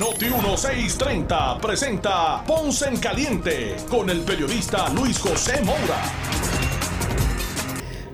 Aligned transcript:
Noti 0.00 0.24
1630 0.24 1.58
presenta 1.58 2.42
Ponce 2.46 2.88
en 2.88 2.96
Caliente 2.96 3.76
con 3.90 4.08
el 4.08 4.22
periodista 4.22 4.88
Luis 4.88 5.18
José 5.18 5.62
Moura. 5.62 6.02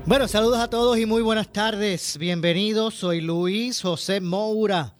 Bueno, 0.05 0.27
saludos 0.27 0.59
a 0.59 0.69
todos 0.69 0.99
y 0.99 1.07
muy 1.07 1.23
buenas 1.23 1.53
tardes. 1.53 2.19
Bienvenidos, 2.19 2.95
soy 2.95 3.21
Luis 3.21 3.81
José 3.81 4.21
Moura. 4.21 4.97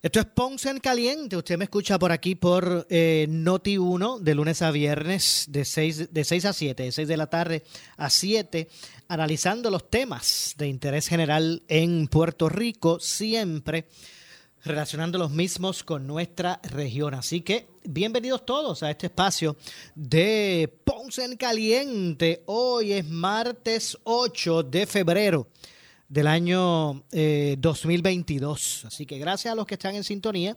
Esto 0.00 0.20
es 0.20 0.26
Ponce 0.26 0.70
en 0.70 0.78
Caliente. 0.78 1.36
Usted 1.36 1.58
me 1.58 1.64
escucha 1.64 1.98
por 1.98 2.12
aquí 2.12 2.36
por 2.36 2.86
eh, 2.88 3.26
Noti 3.28 3.76
1 3.76 4.20
de 4.20 4.34
lunes 4.36 4.62
a 4.62 4.70
viernes 4.70 5.46
de 5.48 5.64
6, 5.64 6.12
de 6.12 6.24
6 6.24 6.44
a 6.44 6.52
7, 6.52 6.82
de 6.84 6.92
6 6.92 7.08
de 7.08 7.16
la 7.16 7.26
tarde 7.26 7.64
a 7.96 8.08
7, 8.08 8.68
analizando 9.08 9.70
los 9.70 9.90
temas 9.90 10.54
de 10.56 10.68
interés 10.68 11.08
general 11.08 11.64
en 11.66 12.06
Puerto 12.06 12.48
Rico, 12.48 13.00
siempre 13.00 13.86
relacionando 14.64 15.18
los 15.18 15.30
mismos 15.30 15.84
con 15.84 16.06
nuestra 16.06 16.58
región. 16.62 17.14
Así 17.14 17.42
que 17.42 17.68
bienvenidos 17.84 18.46
todos 18.46 18.82
a 18.82 18.90
este 18.90 19.06
espacio 19.06 19.56
de 19.94 20.80
Ponce 20.84 21.24
en 21.24 21.36
Caliente. 21.36 22.42
Hoy 22.46 22.92
es 22.92 23.06
martes 23.06 23.98
8 24.04 24.62
de 24.62 24.86
febrero 24.86 25.48
del 26.08 26.26
año 26.26 27.04
2022. 27.58 28.84
Eh, 28.84 28.86
Así 28.86 29.04
que 29.04 29.18
gracias 29.18 29.52
a 29.52 29.54
los 29.54 29.66
que 29.66 29.74
están 29.74 29.96
en 29.96 30.04
sintonía 30.04 30.56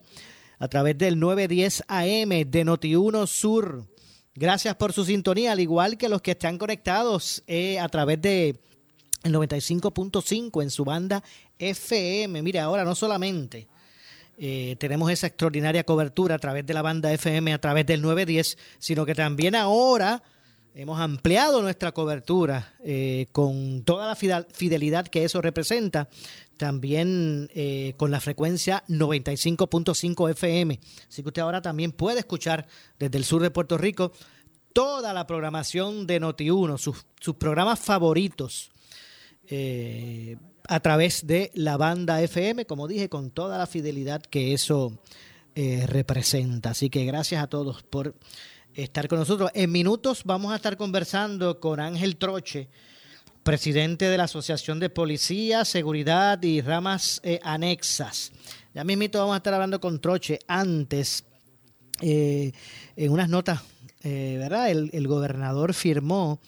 a 0.58 0.67
través 0.69 0.97
del 0.97 1.19
910 1.19 1.83
AM 1.88 2.30
de 2.30 2.66
Noti1 2.66 3.27
Sur. 3.27 3.86
Gracias 4.33 4.75
por 4.75 4.94
su 4.94 5.03
sintonía, 5.03 5.52
al 5.52 5.59
igual 5.59 5.97
que 5.97 6.08
los 6.08 6.21
que 6.21 6.31
están 6.31 6.58
conectados 6.58 7.44
eh, 7.45 7.77
a 7.80 7.89
través 7.89 8.21
de 8.21 8.58
el 9.23 9.33
95.5 9.33 10.64
en 10.64 10.71
su 10.71 10.86
banda 10.86 11.21
FM. 11.59 12.42
Mire, 12.42 12.59
ahora 12.59 12.86
no 12.86 12.95
solamente 12.95 13.67
eh, 14.38 14.75
tenemos 14.80 15.11
esa 15.11 15.27
extraordinaria 15.27 15.83
cobertura 15.83 16.35
a 16.35 16.39
través 16.39 16.66
de 16.66 16.73
la 16.73 16.81
banda 16.81 17.11
FM, 17.11 17.53
a 17.53 17.59
través 17.59 17.85
del 17.85 18.02
910, 18.02 18.57
sino 18.80 19.05
que 19.05 19.16
también 19.16 19.55
ahora 19.55 20.23
Hemos 20.80 20.99
ampliado 20.99 21.63
nuestra 21.63 21.91
cobertura 21.91 22.75
eh, 22.83 23.25
con 23.31 23.81
toda 23.83 24.05
la 24.05 24.15
fidelidad 24.15 25.08
que 25.08 25.23
eso 25.23 25.41
representa, 25.41 26.08
también 26.55 27.49
eh, 27.55 27.95
con 27.97 28.11
la 28.11 28.19
frecuencia 28.19 28.83
95.5 28.88 30.30
FM. 30.30 30.80
Así 31.09 31.23
que 31.23 31.30
usted 31.30 31.41
ahora 31.41 31.63
también 31.63 31.91
puede 31.91 32.19
escuchar 32.19 32.67
desde 32.99 33.17
el 33.17 33.25
sur 33.25 33.41
de 33.41 33.49
Puerto 33.49 33.80
Rico 33.80 34.11
toda 34.71 35.13
la 35.13 35.25
programación 35.25 36.05
de 36.05 36.21
Noti1, 36.21 36.77
sus, 36.77 37.35
programas 37.39 37.80
favoritos. 37.80 38.69
A 40.68 40.80
través 40.80 41.26
de 41.28 41.52
la 41.54 41.78
banda 41.78 42.22
FM, 42.22 42.66
como 42.66 42.88
dije, 42.88 43.10
con 43.10 43.32
toda 43.32 43.58
la 43.58 43.68
fidelidad 43.68 44.22
que 44.22 44.54
eso 44.54 45.00
representa. 45.88 46.70
Así 46.70 46.92
que 46.92 47.04
gracias 47.06 47.42
a 47.42 47.48
todos 47.48 47.82
por 47.82 48.14
estar 48.84 49.08
con 49.08 49.20
nosotros. 49.20 49.50
En 49.56 49.72
minutos 49.72 50.22
vamos 50.23 50.54
a 50.54 50.58
estar 50.58 50.78
conversando 50.78 51.60
con 51.60 51.80
Ángel 51.80 52.18
Troche, 52.18 52.70
presidente 53.42 54.06
de 54.06 54.18
la 54.18 54.26
Asociación 54.26 54.80
de 54.80 54.89
Policía, 54.89 55.66
Seguridad 55.66 56.42
y 56.44 56.61
Ramas 56.61 57.20
eh, 57.23 57.39
Anexas. 57.44 58.32
Ya 58.76 58.83
mismito 58.83 59.20
vamos 59.20 59.33
a 59.33 59.38
estar 59.38 59.54
hablando 59.54 59.80
con 59.80 60.00
Troche. 60.00 60.39
Antes, 60.48 61.23
eh, 62.02 62.52
en 62.95 63.11
unas 63.11 63.30
notas, 63.30 63.61
eh, 64.04 64.36
¿verdad? 64.38 64.70
El, 64.70 65.08
gobernador 65.08 65.73
firmó 65.73 66.39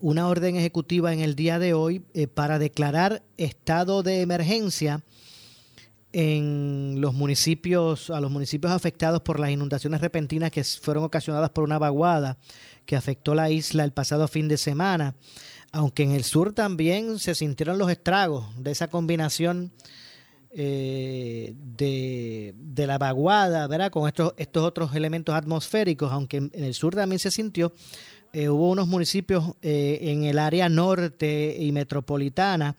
una 0.00 0.28
orden 0.28 0.56
ejecutiva 0.56 1.12
en 1.12 1.20
el 1.20 1.34
día 1.34 1.58
de 1.58 1.72
hoy 1.72 2.00
para 2.34 2.58
declarar 2.58 3.22
estado 3.36 4.02
de 4.02 4.20
emergencia 4.20 5.02
en 6.12 6.96
los 7.00 7.14
municipios, 7.14 8.10
a 8.10 8.20
los 8.20 8.30
municipios 8.30 8.72
afectados 8.72 9.22
por 9.22 9.40
las 9.40 9.50
inundaciones 9.50 10.00
repentinas 10.00 10.50
que 10.50 10.62
fueron 10.62 11.04
ocasionadas 11.04 11.50
por 11.50 11.64
una 11.64 11.78
vaguada 11.78 12.38
que 12.84 12.96
afectó 12.96 13.34
la 13.34 13.50
isla 13.50 13.84
el 13.84 13.92
pasado 13.92 14.28
fin 14.28 14.48
de 14.48 14.58
semana, 14.58 15.14
aunque 15.72 16.02
en 16.02 16.12
el 16.12 16.24
sur 16.24 16.52
también 16.52 17.18
se 17.18 17.34
sintieron 17.34 17.78
los 17.78 17.90
estragos 17.90 18.44
de 18.58 18.72
esa 18.72 18.88
combinación 18.88 19.72
eh, 20.54 21.54
de, 21.56 22.54
la 22.86 22.98
vaguada, 22.98 23.66
¿verdad? 23.68 23.90
Con 23.90 24.06
estos, 24.06 24.34
estos 24.36 24.64
otros 24.64 24.94
elementos 24.94 25.34
atmosféricos, 25.34 26.12
aunque 26.12 26.36
en, 26.38 26.50
el 26.52 26.74
sur 26.74 26.94
también 26.94 27.20
se 27.20 27.30
sintió, 27.30 27.72
eh, 28.32 28.48
hubo 28.48 28.70
unos 28.70 28.88
municipios 28.88 29.54
eh, 29.60 29.98
en 30.02 30.24
el 30.24 30.38
área 30.38 30.68
norte 30.68 31.56
y 31.58 31.70
metropolitana 31.72 32.76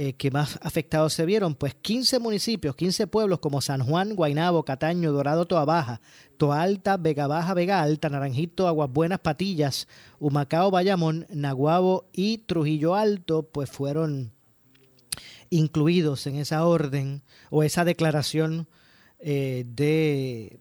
eh, 0.00 0.12
que 0.12 0.30
más 0.30 0.60
afectados 0.62 1.12
se 1.12 1.26
vieron, 1.26 1.56
pues 1.56 1.74
15 1.74 2.20
municipios, 2.20 2.76
15 2.76 3.08
pueblos 3.08 3.40
como 3.40 3.60
San 3.60 3.82
Juan, 3.84 4.14
Guainabo, 4.14 4.64
Cataño, 4.64 5.10
Dorado, 5.10 5.46
Toa 5.46 5.64
Baja, 5.64 6.00
Toa 6.36 6.62
Alta, 6.62 6.96
Vega 6.96 7.26
Baja, 7.26 7.52
Vega 7.52 7.82
Alta, 7.82 8.08
Naranjito, 8.08 8.68
Aguas 8.68 8.90
Buenas, 8.92 9.18
Patillas, 9.18 9.88
Humacao, 10.20 10.70
Bayamón, 10.70 11.26
Naguabo 11.30 12.08
y 12.12 12.38
Trujillo 12.38 12.94
Alto, 12.94 13.42
pues 13.50 13.70
fueron 13.70 14.30
incluidos 15.50 16.28
en 16.28 16.36
esa 16.36 16.64
orden 16.64 17.22
o 17.50 17.64
esa 17.64 17.84
declaración 17.84 18.68
eh, 19.18 19.64
de, 19.66 20.60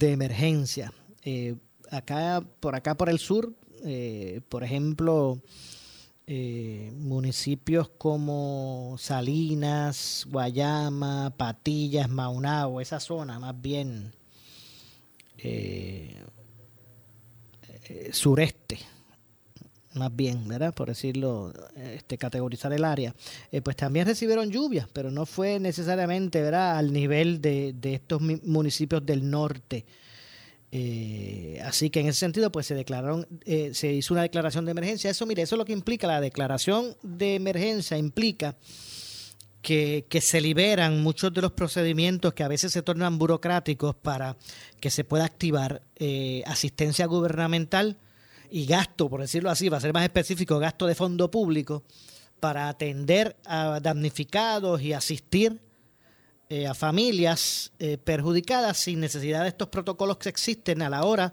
emergencia. 0.00 0.94
Acá, 1.90 2.42
por 2.60 2.76
acá 2.76 2.96
por 2.96 3.10
el 3.10 3.18
sur, 3.18 3.52
por 4.48 4.64
ejemplo, 4.64 5.38
eh, 6.32 6.92
municipios 6.94 7.88
como 7.88 8.94
Salinas, 9.00 10.24
Guayama, 10.30 11.34
Patillas, 11.36 12.08
Maunao, 12.08 12.80
esa 12.80 13.00
zona 13.00 13.40
más 13.40 13.60
bien 13.60 14.12
eh, 15.38 16.14
eh, 17.88 18.10
sureste, 18.12 18.78
más 19.94 20.14
bien, 20.14 20.46
¿verdad? 20.46 20.72
Por 20.72 20.86
decirlo, 20.86 21.52
este, 21.74 22.16
categorizar 22.16 22.72
el 22.72 22.84
área, 22.84 23.12
pues 23.64 23.74
también 23.74 24.06
recibieron 24.06 24.52
lluvias, 24.52 24.86
pero 24.92 25.10
no 25.10 25.26
fue 25.26 25.58
necesariamente, 25.58 26.40
¿verdad? 26.42 26.78
Al 26.78 26.92
nivel 26.92 27.40
de, 27.40 27.72
de 27.72 27.94
estos 27.94 28.22
municipios 28.22 29.04
del 29.04 29.28
norte 29.28 29.84
eh, 30.72 31.60
así 31.64 31.90
que 31.90 32.00
en 32.00 32.08
ese 32.08 32.20
sentido, 32.20 32.52
pues 32.52 32.66
se 32.66 32.74
declararon, 32.74 33.26
eh, 33.44 33.72
se 33.74 33.92
hizo 33.92 34.14
una 34.14 34.22
declaración 34.22 34.64
de 34.64 34.70
emergencia. 34.70 35.10
Eso, 35.10 35.26
mire, 35.26 35.42
eso 35.42 35.56
es 35.56 35.58
lo 35.58 35.64
que 35.64 35.72
implica 35.72 36.06
la 36.06 36.20
declaración 36.20 36.96
de 37.02 37.34
emergencia, 37.34 37.98
implica 37.98 38.56
que, 39.62 40.06
se 40.22 40.40
liberan 40.40 41.02
muchos 41.02 41.32
de 41.32 41.42
los 41.42 41.52
procedimientos 41.52 42.34
que 42.34 42.44
a 42.44 42.48
veces 42.48 42.72
se 42.72 42.82
tornan 42.82 43.18
burocráticos 43.18 43.94
para 43.94 44.36
que 44.80 44.90
se 44.90 45.04
pueda 45.04 45.24
activar 45.24 45.82
eh, 45.96 46.42
asistencia 46.46 47.06
gubernamental 47.06 47.98
y 48.50 48.66
gasto, 48.66 49.08
por 49.08 49.20
decirlo 49.20 49.50
así, 49.50 49.68
va 49.68 49.76
a 49.76 49.80
ser 49.80 49.92
más 49.92 50.04
específico, 50.04 50.58
gasto 50.58 50.86
de 50.86 50.94
fondo 50.94 51.30
público 51.30 51.82
para 52.38 52.68
atender 52.68 53.36
a 53.44 53.80
damnificados 53.80 54.80
y 54.82 54.92
asistir 54.92 55.60
eh, 56.52 56.66
a 56.66 56.74
familias 56.74 57.70
eh, 57.78 57.96
perjudicadas 57.96 58.76
sin 58.76 58.98
necesidad 58.98 59.44
de 59.44 59.50
estos 59.50 59.68
protocolos 59.68 60.16
que 60.16 60.28
existen 60.28 60.82
a 60.82 60.90
la 60.90 61.04
hora 61.04 61.32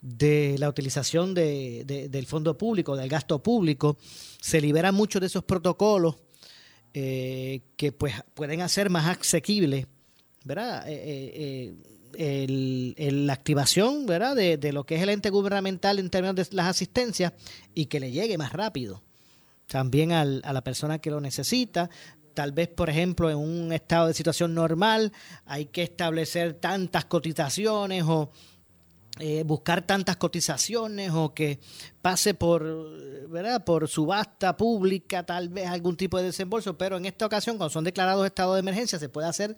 de 0.00 0.54
la 0.56 0.68
utilización 0.68 1.34
de, 1.34 2.08
del 2.08 2.26
fondo 2.26 2.56
público, 2.56 2.94
del 2.94 3.08
gasto 3.08 3.42
público. 3.42 3.98
Se 4.40 4.60
liberan 4.60 4.94
muchos 4.94 5.20
de 5.20 5.26
esos 5.26 5.42
protocolos 5.42 6.14
eh, 6.94 7.62
que 7.76 7.90
pues 7.90 8.14
pueden 8.34 8.60
hacer 8.60 8.88
más 8.88 9.18
asequible 9.18 9.88
¿verdad? 10.44 10.86
la 12.16 13.32
activación 13.32 14.06
¿verdad? 14.06 14.36
De, 14.36 14.58
de, 14.58 14.72
lo 14.72 14.84
que 14.84 14.94
es 14.94 15.02
el 15.02 15.08
ente 15.08 15.30
gubernamental 15.30 15.98
en 15.98 16.08
términos 16.08 16.36
de 16.36 16.46
las 16.54 16.68
asistencias 16.68 17.32
y 17.74 17.86
que 17.86 17.98
le 17.98 18.12
llegue 18.12 18.38
más 18.38 18.52
rápido 18.52 19.02
también 19.66 20.12
al, 20.12 20.40
a 20.44 20.52
la 20.52 20.62
persona 20.62 20.98
que 21.00 21.10
lo 21.10 21.20
necesita, 21.20 21.90
tal 22.34 22.52
vez, 22.52 22.68
por 22.68 22.90
ejemplo, 22.90 23.30
en 23.30 23.38
un 23.38 23.72
estado 23.72 24.08
de 24.08 24.14
situación 24.14 24.54
normal 24.54 25.12
hay 25.46 25.66
que 25.66 25.82
establecer 25.82 26.54
tantas 26.54 27.04
cotizaciones 27.04 28.04
o 28.06 28.30
eh, 29.20 29.42
buscar 29.44 29.82
tantas 29.82 30.16
cotizaciones 30.16 31.10
o 31.12 31.34
que 31.34 31.60
pase 32.00 32.32
por, 32.32 33.28
¿verdad? 33.28 33.62
por 33.62 33.86
subasta 33.86 34.56
pública, 34.56 35.22
tal 35.22 35.50
vez 35.50 35.66
algún 35.66 35.98
tipo 35.98 36.16
de 36.16 36.24
desembolso, 36.24 36.78
pero 36.78 36.96
en 36.96 37.04
esta 37.04 37.26
ocasión, 37.26 37.58
cuando 37.58 37.70
son 37.70 37.84
declarados 37.84 38.24
estados 38.24 38.54
de 38.54 38.60
emergencia, 38.60 38.98
se 38.98 39.10
puede 39.10 39.28
hacer 39.28 39.54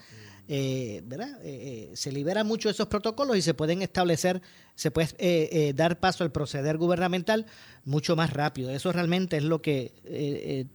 eh, 0.48 1.02
¿verdad? 1.06 1.38
Eh, 1.42 1.92
se 1.94 2.10
liberan 2.10 2.46
mucho 2.46 2.68
esos 2.68 2.88
protocolos 2.88 3.36
y 3.36 3.42
se 3.42 3.54
pueden 3.54 3.80
establecer, 3.80 4.42
se 4.74 4.90
puede 4.90 5.72
dar 5.72 6.00
paso 6.00 6.24
al 6.24 6.32
proceder 6.32 6.76
gubernamental 6.76 7.46
mucho 7.84 8.16
más 8.16 8.32
rápido. 8.32 8.70
Eso 8.70 8.90
realmente 8.92 9.36
es 9.36 9.44
lo 9.44 9.62
que 9.62 10.66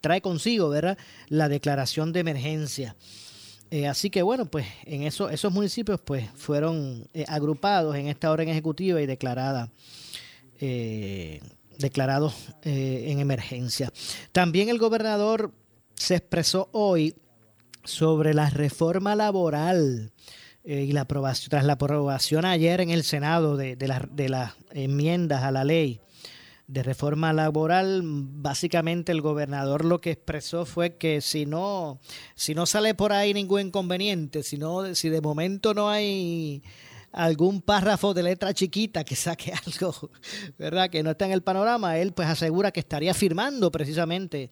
trae 0.00 0.20
consigo, 0.20 0.68
¿verdad? 0.68 0.98
La 1.28 1.48
declaración 1.48 2.12
de 2.12 2.20
emergencia. 2.20 2.96
así 3.88 4.10
que 4.10 4.22
bueno, 4.22 4.46
pues 4.46 4.66
en 4.84 5.02
eso, 5.02 5.28
esos 5.30 5.52
municipios 5.52 6.00
pues 6.00 6.28
fueron 6.34 7.08
agrupados 7.26 7.96
en 7.96 8.08
esta 8.08 8.30
orden 8.30 8.48
ejecutiva 8.48 9.00
y 9.00 9.06
declarada 9.06 9.70
declarados 11.78 12.34
en 12.62 13.18
emergencia. 13.20 13.92
También 14.32 14.68
el 14.68 14.78
gobernador 14.78 15.52
se 15.96 16.16
expresó 16.16 16.68
hoy 16.72 17.14
sobre 17.84 18.34
la 18.34 18.50
reforma 18.50 19.14
laboral 19.14 20.12
eh, 20.64 20.82
y 20.82 20.92
la 20.92 21.02
aprobación, 21.02 21.50
tras 21.50 21.64
la 21.64 21.74
aprobación 21.74 22.44
ayer 22.44 22.80
en 22.80 22.90
el 22.90 23.04
Senado 23.04 23.56
de, 23.56 23.76
de 23.76 24.28
las 24.28 24.54
enmiendas 24.72 25.42
a 25.42 25.50
la 25.50 25.64
ley 25.64 26.00
de 26.68 26.82
reforma 26.82 27.32
laboral, 27.32 28.00
básicamente 28.04 29.12
el 29.12 29.20
gobernador 29.20 29.84
lo 29.84 30.00
que 30.00 30.10
expresó 30.10 30.66
fue 30.66 30.96
que 30.96 31.20
si 31.20 31.46
no, 31.46 32.00
si 32.34 32.54
no 32.54 32.66
sale 32.66 32.94
por 32.94 33.12
ahí 33.12 33.32
ningún 33.32 33.68
inconveniente, 33.68 34.42
si, 34.42 34.58
si 34.94 35.08
de 35.08 35.20
momento 35.20 35.74
no 35.74 35.88
hay 35.88 36.62
algún 37.12 37.62
párrafo 37.62 38.12
de 38.12 38.24
letra 38.24 38.52
chiquita 38.52 39.04
que 39.04 39.16
saque 39.16 39.52
algo, 39.66 40.10
¿verdad? 40.58 40.90
Que 40.90 41.02
no 41.02 41.12
está 41.12 41.26
en 41.26 41.32
el 41.32 41.42
panorama, 41.42 41.98
él 41.98 42.12
pues 42.12 42.28
asegura 42.28 42.72
que 42.72 42.80
estaría 42.80 43.14
firmando 43.14 43.70
precisamente 43.70 44.50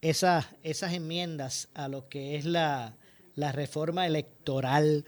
esas, 0.00 0.46
esas 0.62 0.92
enmiendas 0.92 1.68
a 1.74 1.88
lo 1.88 2.08
que 2.08 2.36
es 2.36 2.44
la, 2.44 2.94
reforma 3.36 4.04
electoral 4.04 5.04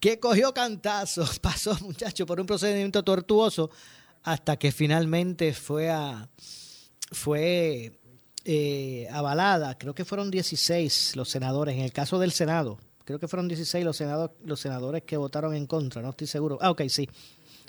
que 0.00 0.18
cogió 0.18 0.52
cantazos, 0.52 1.38
pasó 1.40 1.76
muchacho 1.80 2.26
por 2.26 2.40
un 2.40 2.46
procedimiento 2.46 3.04
tortuoso 3.04 3.70
hasta 4.26 4.56
que 4.56 4.72
finalmente 4.72 5.54
fue 5.54 5.88
a, 5.88 6.28
fue 7.12 7.92
eh, 8.44 9.06
avalada. 9.12 9.78
Creo 9.78 9.94
que 9.94 10.04
fueron 10.04 10.32
16 10.32 11.14
los 11.14 11.30
senadores 11.30 11.76
en 11.76 11.82
el 11.82 11.92
caso 11.92 12.18
del 12.18 12.32
Senado. 12.32 12.76
Creo 13.04 13.20
que 13.20 13.28
fueron 13.28 13.46
16 13.46 13.84
los 13.84 13.96
senadores, 13.96 14.36
los 14.44 14.58
senadores 14.58 15.04
que 15.04 15.16
votaron 15.16 15.54
en 15.54 15.68
contra, 15.68 16.02
no 16.02 16.10
estoy 16.10 16.26
seguro. 16.26 16.58
Ah, 16.60 16.72
ok, 16.72 16.82
sí. 16.88 17.08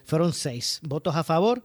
Fueron 0.04 0.33
6 0.33 0.80
votos 0.81 1.15
a 1.15 1.24
favor. 1.24 1.63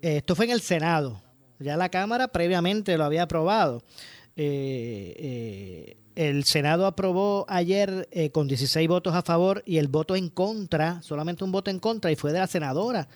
Eh, 0.00 0.16
esto 0.16 0.34
fue 0.34 0.46
en 0.46 0.52
el 0.52 0.62
Senado. 0.62 1.20
Ya 1.58 1.76
la 1.76 1.90
Cámara 1.90 2.28
previamente 2.28 2.96
lo 2.96 3.04
había 3.04 3.24
aprobado. 3.24 3.82
Eh, 4.34 5.14
eh, 5.18 5.96
el 6.14 6.44
Senado 6.44 6.86
aprobó 6.86 7.44
ayer 7.50 8.08
eh, 8.12 8.30
con 8.30 8.48
16 8.48 8.88
votos 8.88 9.14
a 9.14 9.20
favor 9.20 9.62
y 9.66 9.76
el 9.76 9.88
voto 9.88 10.16
en 10.16 10.30
contra, 10.30 11.02
solamente 11.02 11.44
un 11.44 11.52
voto 11.52 11.70
en 11.70 11.80
contra, 11.80 12.10
y 12.10 12.16
fue 12.16 12.32
de 12.32 12.38
la 12.38 12.46
senadora 12.46 13.06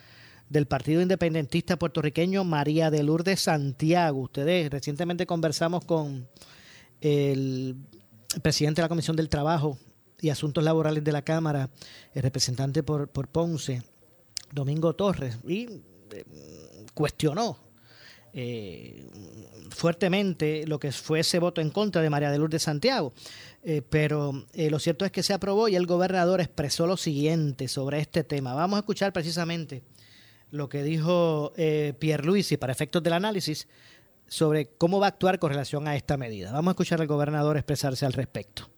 del 0.49 0.67
Partido 0.67 1.01
Independentista 1.01 1.77
puertorriqueño 1.77 2.43
María 2.43 2.91
de 2.91 3.03
Lourdes 3.03 3.41
Santiago. 3.41 4.21
Ustedes 4.21 4.69
recientemente 4.69 5.25
conversamos 5.25 5.85
con 5.85 6.27
el 7.01 7.75
presidente 8.41 8.81
de 8.81 8.85
la 8.85 8.89
Comisión 8.89 9.15
del 9.15 9.29
Trabajo 9.29 9.77
y 10.19 10.29
Asuntos 10.29 10.63
Laborales 10.63 11.03
de 11.03 11.11
la 11.11 11.23
Cámara, 11.23 11.69
el 12.13 12.23
representante 12.23 12.83
por, 12.83 13.09
por 13.09 13.27
Ponce, 13.27 13.83
Domingo 14.51 14.95
Torres, 14.95 15.37
y 15.47 15.67
cuestionó 16.93 17.59
eh, 18.33 19.05
fuertemente 19.69 20.67
lo 20.67 20.79
que 20.79 20.91
fue 20.91 21.21
ese 21.21 21.39
voto 21.39 21.61
en 21.61 21.69
contra 21.69 22.01
de 22.01 22.09
María 22.09 22.31
de 22.31 22.37
Lourdes 22.37 22.63
Santiago. 22.63 23.13
Eh, 23.63 23.81
pero 23.89 24.45
eh, 24.53 24.69
lo 24.69 24.79
cierto 24.79 25.05
es 25.05 25.11
que 25.11 25.23
se 25.23 25.33
aprobó 25.33 25.67
y 25.67 25.75
el 25.75 25.85
gobernador 25.85 26.41
expresó 26.41 26.85
lo 26.85 26.97
siguiente 26.97 27.67
sobre 27.67 27.99
este 27.99 28.23
tema. 28.23 28.53
Vamos 28.53 28.77
a 28.77 28.79
escuchar 28.79 29.13
precisamente 29.13 29.83
lo 30.51 30.69
que 30.69 30.83
dijo 30.83 31.53
Pierre 31.55 32.39
y 32.49 32.57
para 32.57 32.73
efectos 32.73 33.03
del 33.03 33.13
análisis 33.13 33.67
sobre 34.27 34.69
cómo 34.77 34.99
va 34.99 35.07
a 35.07 35.09
actuar 35.09 35.37
con 35.39 35.51
relación 35.51 35.87
a 35.87 35.95
esta 35.95 36.17
medida. 36.17 36.51
Vamos 36.51 36.71
a 36.71 36.73
escuchar 36.73 37.01
al 37.01 37.07
gobernador 37.07 37.57
expresarse 37.57 38.05
al 38.05 38.13
respecto. 38.13 38.69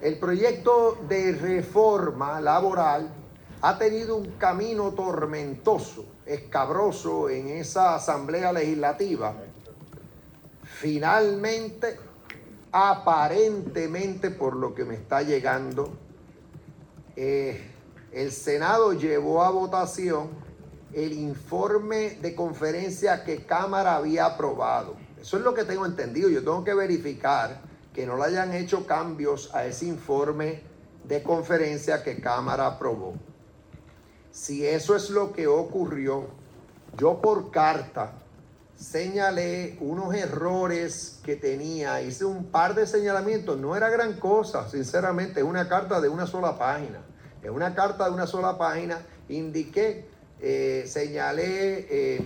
El 0.00 0.18
proyecto 0.18 0.98
de 1.08 1.32
reforma 1.32 2.40
laboral 2.40 3.10
ha 3.60 3.76
tenido 3.76 4.16
un 4.16 4.30
camino 4.38 4.92
tormentoso, 4.92 6.06
escabroso 6.24 7.28
en 7.28 7.48
esa 7.48 7.96
asamblea 7.96 8.50
legislativa. 8.52 9.34
Finalmente, 10.64 11.98
aparentemente 12.72 14.30
por 14.30 14.56
lo 14.56 14.74
que 14.74 14.86
me 14.86 14.94
está 14.94 15.20
llegando, 15.20 15.92
eh, 17.16 17.70
el 18.12 18.32
Senado 18.32 18.92
llevó 18.92 19.42
a 19.42 19.50
votación 19.50 20.30
el 20.92 21.12
informe 21.12 22.18
de 22.20 22.34
conferencia 22.34 23.24
que 23.24 23.44
Cámara 23.46 23.96
había 23.96 24.26
aprobado. 24.26 24.96
Eso 25.20 25.36
es 25.36 25.44
lo 25.44 25.54
que 25.54 25.64
tengo 25.64 25.86
entendido. 25.86 26.28
Yo 26.28 26.40
tengo 26.40 26.64
que 26.64 26.74
verificar 26.74 27.60
que 27.92 28.06
no 28.06 28.16
le 28.16 28.24
hayan 28.24 28.54
hecho 28.54 28.86
cambios 28.86 29.54
a 29.54 29.66
ese 29.66 29.86
informe 29.86 30.62
de 31.04 31.22
conferencia 31.22 32.02
que 32.02 32.20
Cámara 32.20 32.66
aprobó. 32.66 33.14
Si 34.32 34.66
eso 34.66 34.94
es 34.96 35.10
lo 35.10 35.32
que 35.32 35.46
ocurrió, 35.46 36.28
yo 36.96 37.20
por 37.20 37.50
carta 37.50 38.12
señalé 38.80 39.76
unos 39.80 40.14
errores 40.14 41.20
que 41.22 41.36
tenía, 41.36 42.00
hice 42.02 42.24
un 42.24 42.46
par 42.46 42.74
de 42.74 42.86
señalamientos, 42.86 43.58
no 43.58 43.76
era 43.76 43.90
gran 43.90 44.14
cosa, 44.14 44.68
sinceramente, 44.70 45.40
es 45.40 45.46
una 45.46 45.68
carta 45.68 46.00
de 46.00 46.08
una 46.08 46.26
sola 46.26 46.58
página. 46.58 47.00
Es 47.42 47.50
una 47.50 47.74
carta 47.74 48.06
de 48.06 48.14
una 48.14 48.26
sola 48.26 48.56
página, 48.58 49.00
indiqué, 49.28 50.06
eh, 50.40 50.84
señalé 50.86 51.86
eh, 51.90 52.20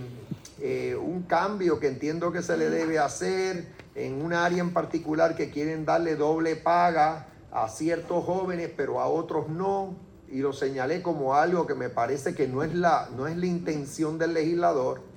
eh, 0.61 0.95
un 0.95 1.23
cambio 1.23 1.79
que 1.79 1.87
entiendo 1.87 2.31
que 2.31 2.41
se 2.41 2.57
le 2.57 2.69
debe 2.69 2.99
hacer 2.99 3.67
en 3.93 4.21
un 4.21 4.33
área 4.33 4.59
en 4.59 4.73
particular 4.73 5.35
que 5.35 5.49
quieren 5.49 5.85
darle 5.85 6.15
doble 6.15 6.55
paga 6.55 7.27
a 7.51 7.67
ciertos 7.69 8.23
jóvenes, 8.25 8.69
pero 8.75 8.99
a 8.99 9.07
otros 9.07 9.49
no 9.49 9.95
y 10.29 10.39
lo 10.39 10.53
señalé 10.53 11.01
como 11.01 11.35
algo 11.35 11.67
que 11.67 11.75
me 11.75 11.89
parece 11.89 12.33
que 12.33 12.47
no 12.47 12.63
es 12.63 12.73
la, 12.73 13.09
no 13.15 13.27
es 13.27 13.37
la 13.37 13.45
intención 13.45 14.17
del 14.17 14.33
legislador. 14.33 15.14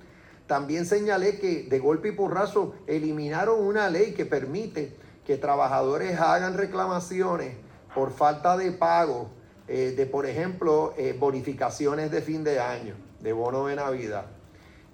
También 0.48 0.86
señalé 0.86 1.38
que 1.38 1.62
de 1.64 1.78
golpe 1.78 2.08
y 2.08 2.12
porrazo 2.12 2.74
eliminaron 2.88 3.60
una 3.60 3.88
ley 3.88 4.12
que 4.12 4.26
permite 4.26 4.96
que 5.24 5.36
trabajadores 5.36 6.18
hagan 6.18 6.56
reclamaciones 6.56 7.54
por 7.94 8.10
falta 8.10 8.56
de 8.56 8.72
pago 8.72 9.30
eh, 9.68 9.94
de, 9.96 10.06
por 10.06 10.26
ejemplo, 10.26 10.94
eh, 10.96 11.14
bonificaciones 11.16 12.10
de 12.10 12.22
fin 12.22 12.42
de 12.42 12.58
año, 12.58 12.96
de 13.20 13.32
bono 13.32 13.66
de 13.66 13.76
Navidad. 13.76 14.24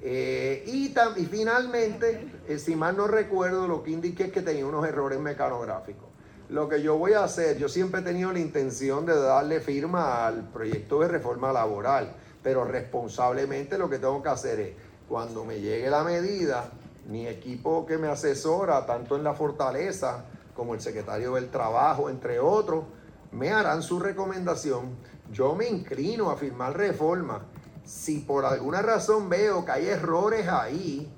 Eh, 0.03 0.65
y, 0.67 0.93
y, 1.17 1.27
finalmente, 1.27 2.29
si 2.59 2.77
mal 2.77 2.97
no 2.97 3.07
recuerdo, 3.07 3.67
lo 3.67 3.83
que 3.83 3.93
indiqué 3.93 4.25
es 4.25 4.33
que 4.33 4.43
tenía 4.43 4.67
unos 4.67 4.87
errores 4.87 5.19
mecanográficos 5.19 6.15
lo 6.51 6.69
que 6.69 6.83
yo 6.83 6.99
voy 6.99 7.15
a 7.15 7.25
hacer, 7.25 7.57
yo 7.59 7.69
siempre 7.69 8.01
he 8.01 8.05
tenido 8.05 8.33
la 8.33 8.39
intención 8.39 9.07
de 9.07 9.19
darle 9.19 9.61
firma 9.61 10.27
al 10.27 10.51
proyecto 10.51 11.01
de 11.01 11.09
reforma 11.09 11.53
laboral, 11.53 12.15
pero 12.43 12.65
responsablemente 12.65 13.79
lo 13.79 13.89
que 13.89 13.99
tengo 13.99 14.23
que 14.23 14.29
hacer 14.29 14.61
es, 14.61 14.75
cuando 15.09 15.45
me 15.45 15.61
llegue 15.61 15.91
la 15.91 16.03
medida, 16.05 16.71
mi 17.09 17.27
equipo 17.27 17.85
que 17.87 17.99
me 17.99 18.09
asesora, 18.09 18.87
tanto 18.87 19.17
en 19.17 19.25
la 19.25 19.35
fortaleza 19.35 20.25
como 20.55 20.75
el 20.75 20.81
secretario 20.81 21.35
del 21.35 21.51
trabajo, 21.51 22.09
entre 22.09 22.41
otros, 22.41 22.85
me 23.33 23.51
harán 23.51 23.83
su 23.83 23.99
recomendación. 23.99 24.97
Yo 25.33 25.55
me 25.55 25.69
inclino 25.69 26.31
a 26.31 26.37
firmar 26.37 26.77
reforma. 26.77 27.47
Si 27.85 28.21
por 28.21 28.45
alguna 28.45 28.81
razón 28.81 29.29
veo 29.29 29.65
que 29.65 29.73
hay 29.73 29.87
errores 29.89 30.49
ahí, 30.49 31.13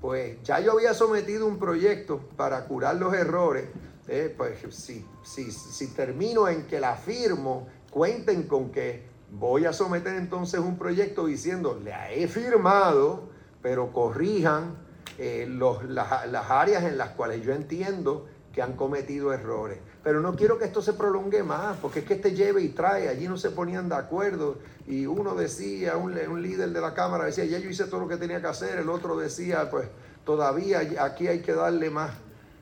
pues 0.00 0.42
ya 0.42 0.60
yo 0.60 0.72
había 0.72 0.94
sometido 0.94 1.46
un 1.46 1.58
proyecto 1.58 2.20
para 2.36 2.64
curar 2.64 2.96
los 2.96 3.14
errores 3.14 3.66
eh, 4.08 4.34
pues 4.34 4.58
si, 4.70 5.04
si, 5.22 5.52
si 5.52 5.86
termino 5.88 6.48
en 6.48 6.66
que 6.66 6.80
la 6.80 6.96
firmo, 6.96 7.68
cuenten 7.90 8.44
con 8.44 8.70
que 8.70 9.06
voy 9.30 9.66
a 9.66 9.74
someter 9.74 10.14
entonces 10.14 10.60
un 10.60 10.78
proyecto 10.78 11.26
diciendo, 11.26 11.78
le 11.84 11.92
he 12.14 12.26
firmado, 12.26 13.27
pero 13.62 13.92
corrijan 13.92 14.76
eh, 15.18 15.46
las, 15.48 16.50
áreas 16.50 16.84
en 16.84 16.98
las 16.98 17.10
cuales 17.10 17.42
yo 17.42 17.52
entiendo 17.52 18.26
que 18.52 18.62
han 18.62 18.74
cometido 18.74 19.32
errores. 19.32 19.78
Pero 20.02 20.20
no 20.20 20.36
quiero 20.36 20.58
que 20.58 20.64
esto 20.64 20.80
se 20.80 20.92
prolongue 20.92 21.42
más, 21.42 21.76
porque 21.78 22.00
es 22.00 22.04
que 22.04 22.14
este 22.14 22.34
lleve 22.34 22.62
y 22.62 22.68
trae, 22.68 23.08
allí 23.08 23.28
no 23.28 23.36
se 23.36 23.50
ponían 23.50 23.88
de 23.88 23.96
acuerdo. 23.96 24.58
Y 24.86 25.06
uno 25.06 25.34
decía, 25.34 25.96
un, 25.96 26.16
un 26.16 26.42
líder 26.42 26.70
de 26.70 26.80
la 26.80 26.94
Cámara 26.94 27.24
decía, 27.24 27.44
ya 27.44 27.58
yo 27.58 27.68
hice 27.68 27.84
todo 27.84 28.00
lo 28.00 28.08
que 28.08 28.16
tenía 28.16 28.40
que 28.40 28.46
hacer, 28.46 28.78
el 28.78 28.88
otro 28.88 29.16
decía, 29.16 29.68
pues 29.70 29.88
todavía 30.24 30.80
aquí 31.00 31.26
hay 31.26 31.40
que 31.40 31.52
darle 31.52 31.90
más 31.90 32.10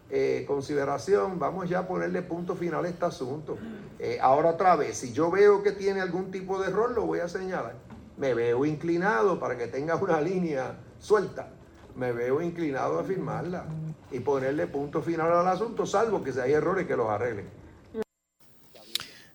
eh, 0.08 0.44
consideración, 0.46 1.40
vamos 1.40 1.68
ya 1.68 1.80
a 1.80 1.88
ponerle 1.88 2.22
punto 2.22 2.54
final 2.54 2.84
a 2.84 2.88
este 2.88 3.04
asunto. 3.04 3.58
Eh, 3.98 4.18
ahora 4.20 4.50
otra 4.50 4.76
vez, 4.76 4.98
si 4.98 5.12
yo 5.12 5.32
veo 5.32 5.64
que 5.64 5.72
tiene 5.72 6.00
algún 6.00 6.30
tipo 6.30 6.60
de 6.60 6.68
error, 6.68 6.92
lo 6.92 7.06
voy 7.06 7.18
a 7.18 7.28
señalar. 7.28 7.74
Me 8.18 8.34
veo 8.34 8.64
inclinado 8.64 9.38
para 9.38 9.56
que 9.56 9.66
tenga 9.66 9.96
una 9.96 10.20
línea 10.30 10.78
suelta, 10.98 11.50
me 11.96 12.12
veo 12.12 12.42
inclinado 12.42 12.98
a 12.98 13.04
firmarla 13.04 13.66
y 14.10 14.20
ponerle 14.20 14.66
punto 14.66 15.02
final 15.02 15.32
al 15.32 15.48
asunto, 15.48 15.86
salvo 15.86 16.22
que 16.22 16.32
si 16.32 16.40
hay 16.40 16.52
errores 16.52 16.86
que 16.86 16.96
los 16.96 17.08
arreglen. 17.08 17.48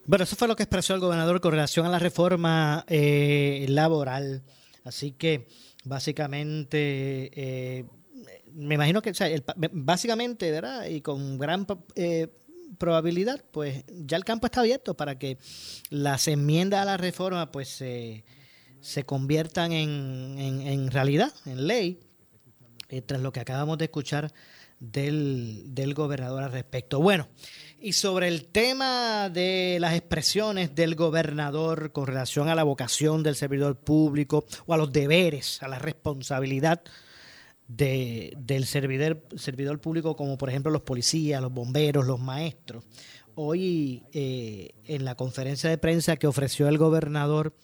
Bueno, 0.05 0.23
eso 0.23 0.35
fue 0.35 0.47
lo 0.47 0.55
que 0.55 0.63
expresó 0.63 0.93
el 0.93 0.99
gobernador 0.99 1.39
con 1.41 1.51
relación 1.51 1.85
a 1.85 1.89
la 1.89 1.99
reforma 1.99 2.85
eh, 2.87 3.65
laboral. 3.69 4.43
Así 4.83 5.11
que 5.11 5.47
básicamente, 5.83 7.31
eh, 7.33 7.85
me 8.53 8.75
imagino 8.75 9.01
que, 9.01 9.13
básicamente, 9.71 10.51
¿verdad? 10.51 10.85
Y 10.87 11.01
con 11.01 11.37
gran 11.37 11.67
eh, 11.95 12.27
probabilidad, 12.77 13.43
pues 13.51 13.85
ya 13.87 14.17
el 14.17 14.25
campo 14.25 14.47
está 14.47 14.61
abierto 14.61 14.95
para 14.95 15.17
que 15.17 15.37
las 15.89 16.27
enmiendas 16.27 16.81
a 16.81 16.85
la 16.85 16.97
reforma, 16.97 17.51
pues 17.51 17.69
se 17.69 18.23
conviertan 19.05 19.71
en, 19.71 20.37
en, 20.39 20.91
realidad, 20.91 21.33
en 21.45 21.67
ley, 21.67 21.99
tras 23.05 23.21
lo 23.21 23.31
que 23.31 23.39
acabamos 23.39 23.77
de 23.77 23.85
escuchar 23.85 24.33
del, 24.79 25.63
del 25.67 25.93
gobernador 25.93 26.43
al 26.43 26.51
respecto. 26.51 26.99
Bueno, 26.99 27.27
y 27.79 27.93
sobre 27.93 28.27
el 28.27 28.45
tema 28.45 29.29
de 29.29 29.77
las 29.79 29.95
expresiones 29.95 30.75
del 30.75 30.95
gobernador 30.95 31.91
con 31.91 32.07
relación 32.07 32.49
a 32.49 32.55
la 32.55 32.63
vocación 32.63 33.23
del 33.23 33.35
servidor 33.35 33.77
público 33.79 34.45
o 34.65 34.73
a 34.73 34.77
los 34.77 34.91
deberes, 34.91 35.63
a 35.63 35.67
la 35.67 35.79
responsabilidad 35.79 36.81
de, 37.67 38.33
del 38.37 38.65
servidor, 38.65 39.23
servidor 39.35 39.79
público, 39.79 40.15
como 40.15 40.37
por 40.37 40.49
ejemplo 40.49 40.71
los 40.71 40.81
policías, 40.81 41.41
los 41.41 41.53
bomberos, 41.53 42.05
los 42.05 42.19
maestros. 42.19 42.83
Hoy 43.35 44.03
eh, 44.11 44.73
en 44.85 45.05
la 45.05 45.15
conferencia 45.15 45.69
de 45.69 45.77
prensa 45.77 46.17
que 46.17 46.27
ofreció 46.27 46.67
el 46.67 46.77
gobernador 46.77 47.55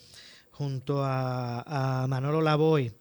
junto 0.57 1.03
a, 1.03 2.05
Manolo 2.09 2.41
Lavoy, 2.41 2.91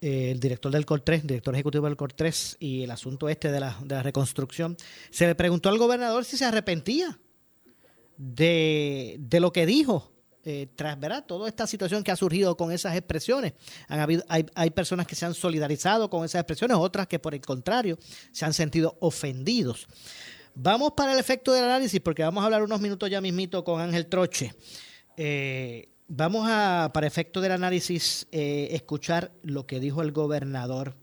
el 0.00 0.38
director 0.38 0.70
del 0.70 0.86
COR 0.86 1.00
3, 1.00 1.26
director 1.26 1.52
ejecutivo 1.52 1.86
del 1.86 1.96
COR 1.96 2.12
3 2.12 2.58
y 2.60 2.84
el 2.84 2.90
asunto 2.92 3.28
este 3.28 3.50
de 3.50 3.58
la, 3.58 4.02
reconstrucción, 4.02 4.76
se 5.10 5.26
le 5.26 5.34
preguntó 5.34 5.68
al 5.68 5.78
gobernador 5.78 6.24
si 6.24 6.36
se 6.36 6.44
arrepentía 6.44 7.18
de, 8.16 9.16
de 9.18 9.40
lo 9.40 9.52
que 9.52 9.66
dijo 9.66 10.12
eh, 10.44 10.68
tras 10.76 10.98
¿verdad? 10.98 11.26
toda 11.26 11.48
esta 11.48 11.66
situación 11.66 12.04
que 12.04 12.12
ha 12.12 12.16
surgido 12.16 12.56
con 12.56 12.70
esas 12.70 12.96
expresiones. 12.96 13.54
Han 13.88 13.98
habido, 13.98 14.22
hay, 14.28 14.46
hay, 14.54 14.70
personas 14.70 15.08
que 15.08 15.16
se 15.16 15.26
han 15.26 15.34
solidarizado 15.34 16.08
con 16.08 16.24
esas 16.24 16.40
expresiones, 16.40 16.76
otras 16.78 17.08
que 17.08 17.18
por 17.18 17.34
el 17.34 17.40
contrario 17.40 17.98
se 18.30 18.44
han 18.44 18.54
sentido 18.54 18.96
ofendidos. 19.00 19.88
Vamos 20.54 20.92
para 20.96 21.12
el 21.12 21.18
efecto 21.18 21.52
del 21.52 21.64
análisis, 21.64 22.00
porque 22.00 22.22
vamos 22.22 22.42
a 22.42 22.44
hablar 22.46 22.62
unos 22.62 22.80
minutos 22.80 23.10
ya 23.10 23.20
mismito 23.20 23.64
con 23.64 23.80
Ángel 23.80 24.06
Troche. 24.06 24.54
Eh, 25.16 25.89
Vamos 26.12 26.48
a, 26.50 26.90
para 26.92 27.06
efecto 27.06 27.40
del 27.40 27.52
análisis, 27.52 28.26
eh, 28.32 28.70
escuchar 28.72 29.30
lo 29.44 29.64
que 29.64 29.78
dijo 29.78 30.02
el 30.02 30.10
gobernador 30.10 30.96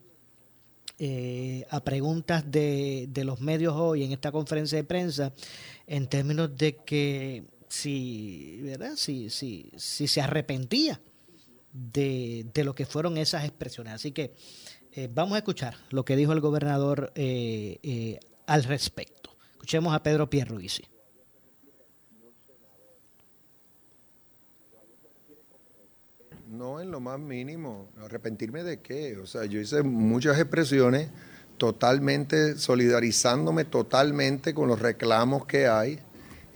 eh, 1.00 1.66
a 1.70 1.82
preguntas 1.82 2.52
de, 2.52 3.10
los 3.24 3.40
medios 3.40 3.74
hoy 3.74 4.04
en 4.04 4.12
esta 4.12 4.34
conferencia 4.34 4.78
de 4.78 4.84
prensa, 4.84 5.32
en 5.88 6.08
términos 6.08 6.58
de 6.58 6.76
que 6.84 7.46
si, 7.70 8.60
¿verdad? 8.64 8.98
Si, 8.98 9.30
si, 9.30 9.72
si 9.78 10.10
se 10.10 10.20
arrepentía 10.20 11.00
de, 11.72 12.46
de, 12.54 12.64
lo 12.66 12.76
que 12.76 12.86
fueron 12.86 13.18
esas 13.18 13.46
expresiones. 13.46 13.94
Así 13.94 14.12
que 14.12 14.34
eh, 14.92 15.08
vamos 15.10 15.36
a 15.36 15.38
escuchar 15.38 15.78
lo 15.90 16.04
que 16.04 16.18
dijo 16.18 16.34
el 16.34 16.42
gobernador 16.42 17.14
al 18.46 18.64
respecto. 18.66 19.38
Escuchemos 19.54 19.96
a 19.96 20.04
Pedro 20.04 20.30
Pierruisi. 20.30 20.84
No, 26.58 26.82
en 26.82 26.90
lo 26.90 27.00
más 27.00 27.20
mínimo. 27.20 27.92
¿Arrepentirme 28.04 28.64
de 28.64 28.80
qué? 28.80 29.16
O 29.18 29.28
sea, 29.28 29.46
yo 29.46 29.60
hice 29.60 29.84
muchas 29.84 30.40
expresiones 30.40 31.08
totalmente 31.60 32.58
solidarizándome 32.58 33.64
totalmente 33.64 34.56
con 34.56 34.68
los 34.68 34.80
reclamos 34.80 35.46
que 35.46 35.68
hay, 35.68 36.00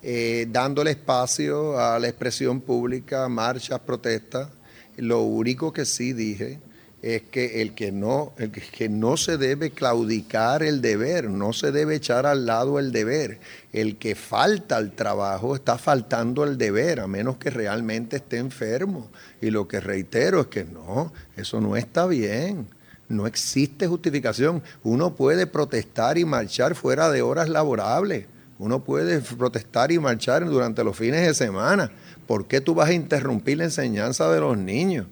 eh, 0.01 0.47
dándole 0.49 0.89
espacio 0.89 1.79
a 1.79 1.99
la 1.99 2.07
expresión 2.07 2.61
pública, 2.61 3.29
marchas, 3.29 3.79
protestas. 3.81 4.49
Lo 4.97 5.21
único 5.21 5.71
que 5.71 5.85
sí 5.85 6.13
dije 6.13 6.59
es 7.01 7.23
que 7.23 7.61
el 7.61 7.73
que 7.73 7.91
no, 7.91 8.33
el 8.37 8.51
que 8.51 8.87
no 8.87 9.17
se 9.17 9.37
debe 9.37 9.71
claudicar 9.71 10.61
el 10.61 10.81
deber, 10.81 11.29
no 11.29 11.51
se 11.51 11.71
debe 11.71 11.95
echar 11.95 12.27
al 12.27 12.45
lado 12.45 12.77
el 12.77 12.91
deber. 12.91 13.39
El 13.73 13.97
que 13.97 14.13
falta 14.13 14.77
al 14.77 14.91
trabajo 14.91 15.55
está 15.55 15.79
faltando 15.79 16.43
el 16.43 16.57
deber, 16.59 16.99
a 16.99 17.07
menos 17.07 17.37
que 17.37 17.49
realmente 17.49 18.17
esté 18.17 18.37
enfermo. 18.37 19.09
Y 19.41 19.49
lo 19.49 19.67
que 19.67 19.79
reitero 19.79 20.41
es 20.41 20.47
que 20.47 20.63
no, 20.63 21.11
eso 21.35 21.59
no 21.59 21.75
está 21.75 22.05
bien. 22.05 22.67
No 23.09 23.25
existe 23.25 23.87
justificación. 23.87 24.61
Uno 24.83 25.15
puede 25.15 25.47
protestar 25.47 26.19
y 26.19 26.25
marchar 26.25 26.75
fuera 26.75 27.09
de 27.09 27.23
horas 27.23 27.49
laborables. 27.49 28.27
Uno 28.59 28.83
puede 28.83 29.19
protestar 29.21 29.91
y 29.91 29.97
marchar 29.97 30.45
durante 30.45 30.83
los 30.83 30.95
fines 30.95 31.25
de 31.25 31.33
semana. 31.33 31.91
¿Por 32.27 32.45
qué 32.45 32.61
tú 32.61 32.75
vas 32.75 32.89
a 32.89 32.93
interrumpir 32.93 33.57
la 33.57 33.63
enseñanza 33.63 34.31
de 34.31 34.39
los 34.39 34.55
niños? 34.55 35.07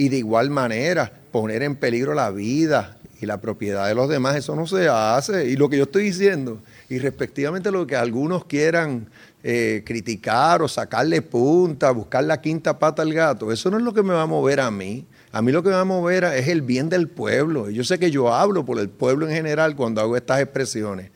Y 0.00 0.08
de 0.08 0.16
igual 0.16 0.48
manera 0.48 1.12
poner 1.30 1.62
en 1.62 1.76
peligro 1.76 2.14
la 2.14 2.30
vida 2.30 2.96
y 3.20 3.26
la 3.26 3.38
propiedad 3.38 3.86
de 3.86 3.94
los 3.94 4.08
demás, 4.08 4.34
eso 4.34 4.56
no 4.56 4.66
se 4.66 4.88
hace. 4.88 5.46
Y 5.50 5.56
lo 5.56 5.68
que 5.68 5.76
yo 5.76 5.82
estoy 5.82 6.04
diciendo, 6.04 6.62
y 6.88 6.98
respectivamente 6.98 7.70
lo 7.70 7.86
que 7.86 7.96
algunos 7.96 8.46
quieran 8.46 9.08
eh, 9.42 9.82
criticar 9.84 10.62
o 10.62 10.68
sacarle 10.68 11.20
punta, 11.20 11.90
buscar 11.90 12.24
la 12.24 12.40
quinta 12.40 12.78
pata 12.78 13.02
al 13.02 13.12
gato, 13.12 13.52
eso 13.52 13.70
no 13.70 13.76
es 13.76 13.82
lo 13.82 13.92
que 13.92 14.02
me 14.02 14.14
va 14.14 14.22
a 14.22 14.26
mover 14.26 14.60
a 14.60 14.70
mí. 14.70 15.04
A 15.32 15.42
mí 15.42 15.52
lo 15.52 15.62
que 15.62 15.68
me 15.68 15.74
va 15.74 15.82
a 15.82 15.84
mover 15.84 16.24
es 16.24 16.48
el 16.48 16.62
bien 16.62 16.88
del 16.88 17.06
pueblo. 17.06 17.68
Y 17.68 17.74
yo 17.74 17.84
sé 17.84 17.98
que 17.98 18.10
yo 18.10 18.32
hablo 18.32 18.64
por 18.64 18.78
el 18.78 18.88
pueblo 18.88 19.28
en 19.28 19.34
general 19.34 19.76
cuando 19.76 20.00
hago 20.00 20.16
estas 20.16 20.40
expresiones. 20.40 21.10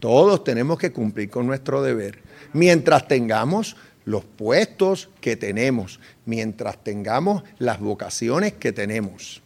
Todos 0.00 0.42
tenemos 0.42 0.78
que 0.78 0.90
cumplir 0.90 1.28
con 1.28 1.46
nuestro 1.46 1.82
deber. 1.82 2.18
Mientras 2.54 3.06
tengamos 3.06 3.76
los 4.04 4.24
puestos 4.24 5.08
que 5.20 5.36
tenemos, 5.36 6.00
mientras 6.24 6.82
tengamos 6.82 7.42
las 7.58 7.80
vocaciones 7.80 8.52
que 8.54 8.72
tenemos. 8.72 9.42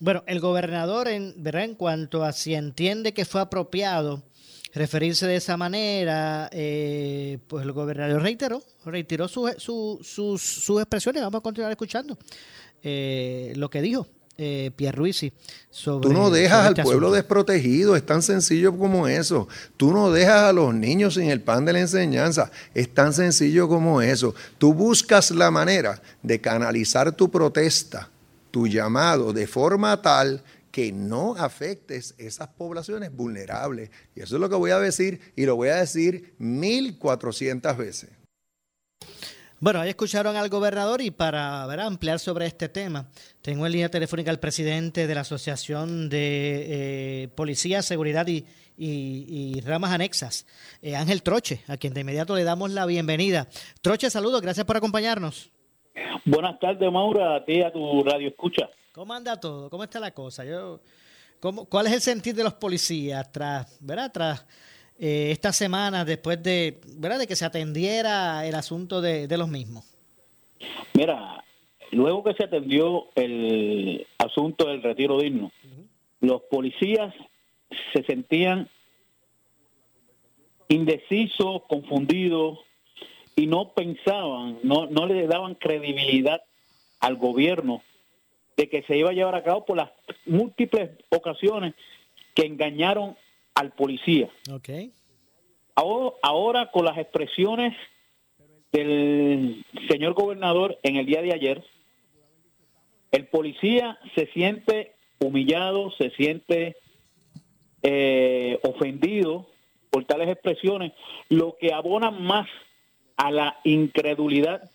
Bueno, 0.00 0.24
el 0.26 0.40
gobernador, 0.40 1.08
en, 1.08 1.34
en 1.44 1.74
cuanto 1.76 2.24
a 2.24 2.32
si 2.32 2.54
entiende 2.54 3.14
que 3.14 3.24
fue 3.24 3.40
apropiado 3.40 4.22
referirse 4.74 5.26
de 5.26 5.36
esa 5.36 5.56
manera, 5.56 6.50
eh, 6.52 7.38
pues 7.46 7.64
el 7.64 7.72
gobernador 7.72 8.20
reiteró, 8.20 8.62
reiteró 8.84 9.28
sus, 9.28 9.54
sus 9.62 10.80
expresiones. 10.80 11.22
Vamos 11.22 11.38
a 11.38 11.42
continuar 11.42 11.70
escuchando 11.70 12.18
eh, 12.82 13.52
lo 13.56 13.70
que 13.70 13.80
dijo 13.80 14.08
eh, 14.36 14.70
Pierruisi 14.74 15.32
Tú 15.84 16.12
no 16.12 16.30
dejas 16.30 16.66
al 16.66 16.72
este 16.72 16.82
pueblo 16.82 17.10
desprotegido, 17.10 17.96
es 17.96 18.06
tan 18.06 18.22
sencillo 18.22 18.76
como 18.76 19.08
eso. 19.08 19.48
Tú 19.76 19.92
no 19.92 20.10
dejas 20.10 20.42
a 20.42 20.52
los 20.52 20.74
niños 20.74 21.14
sin 21.14 21.30
el 21.30 21.40
pan 21.40 21.64
de 21.64 21.72
la 21.72 21.80
enseñanza, 21.80 22.50
es 22.74 22.92
tan 22.92 23.12
sencillo 23.12 23.68
como 23.68 24.00
eso. 24.00 24.34
Tú 24.58 24.72
buscas 24.72 25.30
la 25.32 25.50
manera 25.50 26.00
de 26.22 26.40
canalizar 26.40 27.12
tu 27.12 27.30
protesta, 27.30 28.08
tu 28.50 28.68
llamado, 28.68 29.32
de 29.32 29.46
forma 29.46 30.00
tal 30.00 30.42
que 30.70 30.90
no 30.92 31.36
afectes 31.36 32.14
esas 32.18 32.48
poblaciones 32.48 33.14
vulnerables. 33.14 33.90
Y 34.14 34.20
eso 34.20 34.36
es 34.36 34.40
lo 34.40 34.48
que 34.48 34.56
voy 34.56 34.72
a 34.72 34.78
decir 34.78 35.20
y 35.36 35.44
lo 35.44 35.56
voy 35.56 35.68
a 35.68 35.76
decir 35.76 36.34
1400 36.38 37.76
veces. 37.76 38.10
Bueno, 39.64 39.80
ahí 39.80 39.88
escucharon 39.88 40.36
al 40.36 40.50
gobernador 40.50 41.00
y 41.00 41.10
para 41.10 41.66
ver, 41.66 41.80
ampliar 41.80 42.18
sobre 42.18 42.44
este 42.44 42.68
tema, 42.68 43.08
tengo 43.40 43.64
en 43.64 43.72
línea 43.72 43.88
telefónica 43.88 44.30
al 44.30 44.38
presidente 44.38 45.06
de 45.06 45.14
la 45.14 45.22
Asociación 45.22 46.10
de 46.10 47.22
eh, 47.22 47.28
Policía, 47.28 47.80
Seguridad 47.80 48.26
y, 48.26 49.60
Ramas 49.62 49.92
Anexas, 49.92 50.46
eh, 50.82 50.94
Ángel 50.94 51.22
Troche, 51.22 51.62
a 51.66 51.78
quien 51.78 51.94
de 51.94 52.02
inmediato 52.02 52.36
le 52.36 52.44
damos 52.44 52.72
la 52.72 52.84
bienvenida. 52.84 53.48
Troche, 53.80 54.10
saludos, 54.10 54.42
gracias 54.42 54.66
por 54.66 54.76
acompañarnos. 54.76 55.50
Buenas 56.26 56.60
tardes, 56.60 56.92
Maura, 56.92 57.36
a 57.36 57.44
ti, 57.46 57.62
a 57.62 57.72
tu 57.72 58.04
radio 58.04 58.28
escucha. 58.28 58.68
¿Cómo 58.92 59.14
anda 59.14 59.40
todo? 59.40 59.70
¿Cómo 59.70 59.84
está 59.84 59.98
la 59.98 60.10
cosa? 60.10 60.44
Yo, 60.44 60.82
¿cómo, 61.40 61.64
¿Cuál 61.64 61.86
es 61.86 61.94
el 61.94 62.00
sentir 62.02 62.34
de 62.34 62.44
los 62.44 62.52
policías 62.52 63.32
tras, 63.32 63.78
¿verdad? 63.80 64.12
tras 64.12 64.44
eh, 64.98 65.30
esta 65.32 65.52
semana 65.52 66.04
después 66.04 66.42
de, 66.42 66.80
¿verdad? 66.96 67.18
de 67.18 67.26
que 67.26 67.36
se 67.36 67.44
atendiera 67.44 68.46
el 68.46 68.54
asunto 68.54 69.00
de, 69.00 69.28
los 69.36 69.48
mismos? 69.48 69.84
Mira, 70.94 71.44
luego 71.90 72.22
que 72.22 72.34
se 72.34 72.44
atendió 72.44 73.06
el 73.16 74.06
asunto 74.18 74.68
del 74.68 74.82
retiro 74.82 75.18
digno, 75.18 75.50
los 76.20 76.42
policías 76.42 77.12
se 77.92 78.04
sentían 78.04 78.68
indecisos, 80.68 81.62
confundidos 81.68 82.58
y 83.36 83.46
no 83.46 83.72
pensaban, 83.74 84.58
no, 84.62 84.86
no 84.86 85.06
le 85.06 85.26
daban 85.26 85.54
credibilidad 85.56 86.42
al 87.00 87.16
gobierno 87.16 87.82
de 88.56 88.68
que 88.68 88.82
se 88.82 88.96
iba 88.96 89.10
a 89.10 89.14
llevar 89.14 89.34
a 89.34 89.42
cabo 89.42 89.64
por 89.64 89.76
las 89.76 89.90
múltiples 90.24 90.90
ocasiones 91.10 91.74
que 92.34 92.46
engañaron 92.46 93.16
al 93.54 93.72
policía. 93.72 94.28
Okay. 94.50 94.92
Ahora, 95.74 96.16
ahora 96.22 96.70
con 96.70 96.84
las 96.84 96.98
expresiones 96.98 97.74
del 98.72 99.64
señor 99.88 100.14
gobernador 100.14 100.78
en 100.82 100.96
el 100.96 101.06
día 101.06 101.22
de 101.22 101.32
ayer, 101.32 101.64
El 103.12 103.26
policía 103.26 103.96
se 104.16 104.26
siente 104.32 104.94
humillado, 105.20 105.92
se 105.92 106.10
siente 106.10 106.76
eh, 107.84 108.58
ofendido 108.64 109.46
por 109.90 110.04
tales 110.04 110.28
expresiones, 110.28 110.92
lo 111.28 111.56
que 111.60 111.72
abona 111.72 112.10
más 112.10 112.48
a 113.16 113.30
la 113.30 113.60
incredulidad 113.62 114.68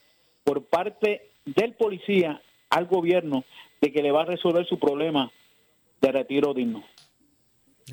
por 0.46 0.64
parte 0.64 1.30
del 1.46 1.74
policía 1.74 2.42
al 2.70 2.86
gobierno 2.86 3.44
de 3.82 3.92
que 3.92 4.02
le 4.02 4.12
va 4.12 4.22
a 4.22 4.26
resolver 4.26 4.66
su 4.66 4.80
problema 4.80 5.30
de 6.00 6.12
retiro 6.12 6.54
digno. 6.54 6.86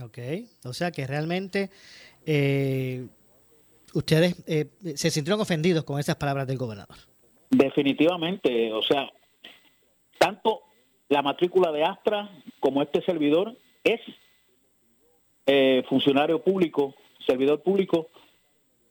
Ok, 0.03 0.19
o 0.65 0.73
sea 0.73 0.91
que 0.91 1.07
realmente 1.07 1.71
eh, 2.26 3.07
ustedes 3.95 4.43
eh, 4.47 4.67
se 4.95 5.11
sintieron 5.11 5.41
ofendidos 5.41 5.85
con 5.85 5.99
esas 5.99 6.17
palabras 6.17 6.47
del 6.47 6.59
gobernador. 6.59 6.97
Definitivamente, 7.50 8.73
o 8.73 8.83
sea, 8.83 9.11
tanto 10.19 10.62
la 11.09 11.23
matrícula 11.23 11.71
de 11.73 11.85
Astra 11.85 12.31
como 12.61 12.83
este 12.83 13.03
servidor 13.03 13.57
es 13.85 14.00
eh, 15.47 15.85
funcionario 15.88 16.43
público, 16.43 16.95
servidor 17.26 17.62
público, 17.62 18.09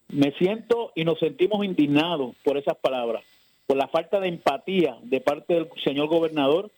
me 0.08 0.32
siento 0.34 0.92
y 0.96 1.04
nos 1.04 1.20
sentimos 1.20 1.66
indignados 1.66 2.36
por 2.44 2.58
esas 2.58 2.78
palabras, 2.78 3.24
por 3.68 3.76
la 3.78 3.88
falta 3.88 4.20
de 4.20 4.30
empatía 4.30 4.98
de 5.04 5.20
parte 5.20 5.54
del 5.56 5.70
señor 5.84 6.08
gobernador 6.08 6.72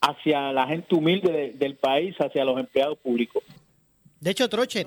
hacia 0.00 0.52
la 0.52 0.66
gente 0.66 0.94
humilde 0.94 1.54
del 1.56 1.76
país, 1.76 2.14
hacia 2.18 2.44
los 2.44 2.58
empleados 2.58 2.98
públicos. 2.98 3.42
De 4.20 4.30
hecho, 4.30 4.48
Troche, 4.48 4.84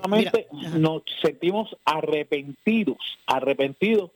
nos 0.78 1.02
sentimos 1.22 1.74
arrepentidos, 1.84 2.98
arrepentidos 3.26 4.10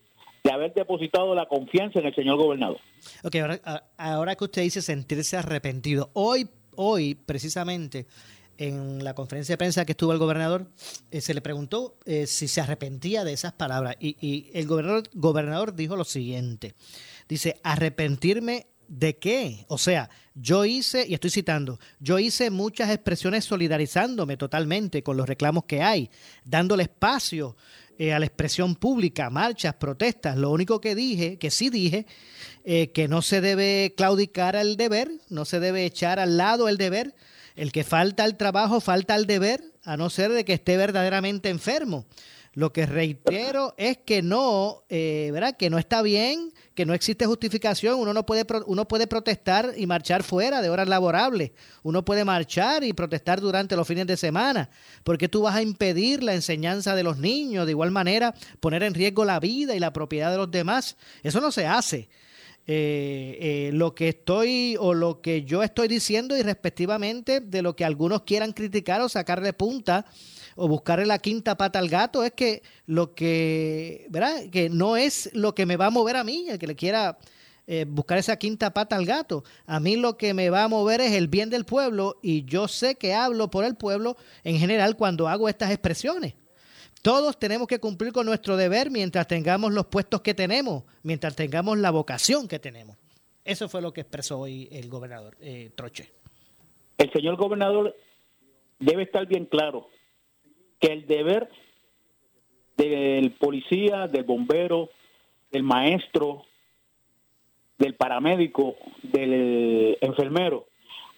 de 0.45 0.53
haber 0.53 0.75
depositado 0.75 1.35
la 1.35 1.47
confianza 1.47 1.99
en 1.99 2.07
el 2.07 2.15
señor 2.15 2.37
gobernador. 2.37 2.79
Ok, 3.25 3.37
ahora, 3.37 3.85
ahora 3.97 4.37
que 4.37 4.45
usted 4.45 4.62
dice 4.62 4.83
sentirse 4.83 5.37
arrepentido, 5.37 6.11
hoy, 6.12 6.49
hoy 6.76 7.15
precisamente 7.15 8.07
en 8.59 9.03
la 9.05 9.15
conferencia 9.15 9.55
de 9.55 9.59
prensa 9.59 9.85
que 9.85 9.93
estuvo 9.93 10.12
el 10.12 10.19
gobernador, 10.19 10.67
eh, 11.11 11.21
se 11.21 11.35
le 11.35 11.41
preguntó 11.41 11.97
eh, 12.05 12.26
si 12.26 12.49
se 12.49 12.61
arrepentía 12.61 13.25
de 13.25 13.33
esas 13.33 13.53
palabras 13.53 13.97
y, 14.00 14.17
y 14.21 14.50
el 14.55 14.67
gobernador, 14.67 15.05
gobernador 15.15 15.75
dijo 15.75 15.97
lo 15.97 16.05
siguiente, 16.05 16.75
dice, 17.29 17.61
arrepentirme 17.62 18.67
¿De 18.88 19.16
qué? 19.19 19.64
O 19.69 19.78
sea, 19.78 20.09
yo 20.35 20.64
hice, 20.64 21.07
y 21.09 21.14
estoy 21.14 21.31
citando, 21.31 21.81
yo 21.99 22.19
hice 22.19 22.50
muchas 22.50 22.90
expresiones 22.90 23.45
solidarizándome 23.45 24.37
totalmente 24.37 25.02
con 25.02 25.16
los 25.16 25.28
reclamos 25.28 25.64
que 25.64 25.83
hay, 25.83 26.11
dándole 26.45 26.85
espacio 26.85 27.57
eh, 27.99 28.12
a 28.12 28.19
la 28.19 28.26
expresión 28.26 28.76
pública, 28.76 29.31
marchas, 29.31 29.75
protestas. 29.75 30.37
Lo 30.37 30.50
único 30.50 30.81
que 30.81 30.95
dije, 30.95 31.38
que 31.38 31.50
sí 31.50 31.71
dije, 31.71 32.07
eh, 32.64 32.93
que 32.93 33.09
no 33.09 33.23
se 33.23 33.40
debe 33.40 33.95
claudicar 33.97 34.55
al 34.55 34.76
deber, 34.76 35.11
no 35.31 35.47
se 35.47 35.61
debe 35.61 35.87
echar 35.87 36.21
al 36.21 36.37
lado 36.37 36.69
el 36.69 36.76
deber. 36.76 37.14
El 37.55 37.73
que 37.73 37.85
falta 37.85 38.25
al 38.25 38.37
trabajo, 38.37 38.83
falta 38.83 39.14
al 39.14 39.26
deber, 39.26 39.64
a 39.83 39.97
no 39.97 40.11
ser 40.11 40.31
de 40.33 40.45
que 40.45 40.52
esté 40.52 40.76
verdaderamente 40.76 41.49
enfermo. 41.49 42.05
Lo 42.56 42.72
que 42.72 42.86
reitero 42.86 43.75
es 43.76 43.98
que 43.98 44.22
no, 44.22 44.84
eh, 44.88 45.28
¿verdad? 45.30 45.58
Que 45.58 45.68
no 45.68 45.78
está 45.78 46.00
bien, 46.00 46.54
que 46.75 46.86
no 46.86 46.94
existe 46.94 47.26
justificación. 47.26 48.00
Uno 48.00 48.14
no 48.14 48.25
puede, 48.25 48.46
uno 48.64 48.88
puede 48.88 49.06
protestar 49.06 49.75
y 49.76 49.86
marchar 49.86 50.22
fuera 50.22 50.62
de 50.62 50.70
horas 50.70 50.88
laborables. 50.88 51.50
Uno 51.82 52.02
puede 52.02 52.25
marchar 52.25 52.82
y 52.82 52.94
protestar 52.94 53.42
durante 53.42 53.76
los 53.76 53.86
fines 53.86 54.06
de 54.06 54.16
semana. 54.16 54.70
porque 55.04 55.28
tú 55.28 55.42
vas 55.42 55.54
a 55.54 55.60
impedir 55.60 56.22
la 56.22 56.32
enseñanza 56.32 56.94
de 56.94 57.02
los 57.02 57.18
niños? 57.18 57.66
De 57.66 57.72
igual 57.72 57.90
manera, 57.90 58.34
poner 58.58 58.82
en 58.84 58.94
riesgo 58.94 59.26
la 59.26 59.38
vida 59.38 59.76
y 59.76 59.78
la 59.78 59.92
propiedad 59.92 60.30
de 60.30 60.38
los 60.38 60.50
demás. 60.50 60.96
Eso 61.22 61.42
no 61.42 61.52
se 61.52 61.66
hace. 61.66 62.08
Eh, 62.66 63.36
eh, 63.38 63.70
lo 63.75 63.94
que 63.94 64.08
estoy 64.08 64.78
o 64.80 64.94
lo 64.94 65.20
que 65.20 65.44
yo 65.44 65.62
estoy 65.62 65.88
diciendo 65.88 66.34
y 66.38 66.42
respectivamente 66.42 67.40
de 67.40 67.60
lo 67.60 67.76
que 67.76 67.84
algunos 67.84 68.22
quieran 68.22 68.54
criticar 68.54 69.02
o 69.02 69.10
sacarle 69.10 69.52
punta 69.52 70.06
o 70.56 70.68
buscarle 70.68 71.06
la 71.06 71.18
quinta 71.18 71.56
pata 71.56 71.78
al 71.78 71.88
gato 71.88 72.25
es 72.25 72.32
que 72.32 72.62
lo 72.86 73.14
que, 73.14 74.06
¿verdad? 74.08 74.49
Que 74.50 74.69
no 74.69 74.97
es 74.97 75.30
lo 75.34 75.54
que 75.54 75.66
me 75.66 75.76
va 75.76 75.86
a 75.86 75.90
mover 75.90 76.16
a 76.16 76.25
mí, 76.25 76.49
el 76.49 76.58
que 76.58 76.66
le 76.66 76.75
quiera 76.75 77.19
eh, 77.66 77.84
buscar 77.86 78.19
esa 78.19 78.38
quinta 78.38 78.73
pata 78.73 78.97
al 78.97 79.04
gato. 79.04 79.45
A 79.66 79.78
mí 79.80 79.97
lo 79.97 80.16
que 80.16 80.34
me 80.34 80.49
va 80.50 80.64
a 80.64 80.69
mover 80.69 81.00
es 81.02 81.12
el 81.12 81.28
bien 81.28 81.50
del 81.50 81.66
pueblo 81.66 82.19
y 82.23 82.45
yo 82.45 82.69
sé 82.69 82.97
que 82.97 83.14
hablo 83.14 83.50
por 83.50 83.64
el 83.64 83.76
pueblo 83.76 84.16
en 84.45 84.58
general 84.58 84.97
cuando 84.97 85.28
hago 85.28 85.49
estas 85.49 85.71
expresiones. 85.71 86.34
Todos 87.02 87.38
tenemos 87.38 87.69
que 87.69 87.78
cumplir 87.78 88.12
con 88.12 88.26
nuestro 88.26 88.56
deber 88.56 88.90
mientras 88.90 89.28
tengamos 89.28 89.73
los 89.73 89.86
puestos 89.86 90.23
que 90.23 90.34
tenemos, 90.34 90.84
mientras 91.02 91.36
tengamos 91.36 91.78
la 91.78 91.90
vocación 91.90 92.49
que 92.49 92.58
tenemos. 92.58 92.97
Eso 93.45 93.69
fue 93.69 93.82
lo 93.82 93.92
que 93.92 94.00
expresó 94.00 94.40
hoy 94.40 94.69
el 94.73 94.88
gobernador 94.88 95.36
eh, 95.40 95.71
Troche. 95.76 96.10
El 96.99 97.12
señor 97.12 97.36
gobernador 97.36 97.95
debe 98.80 99.02
estar 99.02 99.26
bien 99.26 99.45
claro 99.45 99.86
que 100.80 100.93
el 100.93 101.06
deber 101.06 101.49
del 102.76 103.32
policía, 103.32 104.06
del 104.06 104.25
bombero, 104.25 104.91
del 105.50 105.62
maestro, 105.62 106.45
del 107.78 107.95
paramédico, 107.95 108.76
del 109.02 109.99
enfermero, 110.00 110.67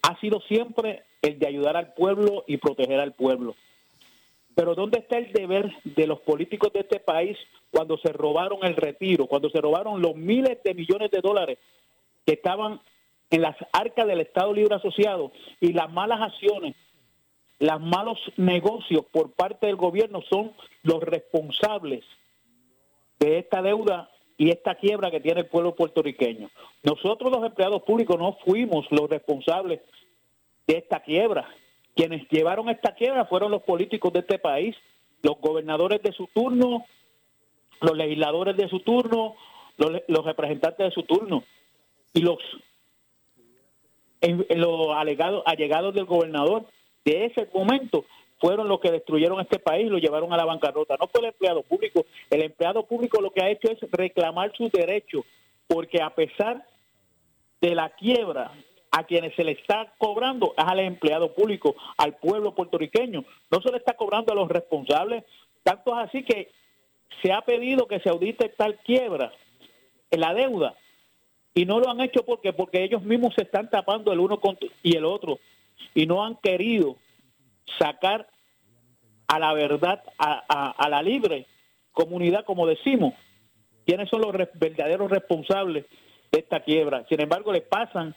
ha 0.03 0.19
sido 0.21 0.41
siempre 0.43 1.05
el 1.23 1.39
de 1.39 1.47
ayudar 1.47 1.77
al 1.77 1.95
pueblo 1.95 2.45
y 2.47 2.57
proteger 2.59 3.01
al 3.01 3.13
pueblo. 3.13 3.55
Pero 4.55 4.75
¿dónde 4.75 4.99
está 4.99 5.19
el 5.19 5.33
deber 5.33 5.73
de 5.85 6.07
los 6.07 6.21
políticos 6.21 6.73
de 6.73 6.81
este 6.81 7.01
país 7.01 7.37
cuando 7.71 7.97
se 7.99 8.13
robaron 8.13 8.65
el 8.65 8.77
retiro, 8.77 9.27
cuando 9.27 9.51
se 9.51 9.61
robaron 9.61 10.03
los 10.03 10.17
miles 10.17 10.59
de 10.65 10.75
millones 10.75 11.11
de 11.11 11.21
dólares 11.21 11.59
que 12.27 12.33
estaban 12.35 12.81
en 13.31 13.43
las 13.43 13.57
arcas 13.73 14.07
del 14.07 14.21
Estado 14.21 14.53
Libre 14.53 14.75
Asociado 14.75 15.33
y 15.61 15.73
las 15.73 15.93
malas 15.93 16.21
acciones 16.21 16.75
los 17.59 17.81
malos 17.81 18.19
negocios 18.37 19.05
por 19.11 19.33
parte 19.33 19.67
del 19.67 19.77
gobierno 19.77 20.23
son 20.29 20.53
los 20.83 21.03
responsables 21.03 22.05
de 23.19 23.39
esta 23.39 23.63
deuda 23.63 24.11
y 24.37 24.51
esta 24.51 24.77
quiebra 24.77 25.11
que 25.11 25.21
tiene 25.21 25.41
el 25.41 25.47
pueblo 25.47 25.75
puertorriqueño. 25.75 26.51
Nosotros 26.85 27.33
los 27.33 27.45
empleados 27.45 27.83
públicos 27.83 28.17
no 28.17 28.39
fuimos 28.45 28.87
los 28.91 29.11
responsables 29.11 29.81
de 30.69 30.79
esta 30.79 31.01
quiebra. 31.01 31.49
Quienes 31.97 32.29
llevaron 32.29 32.69
esta 32.69 32.95
quiebra 32.95 33.25
fueron 33.25 33.51
los 33.51 33.63
políticos 33.63 34.13
de 34.13 34.21
este 34.21 34.39
país, 34.39 34.77
los 35.23 35.41
gobernadores 35.41 36.01
de 36.03 36.13
su 36.13 36.29
turno, 36.29 36.87
los 37.81 37.97
legisladores 37.97 38.57
de 38.57 38.69
su 38.69 38.81
turno, 38.81 39.35
los, 39.77 40.25
representantes 40.25 40.87
de 40.87 40.93
su 40.93 41.03
turno 41.03 41.43
y 42.13 42.21
los, 42.21 42.39
los 44.51 44.97
alegados, 44.97 45.43
allegados 45.47 45.95
del 45.95 46.05
gobernador 46.05 46.67
de 47.09 47.25
ese 47.25 47.49
momento 47.55 48.05
fueron 48.39 48.69
los 48.69 48.81
que 48.81 48.91
destruyeron 48.91 49.41
este 49.41 49.59
país 49.59 49.87
y 49.87 49.91
lo 49.91 49.99
llevaron 49.99 50.33
a 50.33 50.37
la 50.37 50.45
bancarrota. 50.45 50.97
No 51.01 51.09
fue 51.09 51.21
el 51.21 51.27
empleado 51.29 51.63
público. 51.63 52.05
El 52.31 52.43
empleado 52.43 52.85
público 52.85 53.21
lo 53.21 53.33
que 53.33 53.43
ha 53.43 53.51
hecho 53.51 53.71
es 53.71 53.79
reclamar 53.91 54.53
sus 54.57 54.71
derechos, 54.71 55.25
porque 55.67 56.01
a 56.03 56.11
pesar 56.11 56.65
de 57.61 57.75
la 57.75 57.91
quiebra 57.91 58.53
a 58.91 59.05
quienes 59.05 59.35
se 59.35 59.45
le 59.45 59.53
está 59.53 59.93
cobrando 59.99 60.55
es 60.57 60.65
al 60.65 60.81
empleado 60.81 61.35
público, 61.35 61.75
al 61.97 62.17
pueblo 62.17 62.55
puertorriqueño. 62.55 63.25
No 63.51 63.61
se 63.61 63.71
le 63.71 63.79
está 63.79 63.95
cobrando 63.95 64.33
a 64.33 64.37
los 64.37 64.49
responsables. 64.49 65.25
Tanto 65.63 65.99
es 65.99 66.09
así 66.09 66.23
que 66.23 66.51
se 67.23 67.33
ha 67.33 67.41
pedido 67.41 67.89
que 67.89 68.01
se 68.01 68.09
audite 68.09 68.51
tal 68.51 68.77
quiebra 68.85 69.33
en 70.11 70.21
la 70.21 70.35
deuda 70.35 70.77
y 71.55 71.65
no 71.65 71.81
lo 71.81 71.91
han 71.91 72.01
hecho 72.01 72.25
porque 72.25 72.53
porque 72.53 72.85
ellos 72.85 73.03
mismos 73.03 73.35
se 73.35 73.43
están 73.43 73.69
tapando 73.69 74.13
el 74.13 74.21
uno 74.21 74.41
y 74.83 74.97
el 74.97 75.05
otro 75.05 75.41
y 75.95 76.07
no 76.07 76.25
han 76.25 76.37
querido 76.37 76.97
sacar 77.79 78.29
a 79.27 79.39
la 79.39 79.53
verdad, 79.53 80.03
a, 80.19 80.89
la 80.89 81.03
libre 81.03 81.47
comunidad, 81.93 82.45
como 82.45 82.67
decimos, 82.67 83.15
quiénes 83.85 84.09
son 84.09 84.23
los 84.23 84.33
verdaderos 84.55 85.11
responsables 85.11 85.85
de 86.33 86.39
esta 86.39 86.61
quiebra. 86.61 87.05
Sin 87.09 87.21
embargo, 87.21 87.53
le 87.53 87.61
pasan 87.61 88.15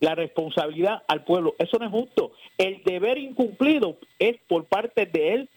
la 0.00 0.14
responsabilidad 0.14 1.02
al 1.08 1.24
pueblo. 1.24 1.54
Eso 1.58 1.78
no 1.78 1.86
es 1.86 1.90
justo. 1.90 2.32
El 2.58 2.82
deber 2.84 3.18
incumplido 3.18 3.96
es 4.18 4.36
por 4.48 4.66
parte 4.66 5.06
de 5.06 5.34
él 5.34 5.50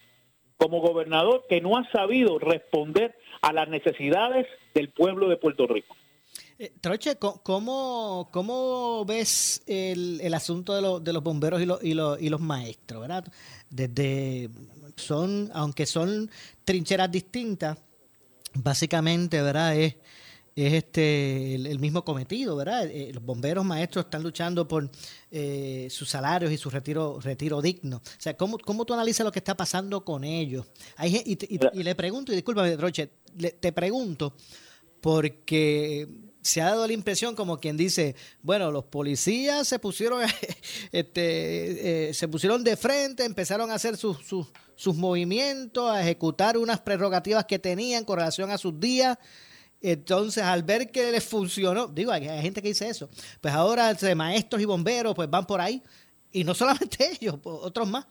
como 0.57 0.79
gobernador 0.79 1.45
que 1.49 1.61
no 1.61 1.77
ha 1.77 1.89
sabido 1.91 2.39
responder 2.39 3.15
a 3.41 3.53
las 3.53 3.67
necesidades 3.67 4.47
del 4.73 4.89
pueblo 4.89 5.27
de 5.27 5.37
Puerto 5.37 5.67
Rico. 5.67 5.95
Eh, 6.59 6.73
Troche, 6.81 7.17
¿cómo, 7.17 8.29
cómo 8.31 9.05
ves 9.05 9.61
el, 9.67 10.19
el 10.21 10.33
asunto 10.33 10.73
de, 10.73 11.05
de, 11.05 11.13
los 11.13 11.21
bomberos 11.21 11.61
y, 11.61 11.65
los, 11.65 11.83
y, 11.83 11.91
y 11.91 12.29
los 12.29 12.41
maestros? 12.41 13.01
¿verdad? 13.01 13.25
Desde 13.69 14.49
son, 14.95 15.51
aunque 15.53 15.85
son 15.85 16.31
trincheras 16.65 17.11
distintas, 17.11 17.77
básicamente, 18.55 19.39
¿verdad? 19.41 19.75
Es, 19.77 19.95
es 20.55 20.73
este 20.73 21.53
el, 21.53 21.77
mismo 21.77 22.03
cometido, 22.03 22.55
¿verdad? 22.55 22.87
Eh, 22.87 23.11
los 23.13 23.23
bomberos 23.23 23.63
maestros 23.63 24.05
están 24.05 24.23
luchando 24.23 24.67
por 24.67 24.89
eh, 25.29 25.87
sus 25.91 26.09
salarios 26.09 26.51
y 26.51 26.57
su 26.57 26.71
retiro 26.71 27.19
retiro 27.21 27.61
digno. 27.61 27.97
O 27.97 28.01
sea, 28.17 28.35
¿cómo, 28.35 28.57
cómo 28.57 28.83
tú 28.83 28.95
analizas 28.95 29.23
lo 29.23 29.31
que 29.31 29.39
está 29.39 29.55
pasando 29.55 30.03
con 30.03 30.23
ellos? 30.23 30.65
Hay, 30.95 31.21
y, 31.23 31.37
y, 31.79 31.83
le 31.83 31.93
pregunto, 31.93 32.31
y 32.31 32.35
discúlpame, 32.35 32.75
Troche, 32.75 33.11
te 33.59 33.71
pregunto, 33.71 34.33
porque 34.99 36.26
se 36.47 36.61
ha 36.61 36.65
dado 36.65 36.87
la 36.87 36.93
impresión 36.93 37.35
como 37.35 37.59
quien 37.59 37.75
dice, 37.75 38.15
bueno, 38.41 38.71
los 38.71 38.85
policías 38.85 39.67
se 39.67 39.79
pusieron, 39.79 40.21
este, 40.91 42.09
eh, 42.09 42.13
se 42.13 42.27
pusieron 42.27 42.63
de 42.63 42.77
frente, 42.77 43.25
empezaron 43.25 43.69
a 43.69 43.75
hacer 43.75 43.97
sus, 43.97 44.25
sus, 44.25 44.47
sus 44.75 44.95
movimientos, 44.95 45.91
a 45.91 46.01
ejecutar 46.01 46.57
unas 46.57 46.79
prerrogativas 46.79 47.45
que 47.45 47.59
tenían 47.59 48.05
con 48.05 48.17
relación 48.17 48.49
a 48.49 48.57
sus 48.57 48.79
días. 48.79 49.17
Entonces, 49.81 50.43
al 50.43 50.63
ver 50.63 50.89
que 50.89 51.11
les 51.11 51.23
funcionó, 51.23 51.87
digo, 51.87 52.11
hay, 52.11 52.23
gente 52.41 52.61
que 52.61 52.69
dice 52.69 52.87
eso, 52.87 53.09
pues 53.41 53.53
ahora 53.53 53.93
maestros 54.15 54.61
y 54.61 54.65
bomberos 54.65 55.13
pues 55.13 55.29
van 55.29 55.45
por 55.45 55.59
ahí, 55.59 55.83
y 56.31 56.43
no 56.43 56.53
solamente 56.53 57.11
ellos, 57.19 57.35
otros 57.43 57.87
más. 57.89 58.07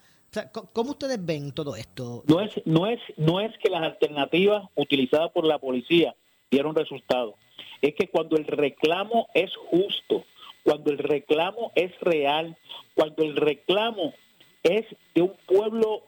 ¿Cómo 0.74 0.90
ustedes 0.90 1.24
ven 1.24 1.52
todo 1.52 1.74
esto? 1.76 2.22
No 2.26 2.40
es, 2.42 2.50
no 2.66 2.86
es, 2.86 3.00
no 3.16 3.40
es 3.40 3.52
que 3.62 3.70
las 3.70 3.82
alternativas 3.82 4.64
utilizadas 4.74 5.30
por 5.32 5.46
la 5.46 5.58
policía 5.58 6.14
dieron 6.50 6.74
resultado. 6.74 7.36
Es 7.82 7.94
que 7.94 8.08
cuando 8.08 8.36
el 8.36 8.46
reclamo 8.46 9.28
es 9.34 9.54
justo, 9.56 10.24
cuando 10.62 10.90
el 10.90 10.98
reclamo 10.98 11.72
es 11.74 11.98
real, 12.00 12.56
cuando 12.94 13.22
el 13.22 13.36
reclamo 13.36 14.14
es 14.62 14.84
de 15.14 15.22
un 15.22 15.34
pueblo 15.46 16.02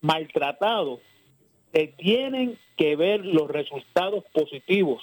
maltratado, 0.00 1.00
se 1.72 1.88
tienen 1.88 2.58
que 2.76 2.96
ver 2.96 3.24
los 3.24 3.48
resultados 3.48 4.24
positivos 4.32 5.02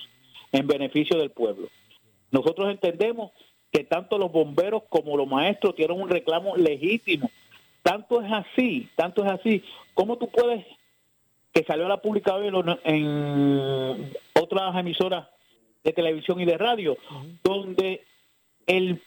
en 0.52 0.68
beneficio 0.68 1.18
del 1.18 1.32
pueblo. 1.32 1.68
Nosotros 2.32 2.70
entendemos 2.70 3.32
que 3.72 3.84
tanto 3.84 4.18
los 4.18 4.32
bomberos 4.32 4.84
como 4.90 5.18
los 5.18 5.28
maestros 5.28 5.76
tienen 5.76 6.00
un 6.00 6.10
reclamo 6.10 6.56
legítimo 6.56 7.30
tanto 7.84 8.22
es 8.22 8.32
así, 8.32 8.90
tanto 8.96 9.24
es 9.24 9.32
así. 9.32 9.64
¿Cómo 9.94 10.18
tú 10.18 10.30
puedes, 10.30 10.66
que 11.54 11.64
salió 11.66 11.86
a 11.86 11.90
la 11.90 12.02
pública 12.02 12.34
hoy 12.34 12.48
en 12.48 12.56
otras 14.42 14.76
emisoras 14.76 15.28
de 15.84 15.94
televisión 15.94 16.40
y 16.40 16.46
de 16.46 16.58
radio, 16.58 16.98
donde 17.44 18.04
el 18.68 19.02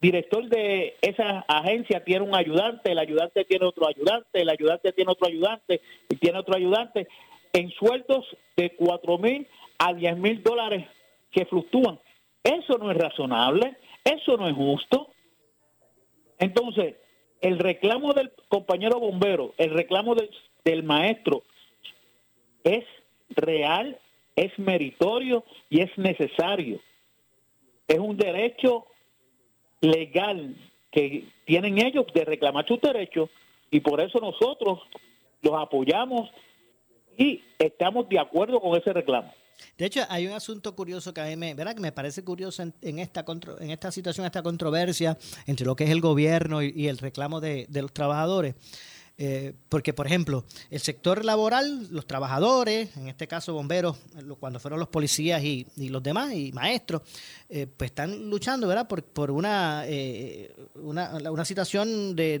director 0.00 0.48
de 0.48 0.96
esa 1.02 1.40
agencia 1.48 2.04
tiene 2.04 2.24
un 2.24 2.34
ayudante, 2.34 2.92
el 2.92 2.98
ayudante 2.98 3.44
tiene 3.44 3.66
otro 3.66 3.86
ayudante, 3.88 4.40
el 4.40 4.48
ayudante 4.48 4.92
tiene 4.92 5.10
otro 5.10 5.26
ayudante 5.26 5.80
y 6.08 6.16
tiene 6.16 6.38
otro 6.38 6.56
ayudante, 6.56 7.08
en 7.52 7.70
sueldos 7.72 8.24
de 8.56 8.70
cuatro 8.76 9.18
mil 9.18 9.46
a 9.78 9.92
diez 9.92 10.16
mil 10.16 10.42
dólares 10.42 10.86
que 11.30 11.46
fluctúan. 11.46 11.98
Eso 12.42 12.78
no 12.78 12.90
es 12.90 12.96
razonable, 12.96 13.76
eso 14.04 14.36
no 14.36 14.48
es 14.48 14.54
justo. 14.54 15.08
Entonces, 16.38 16.94
el 17.40 17.58
reclamo 17.58 18.12
del 18.12 18.30
compañero 18.48 19.00
bombero, 19.00 19.54
el 19.58 19.70
reclamo 19.70 20.14
del, 20.14 20.30
del 20.64 20.82
maestro 20.84 21.42
es 22.64 22.84
real, 23.30 23.98
es 24.38 24.58
meritorio 24.58 25.44
y 25.68 25.80
es 25.80 25.90
necesario. 25.98 26.80
Es 27.86 27.98
un 27.98 28.16
derecho 28.16 28.86
legal 29.80 30.56
que 30.90 31.28
tienen 31.44 31.78
ellos 31.78 32.06
de 32.14 32.24
reclamar 32.24 32.66
sus 32.66 32.80
derechos 32.80 33.30
y 33.70 33.80
por 33.80 34.00
eso 34.00 34.18
nosotros 34.20 34.80
los 35.42 35.54
apoyamos 35.54 36.30
y 37.16 37.42
estamos 37.58 38.08
de 38.08 38.18
acuerdo 38.18 38.60
con 38.60 38.78
ese 38.78 38.92
reclamo. 38.92 39.32
De 39.76 39.86
hecho, 39.86 40.02
hay 40.08 40.26
un 40.26 40.32
asunto 40.32 40.74
curioso 40.74 41.12
que 41.12 41.20
a 41.20 41.24
mí 41.24 41.36
me, 41.36 41.54
¿verdad? 41.54 41.74
que 41.74 41.80
me 41.80 41.90
parece 41.90 42.22
curioso 42.22 42.62
en, 42.62 42.98
esta, 42.98 43.24
en 43.60 43.70
esta 43.70 43.90
situación, 43.90 44.24
esta 44.24 44.42
controversia 44.42 45.18
entre 45.46 45.66
lo 45.66 45.74
que 45.74 45.84
es 45.84 45.90
el 45.90 46.00
gobierno 46.00 46.62
y, 46.62 46.86
el 46.86 46.98
reclamo 46.98 47.40
de, 47.40 47.66
los 47.72 47.92
trabajadores. 47.92 48.54
Eh, 49.20 49.52
porque, 49.68 49.92
por 49.92 50.06
ejemplo, 50.06 50.44
el 50.70 50.80
sector 50.80 51.24
laboral, 51.24 51.88
los 51.90 52.06
trabajadores, 52.06 52.96
en 52.96 53.08
este 53.08 53.26
caso 53.26 53.52
bomberos, 53.52 53.96
cuando 54.38 54.60
fueron 54.60 54.78
los 54.78 54.88
policías 54.88 55.42
y, 55.42 55.66
los 55.76 56.02
demás, 56.02 56.32
y 56.34 56.52
maestros, 56.52 57.02
eh, 57.48 57.66
pues 57.66 57.90
están 57.90 58.30
luchando, 58.30 58.68
¿verdad?, 58.68 58.86
por, 58.86 59.02
por 59.02 59.32
una, 59.32 59.82
eh, 59.86 60.54
una, 60.76 61.16
una, 61.30 61.44
situación 61.44 62.14
de 62.14 62.38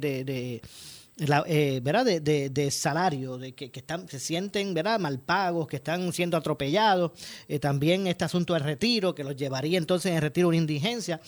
la, 1.26 1.42
eh, 1.46 1.80
¿verdad? 1.82 2.04
De, 2.04 2.48
de, 2.50 2.70
salario, 2.70 3.38
de 3.38 3.52
que, 3.52 3.70
están, 3.74 4.08
se 4.08 4.20
sienten 4.20 4.72
¿verdad? 4.72 5.00
mal 5.00 5.18
pagos, 5.18 5.66
que 5.66 5.76
están 5.76 6.12
siendo 6.12 6.36
atropellados, 6.36 7.12
eh, 7.48 7.58
también 7.58 8.06
este 8.06 8.24
asunto 8.24 8.54
del 8.54 8.62
retiro, 8.62 9.14
que 9.14 9.24
los 9.24 9.34
llevaría 9.34 9.78
entonces 9.78 10.12
en 10.12 10.20
retiro 10.20 10.48
una 10.48 10.56
indigencia. 10.56 11.20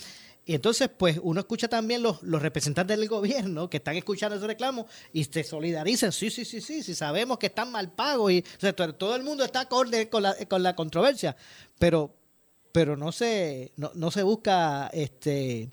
Y 0.50 0.54
entonces, 0.54 0.88
pues 0.88 1.20
uno 1.22 1.38
escucha 1.38 1.68
también 1.68 2.02
los, 2.02 2.24
los 2.24 2.42
representantes 2.42 2.98
del 2.98 3.08
gobierno 3.08 3.70
que 3.70 3.76
están 3.76 3.94
escuchando 3.94 4.34
ese 4.34 4.48
reclamo 4.48 4.84
y 5.12 5.22
se 5.22 5.44
solidarizan. 5.44 6.10
Sí, 6.10 6.28
sí, 6.28 6.44
sí, 6.44 6.60
sí, 6.60 6.82
sí, 6.82 6.92
sabemos 6.92 7.38
que 7.38 7.46
están 7.46 7.70
mal 7.70 7.92
pagos 7.92 8.32
y 8.32 8.42
todo 8.98 9.14
el 9.14 9.22
mundo 9.22 9.44
está 9.44 9.60
acorde 9.60 10.08
con 10.08 10.24
la, 10.24 10.34
con 10.48 10.64
la 10.64 10.74
controversia. 10.74 11.36
Pero, 11.78 12.10
pero 12.72 12.96
no 12.96 13.12
se, 13.12 13.70
no, 13.76 13.92
no 13.94 14.10
se 14.10 14.24
busca 14.24 14.90
este 14.92 15.70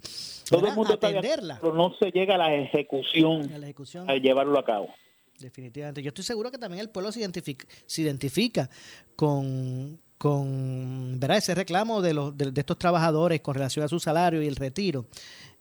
todo 0.47 0.67
el 0.67 0.75
mundo 0.75 0.93
atenderla. 0.93 1.55
Está 1.55 1.65
pero 1.65 1.73
no 1.73 1.95
se 1.97 2.11
llega 2.11 2.35
a 2.35 2.37
la 2.37 2.53
ejecución, 2.53 3.51
a, 3.51 3.57
la 3.57 3.65
ejecución. 3.65 4.07
a 4.07 4.13
llevarlo 4.17 4.59
a 4.59 4.63
cabo. 4.63 4.93
Definitivamente. 5.39 6.03
Yo 6.03 6.09
estoy 6.09 6.23
seguro 6.23 6.51
que 6.51 6.59
también 6.59 6.81
el 6.81 6.91
pueblo 6.91 7.11
se 7.11 7.21
identifica, 7.21 7.65
se 7.87 8.03
identifica 8.03 8.69
con, 9.15 9.99
con 10.17 11.19
¿verdad? 11.19 11.37
ese 11.37 11.55
reclamo 11.55 12.01
de, 12.01 12.13
los, 12.13 12.37
de, 12.37 12.51
estos 12.55 12.77
trabajadores 12.77 13.41
con 13.41 13.53
relación 13.53 13.85
a 13.85 13.87
su 13.87 13.99
salario 13.99 14.41
y 14.41 14.47
el 14.47 14.55
retiro. 14.55 15.05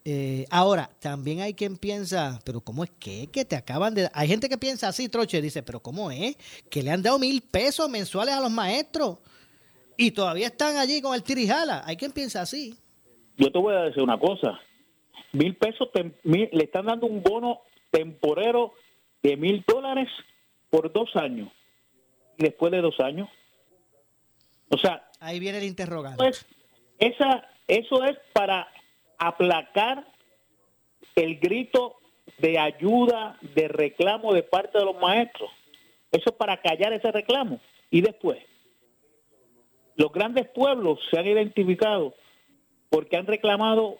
Eh, 0.04 0.46
ahora, 0.50 0.88
también 1.00 1.40
hay 1.40 1.54
quien 1.54 1.76
piensa, 1.76 2.38
pero 2.44 2.60
¿cómo 2.60 2.84
es 2.84 2.90
que, 2.98 3.26
que 3.26 3.44
te 3.44 3.56
acaban 3.56 3.94
de... 3.94 4.08
Hay 4.14 4.28
gente 4.28 4.48
que 4.48 4.56
piensa 4.56 4.88
así, 4.88 5.08
Troche, 5.08 5.42
dice, 5.42 5.62
pero 5.62 5.80
¿cómo 5.80 6.10
es? 6.10 6.36
Que 6.70 6.82
le 6.82 6.92
han 6.92 7.02
dado 7.02 7.18
mil 7.18 7.42
pesos 7.42 7.90
mensuales 7.90 8.34
a 8.34 8.40
los 8.40 8.50
maestros 8.50 9.18
y 9.96 10.12
todavía 10.12 10.46
están 10.46 10.76
allí 10.76 11.00
con 11.02 11.14
el 11.14 11.22
tirijala. 11.22 11.82
Hay 11.84 11.96
quien 11.96 12.12
piensa 12.12 12.42
así. 12.42 12.74
Yo 13.36 13.50
te 13.50 13.58
voy 13.58 13.74
a 13.74 13.80
decir 13.80 14.02
una 14.02 14.18
cosa. 14.18 14.60
Mil 15.32 15.56
pesos, 15.56 15.88
le 16.22 16.64
están 16.64 16.86
dando 16.86 17.06
un 17.06 17.22
bono 17.22 17.60
temporero 17.90 18.72
de 19.22 19.36
mil 19.36 19.64
dólares 19.66 20.08
por 20.70 20.92
dos 20.92 21.14
años. 21.16 21.50
Después 22.38 22.70
de 22.72 22.80
dos 22.80 22.98
años. 23.00 23.28
O 24.70 24.78
sea. 24.78 25.08
Ahí 25.20 25.40
viene 25.40 25.58
el 25.58 25.64
interrogante. 25.64 26.18
Pues, 26.18 26.46
esa, 26.98 27.48
eso 27.68 28.04
es 28.04 28.16
para 28.32 28.68
aplacar 29.18 30.06
el 31.14 31.38
grito 31.38 31.96
de 32.38 32.58
ayuda, 32.58 33.38
de 33.54 33.68
reclamo 33.68 34.32
de 34.34 34.42
parte 34.42 34.78
de 34.78 34.84
los 34.84 34.96
maestros. 35.00 35.50
Eso 36.12 36.30
es 36.30 36.36
para 36.36 36.56
callar 36.58 36.92
ese 36.92 37.10
reclamo. 37.10 37.60
Y 37.90 38.00
después, 38.00 38.38
los 39.96 40.12
grandes 40.12 40.48
pueblos 40.48 41.00
se 41.10 41.18
han 41.18 41.26
identificado 41.26 42.14
porque 42.90 43.16
han 43.16 43.26
reclamado 43.26 43.98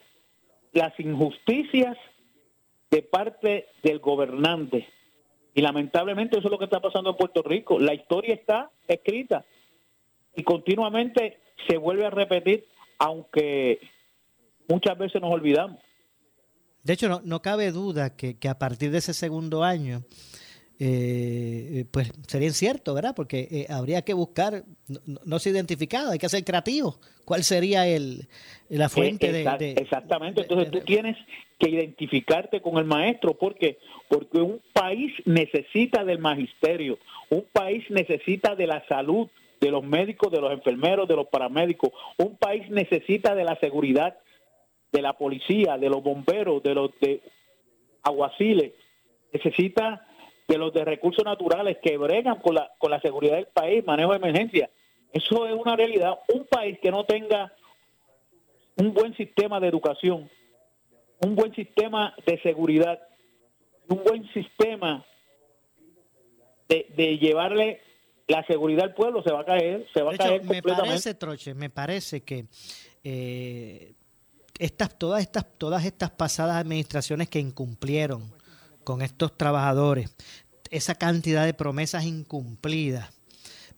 las 0.73 0.99
injusticias 1.01 1.97
de 2.91 3.03
parte 3.03 3.69
del 3.83 3.99
gobernante. 3.99 4.89
Y 5.55 5.63
lamentablemente 5.63 6.39
eso 6.39 6.49
es 6.49 6.53
lo 6.53 6.59
que 6.59 6.65
está 6.67 6.81
pasando 6.81 7.11
en 7.11 7.17
Puerto 7.17 7.43
Rico. 7.43 7.79
La 7.79 7.95
historia 7.95 8.35
está 8.35 8.71
escrita 8.87 9.45
y 10.37 10.43
continuamente 10.43 11.39
se 11.69 11.77
vuelve 11.77 12.07
a 12.07 12.11
repetir, 12.11 12.67
aunque 12.99 13.81
muchas 14.69 14.97
veces 14.99 15.21
nos 15.21 15.33
olvidamos. 15.33 15.81
De 16.83 16.93
hecho, 16.93 17.09
no, 17.09 17.21
no 17.25 17.43
cabe 17.43 17.73
duda 17.73 18.15
que, 18.15 18.39
que 18.39 18.49
a 18.49 18.59
partir 18.59 18.91
de 18.93 18.99
ese 18.99 19.13
segundo 19.13 19.65
año, 19.65 20.05
eh, 20.79 21.87
pues 21.91 22.13
sería 22.27 22.49
incierto, 22.49 22.93
¿verdad? 22.93 23.15
Porque 23.17 23.49
eh, 23.51 23.67
habría 23.71 24.03
que 24.03 24.13
buscar, 24.13 24.65
no, 25.25 25.39
se 25.39 25.51
identificado, 25.51 26.13
hay 26.13 26.19
que 26.19 26.29
ser 26.29 26.45
creativo. 26.45 27.01
¿Cuál 27.25 27.45
sería 27.45 27.87
el, 27.87 28.29
la 28.69 28.89
fuente 28.89 29.33
de, 29.33 29.73
Exactamente, 29.73 30.43
entonces 30.43 30.71
tú 30.71 30.81
tienes 30.81 31.17
que 31.59 31.71
identificarte 31.71 32.61
con 32.61 32.77
el 32.77 32.85
maestro, 32.85 33.35
porque 33.35 33.79
Porque 34.09 34.39
un 34.39 34.61
país 34.73 35.13
necesita 35.25 36.05
del 36.05 36.19
magisterio, 36.19 36.99
un 37.31 37.47
país 37.53 37.83
necesita 37.89 38.55
de 38.55 38.67
la 38.67 38.87
salud, 38.87 39.29
de 39.67 39.73
los 39.73 39.83
médicos, 39.83 40.31
de 40.31 40.41
los 40.41 40.53
enfermeros, 40.53 41.09
de 41.09 41.17
los 41.17 41.27
paramédicos, 41.27 41.91
un 42.19 42.37
país 42.37 42.71
necesita 42.71 43.35
de 43.35 43.45
la 43.45 43.57
seguridad, 43.57 44.17
de 44.93 45.03
la 45.03 45.15
policía, 45.15 45.77
de 45.77 45.91
los 45.91 46.03
bomberos, 46.03 46.63
de 46.63 46.75
los 46.75 46.91
de 47.01 47.21
aguaciles, 48.03 48.73
necesita 49.33 50.07
de 50.47 50.59
los 50.59 50.73
de 50.73 50.85
recursos 50.85 51.25
naturales 51.25 51.79
que 51.83 51.97
bregan 51.99 52.39
con 52.39 52.55
la, 52.55 52.71
con 52.79 52.93
la 52.93 53.01
seguridad 53.01 53.35
del 53.35 53.49
país, 53.49 53.85
manejo 53.85 54.13
de 54.13 54.19
emergencia. 54.19 54.71
Eso 55.13 55.47
es 55.47 55.55
una 55.55 55.75
realidad. 55.75 56.21
Un 56.33 56.45
país 56.45 56.79
que 56.81 56.93
no 56.93 57.05
tenga 57.05 57.53
un 58.77 58.95
buen 58.95 59.17
sistema 59.17 59.59
de 59.59 59.67
educación, 59.67 60.31
un 61.21 61.35
buen 61.35 61.53
sistema 61.55 62.15
de 62.25 62.41
seguridad, 62.43 63.01
un 63.89 64.05
buen 64.05 64.33
sistema 64.33 65.05
de, 66.69 66.87
de 66.97 67.19
llevarle 67.19 67.81
la 68.29 68.45
seguridad 68.47 68.85
al 68.85 68.95
pueblo 68.95 69.23
se 69.23 69.33
va 69.33 69.41
a 69.41 69.45
caer, 69.45 69.87
se 69.95 70.03
va 70.03 70.13
a 70.13 70.17
caer 70.17 70.45
Me 70.45 70.63
parece, 70.63 71.15
Troche, 71.15 71.55
me 71.55 71.71
parece 71.71 72.23
que 72.23 72.47
eh, 73.05 73.95
estas, 74.59 74.99
todas 74.99 75.23
estas, 75.23 75.47
todas 75.59 75.85
estas 75.85 76.11
pasadas 76.11 76.57
administraciones 76.57 77.29
que 77.29 77.39
incumplieron 77.39 78.33
con 78.85 79.03
estos 79.03 79.37
trabajadores, 79.37 80.15
esa 80.71 80.95
cantidad 80.95 81.45
de 81.45 81.55
promesas 81.55 82.05
incumplidas, 82.05 83.13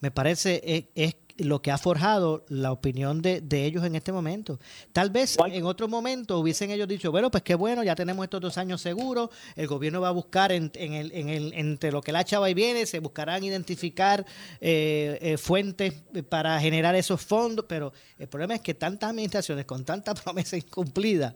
me 0.00 0.10
parece 0.10 0.90
es, 0.94 1.16
lo 1.38 1.62
que 1.62 1.70
ha 1.70 1.78
forjado 1.78 2.44
la 2.48 2.72
opinión 2.72 3.22
de, 3.22 3.42
ellos 3.50 3.84
en 3.84 3.94
este 3.94 4.12
momento. 4.12 4.58
Tal 4.92 5.10
vez 5.10 5.36
en 5.50 5.64
otro 5.64 5.88
momento 5.88 6.38
hubiesen 6.38 6.70
ellos 6.70 6.88
dicho, 6.88 7.10
bueno, 7.10 7.30
pues 7.30 7.42
qué 7.42 7.54
bueno, 7.54 7.82
ya 7.82 7.94
tenemos 7.94 8.24
estos 8.24 8.40
dos 8.40 8.58
años 8.58 8.80
seguros, 8.80 9.30
el 9.56 9.66
gobierno 9.66 10.00
va 10.00 10.08
a 10.08 10.12
buscar 10.12 10.52
en, 10.52 10.70
el, 10.74 11.12
en 11.12 11.28
el, 11.28 11.52
entre 11.54 11.92
lo 11.92 12.02
que 12.02 12.12
la 12.12 12.24
chava 12.24 12.50
y 12.50 12.54
viene, 12.54 12.86
se 12.86 12.98
buscarán 12.98 13.44
identificar 13.44 14.24
eh, 14.60 15.18
eh, 15.20 15.38
fuentes 15.38 15.94
para 16.28 16.58
generar 16.60 16.94
esos 16.94 17.20
fondos, 17.20 17.64
pero 17.68 17.92
el 18.18 18.28
problema 18.28 18.54
es 18.54 18.60
que 18.60 18.74
tantas 18.74 19.10
administraciones 19.10 19.64
con 19.64 19.84
tanta 19.84 20.14
promesa 20.24 20.56
incumplida, 20.56 21.34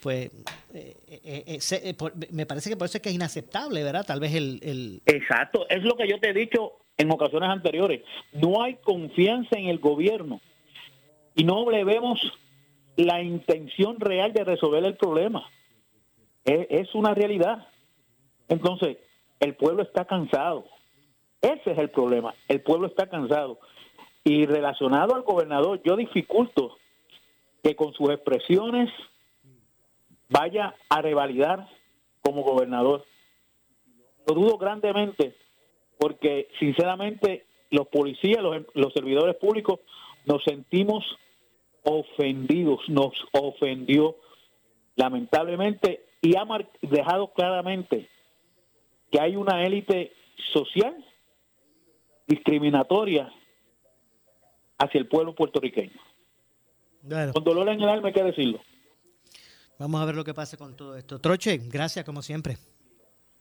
pues 0.00 0.30
eh, 0.72 1.96
me 2.30 2.46
parece 2.46 2.70
que 2.70 2.76
por 2.76 2.86
eso 2.86 2.98
es 2.98 3.02
que 3.02 3.08
es 3.08 3.14
inaceptable, 3.14 3.82
¿verdad? 3.82 4.04
Tal 4.06 4.20
vez 4.20 4.34
el, 4.34 4.60
el... 4.62 5.02
Exacto, 5.06 5.68
es 5.68 5.82
lo 5.82 5.96
que 5.96 6.08
yo 6.08 6.18
te 6.20 6.30
he 6.30 6.34
dicho 6.34 6.81
en 6.96 7.10
ocasiones 7.10 7.50
anteriores. 7.50 8.02
No 8.32 8.62
hay 8.62 8.74
confianza 8.76 9.58
en 9.58 9.66
el 9.66 9.78
gobierno 9.78 10.40
y 11.34 11.44
no 11.44 11.70
le 11.70 11.84
vemos 11.84 12.20
la 12.96 13.22
intención 13.22 13.98
real 14.00 14.32
de 14.32 14.44
resolver 14.44 14.84
el 14.84 14.96
problema. 14.96 15.48
Es, 16.44 16.94
una 16.94 17.14
realidad. 17.14 17.68
Entonces, 18.48 18.98
el 19.40 19.54
pueblo 19.54 19.82
está 19.82 20.04
cansado. 20.04 20.66
Ese 21.40 21.72
es 21.72 21.78
el 21.78 21.90
problema. 21.90 22.34
El 22.48 22.60
pueblo 22.60 22.86
está 22.86 23.08
cansado. 23.08 23.58
Y 24.24 24.46
relacionado 24.46 25.14
al 25.14 25.22
gobernador, 25.22 25.80
yo 25.84 25.96
dificulto 25.96 26.76
que 27.62 27.74
con 27.74 27.92
sus 27.94 28.10
expresiones 28.10 28.90
vaya 30.28 30.74
a 30.88 31.00
revalidar 31.00 31.68
como 32.20 32.42
gobernador. 32.42 33.04
Lo 34.26 34.34
dudo 34.34 34.58
grandemente 34.58 35.34
porque 36.02 36.48
sinceramente 36.58 37.46
los 37.70 37.86
policías, 37.86 38.42
los, 38.74 38.92
servidores 38.92 39.36
públicos, 39.36 39.78
nos 40.26 40.42
sentimos 40.42 41.04
ofendidos, 41.84 42.80
nos 42.88 43.12
ofendió 43.30 44.16
lamentablemente 44.96 46.04
y 46.20 46.36
ha 46.36 46.44
dejado 46.80 47.32
claramente 47.32 48.08
que 49.12 49.20
hay 49.20 49.36
una 49.36 49.64
élite 49.64 50.12
social 50.52 50.92
discriminatoria 52.26 53.32
hacia 54.78 54.98
el 54.98 55.06
pueblo 55.06 55.36
puertorriqueño. 55.36 56.00
Con 57.32 57.44
dolor 57.44 57.68
en 57.68 57.80
el 57.80 57.88
alma 57.88 58.08
hay 58.08 58.14
que 58.14 58.24
decirlo. 58.24 58.60
Vamos 59.78 60.00
a 60.00 60.04
ver 60.04 60.16
lo 60.16 60.24
que 60.24 60.34
pasa 60.34 60.56
con 60.56 60.74
todo 60.74 60.96
esto. 60.96 61.20
Troche, 61.20 61.58
gracias 61.58 62.04
como 62.04 62.22
siempre. 62.22 62.56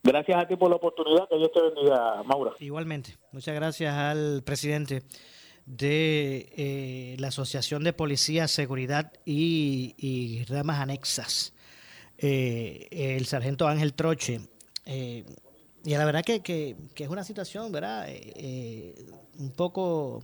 Gracias 0.03 0.37
a 0.37 0.47
ti 0.47 0.55
por 0.55 0.69
la 0.69 0.77
oportunidad. 0.77 1.29
Que 1.29 1.37
Dios 1.37 1.51
te 1.53 1.61
bendiga, 1.61 2.23
Maura. 2.23 2.53
Igualmente. 2.59 3.17
Muchas 3.31 3.55
gracias 3.55 3.93
al 3.93 4.41
presidente 4.43 5.03
de 5.65 6.49
eh, 6.57 7.15
la 7.19 7.27
Asociación 7.27 7.83
de 7.83 7.93
Policía, 7.93 8.47
Seguridad 8.47 9.13
y, 9.25 10.43
Ramas 10.49 10.79
Anexas, 10.79 11.53
eh, 12.17 12.87
el 12.91 13.25
sargento 13.25 13.67
Ángel 13.67 13.93
Troche. 13.93 14.41
Eh, 14.85 15.23
y 15.83 15.91
la 15.91 16.05
verdad 16.05 16.23
que, 16.23 16.41
que, 16.41 16.75
es 16.95 17.09
una 17.09 17.23
situación, 17.23 17.71
¿verdad? 17.71 18.07
un 19.39 19.51
poco 19.51 20.23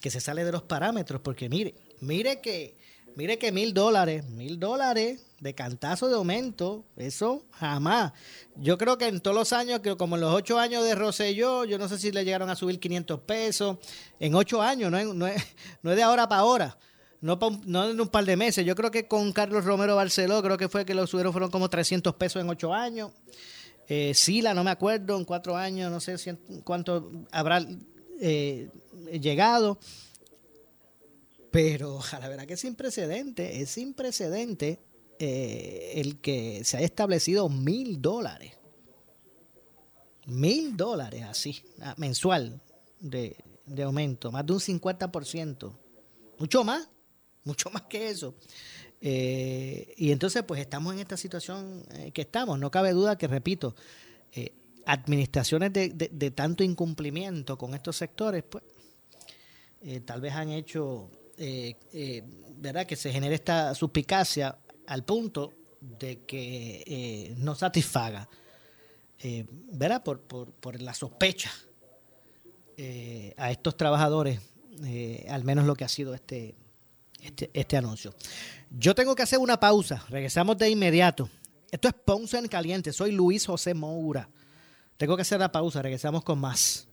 que 0.00 0.10
se 0.10 0.20
sale 0.20 0.44
de 0.44 0.52
los 0.52 0.62
parámetros, 0.62 1.20
porque 1.22 1.48
mire, 1.48 1.74
mire 2.00 2.40
que, 2.40 2.76
mire 3.16 3.38
que 3.38 3.52
mil 3.52 3.74
dólares, 3.74 4.26
mil 4.28 4.58
dólares 4.58 5.33
de 5.44 5.54
cantazo 5.54 6.08
de 6.08 6.14
aumento, 6.14 6.86
eso 6.96 7.44
jamás. 7.50 8.14
Yo 8.56 8.78
creo 8.78 8.96
que 8.96 9.08
en 9.08 9.20
todos 9.20 9.36
los 9.36 9.52
años, 9.52 9.80
que 9.80 9.94
como 9.94 10.16
en 10.16 10.22
los 10.22 10.32
ocho 10.32 10.58
años 10.58 10.82
de 10.82 10.94
Roselló, 10.94 11.66
yo 11.66 11.76
no 11.76 11.86
sé 11.86 11.98
si 11.98 12.10
le 12.10 12.24
llegaron 12.24 12.48
a 12.48 12.56
subir 12.56 12.80
500 12.80 13.20
pesos, 13.20 13.76
en 14.18 14.34
ocho 14.34 14.62
años, 14.62 14.90
no 14.90 15.04
no 15.12 15.26
es, 15.26 15.44
no 15.82 15.90
es 15.90 15.96
de 15.96 16.02
ahora 16.02 16.26
para 16.30 16.40
ahora. 16.40 16.78
No, 17.20 17.38
no 17.66 17.90
en 17.90 18.00
un 18.00 18.08
par 18.08 18.24
de 18.24 18.36
meses. 18.36 18.64
Yo 18.64 18.74
creo 18.74 18.90
que 18.90 19.06
con 19.06 19.32
Carlos 19.32 19.66
Romero 19.66 19.96
Barceló, 19.96 20.42
creo 20.42 20.56
que 20.56 20.70
fue 20.70 20.86
que 20.86 20.94
los 20.94 21.10
subieron 21.10 21.32
fueron 21.32 21.50
como 21.50 21.68
300 21.68 22.14
pesos 22.14 22.40
en 22.40 22.48
ocho 22.48 22.72
años. 22.72 23.12
Eh, 23.86 24.14
Sila, 24.14 24.54
no 24.54 24.64
me 24.64 24.70
acuerdo, 24.70 25.14
en 25.18 25.26
cuatro 25.26 25.58
años, 25.58 25.90
no 25.90 26.00
sé 26.00 26.16
cuánto 26.64 27.10
habrá 27.30 27.66
eh, 28.18 28.70
llegado. 29.20 29.78
Pero 31.50 32.00
la 32.18 32.28
verdad 32.28 32.46
que 32.46 32.54
es 32.54 32.60
sin 32.60 32.76
precedente, 32.76 33.60
es 33.60 33.68
sin 33.68 33.92
precedente 33.92 34.80
eh, 35.26 36.00
el 36.02 36.20
que 36.20 36.62
se 36.64 36.76
haya 36.76 36.84
establecido 36.84 37.48
mil 37.48 38.02
dólares. 38.02 38.52
Mil 40.26 40.76
dólares 40.76 41.22
así, 41.22 41.62
mensual 41.96 42.60
de, 43.00 43.34
aumento, 43.82 44.30
más 44.30 44.44
de 44.44 44.52
un 44.52 44.60
50%. 44.60 45.72
Mucho 46.38 46.62
más, 46.62 46.90
mucho 47.44 47.70
más 47.70 47.82
que 47.82 48.10
eso. 48.10 48.34
Eh, 49.00 49.94
y 49.96 50.12
entonces, 50.12 50.42
pues 50.42 50.60
estamos 50.60 50.92
en 50.92 51.00
esta 51.00 51.16
situación 51.16 51.82
eh, 51.92 52.10
que 52.12 52.22
estamos. 52.22 52.58
No 52.58 52.70
cabe 52.70 52.92
duda 52.92 53.16
que, 53.16 53.26
repito, 53.26 53.74
administraciones 54.84 55.72
de, 55.72 55.88
de, 55.88 56.30
tanto 56.32 56.62
incumplimiento 56.62 57.56
con 57.56 57.72
estos 57.72 57.96
sectores, 57.96 58.42
pues 58.42 58.62
tal 60.04 60.20
vez 60.20 60.34
han 60.34 60.50
hecho, 60.50 61.10
¿verdad?, 62.56 62.84
que 62.84 62.96
se 62.96 63.10
genere 63.10 63.36
esta 63.36 63.74
suspicacia 63.74 64.58
al 64.86 65.04
punto 65.04 65.52
de 65.80 66.24
que 66.24 66.82
eh, 66.86 67.34
no 67.38 67.54
satisfaga, 67.54 68.28
eh, 69.20 69.46
¿verdad? 69.50 70.02
Por, 70.02 70.20
por, 70.20 70.80
la 70.80 70.94
sospecha 70.94 71.52
eh, 72.76 73.34
a 73.36 73.50
estos 73.50 73.76
trabajadores, 73.76 74.40
al 75.28 75.44
menos 75.44 75.66
lo 75.66 75.76
que 75.76 75.84
ha 75.84 75.88
sido 75.88 76.14
este, 76.14 76.54
este, 77.20 77.50
este, 77.52 77.76
anuncio. 77.76 78.14
Yo 78.70 78.94
tengo 78.94 79.14
que 79.14 79.22
hacer 79.22 79.38
una 79.38 79.58
pausa, 79.58 80.04
regresamos 80.08 80.58
de 80.58 80.70
inmediato. 80.70 81.28
Esto 81.70 81.88
es 81.88 81.94
Ponce 81.94 82.38
en 82.38 82.48
Caliente, 82.48 82.92
soy 82.92 83.12
Luis 83.12 83.46
José 83.46 83.74
Moura. 83.74 84.28
Tengo 84.96 85.16
que 85.16 85.22
hacer 85.22 85.40
la 85.40 85.50
pausa, 85.50 85.82
regresamos 85.82 86.22
con 86.22 86.38
más. 86.38 86.86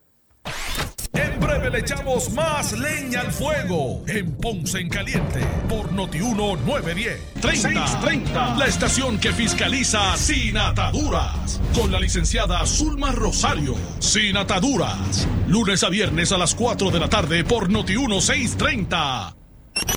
Breve 1.52 1.70
le 1.70 1.80
echamos 1.80 2.32
más 2.32 2.72
leña 2.72 3.20
al 3.20 3.32
fuego 3.34 4.04
en 4.08 4.32
Ponce 4.38 4.80
en 4.80 4.88
Caliente 4.88 5.42
por 5.68 5.92
Notiuno 5.92 6.56
910. 6.56 7.34
30, 8.02 8.56
La 8.56 8.68
estación 8.68 9.20
que 9.20 9.34
fiscaliza 9.34 10.16
sin 10.16 10.58
ataduras. 10.58 11.60
Con 11.76 11.92
la 11.92 12.00
licenciada 12.00 12.66
Zulma 12.66 13.12
Rosario. 13.12 13.76
Sin 14.00 14.38
ataduras. 14.38 15.28
Lunes 15.50 15.84
a 15.84 15.90
viernes 15.90 16.32
a 16.32 16.38
las 16.38 16.56
4 16.56 16.90
de 16.90 17.00
la 17.00 17.10
tarde 17.10 17.44
por 17.44 17.70
Notiuno 17.70 18.22
630. 18.22 19.41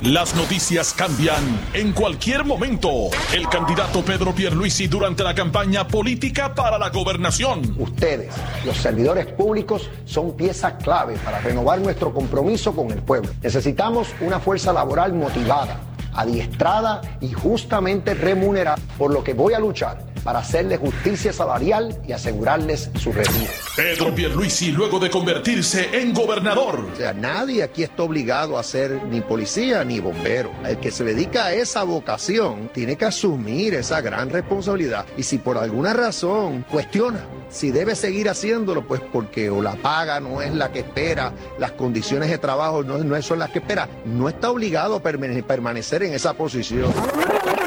Las 0.03 0.35
noticias 0.35 0.93
cambian 0.93 1.43
en 1.73 1.91
cualquier 1.91 2.45
momento. 2.45 3.09
El 3.33 3.47
candidato 3.49 4.03
Pedro 4.03 4.33
Pierluisi 4.33 4.87
durante 4.87 5.23
la 5.23 5.33
campaña 5.33 5.87
política 5.87 6.53
para 6.53 6.77
la 6.77 6.89
gobernación. 6.89 7.75
Ustedes, 7.79 8.33
los 8.65 8.77
servidores 8.77 9.25
públicos, 9.25 9.89
son 10.05 10.35
pieza 10.35 10.77
clave 10.77 11.15
para 11.23 11.39
renovar 11.39 11.79
nuestro 11.79 12.13
compromiso 12.13 12.75
con 12.75 12.91
el 12.91 13.01
pueblo. 13.01 13.31
Necesitamos 13.41 14.09
una 14.21 14.39
fuerza 14.39 14.71
laboral 14.71 15.13
motivada, 15.13 15.79
adiestrada 16.13 17.01
y 17.19 17.31
justamente 17.33 18.13
remunerada, 18.13 18.77
por 18.97 19.11
lo 19.11 19.23
que 19.23 19.33
voy 19.33 19.53
a 19.53 19.59
luchar 19.59 20.14
para 20.25 20.39
hacerle 20.39 20.77
justicia 20.77 21.31
salarial 21.31 21.95
y 22.07 22.11
asegurarles 22.11 22.89
su 22.99 23.13
retiro. 23.13 23.51
Pedro 23.75 24.13
Pierluisi, 24.13 24.71
luego 24.71 24.99
de 24.99 25.11
convertirse 25.11 25.87
en 25.93 26.13
gobernador. 26.13 26.87
O 26.91 26.95
sea, 26.95 27.13
nadie 27.13 27.61
aquí 27.61 27.83
está 27.83 28.01
obligado 28.01 28.57
a 28.57 28.63
ser 28.63 29.03
ni 29.03 29.21
policía 29.21 29.83
ni 29.83 29.99
bombero. 29.99 30.51
El 30.65 30.79
que 30.79 30.89
se 30.89 31.03
dedica 31.03 31.45
a 31.45 31.53
esa 31.53 31.83
vocación 31.83 32.71
tiene 32.73 32.95
que 32.95 33.05
asumir 33.05 33.75
esa 33.75 34.01
gran 34.01 34.31
responsabilidad. 34.31 35.05
Y 35.15 35.21
si 35.21 35.37
por 35.37 35.59
alguna 35.59 35.93
razón 35.93 36.65
cuestiona 36.71 37.23
si 37.49 37.71
debe 37.71 37.95
seguir 37.95 38.27
haciéndolo, 38.27 38.85
pues 38.85 39.01
porque 39.13 39.49
o 39.49 39.61
la 39.61 39.75
paga 39.75 40.19
no 40.19 40.41
es 40.41 40.53
la 40.53 40.71
que 40.71 40.79
espera, 40.79 41.31
las 41.59 41.71
condiciones 41.73 42.29
de 42.29 42.37
trabajo 42.37 42.83
no, 42.83 42.97
no 42.97 43.21
son 43.21 43.39
las 43.39 43.51
que 43.51 43.59
espera, 43.59 43.87
no 44.05 44.27
está 44.27 44.49
obligado 44.49 44.95
a 44.95 45.01
permanecer 45.01 46.03
en 46.03 46.13
esa 46.13 46.33
posición. 46.33 46.91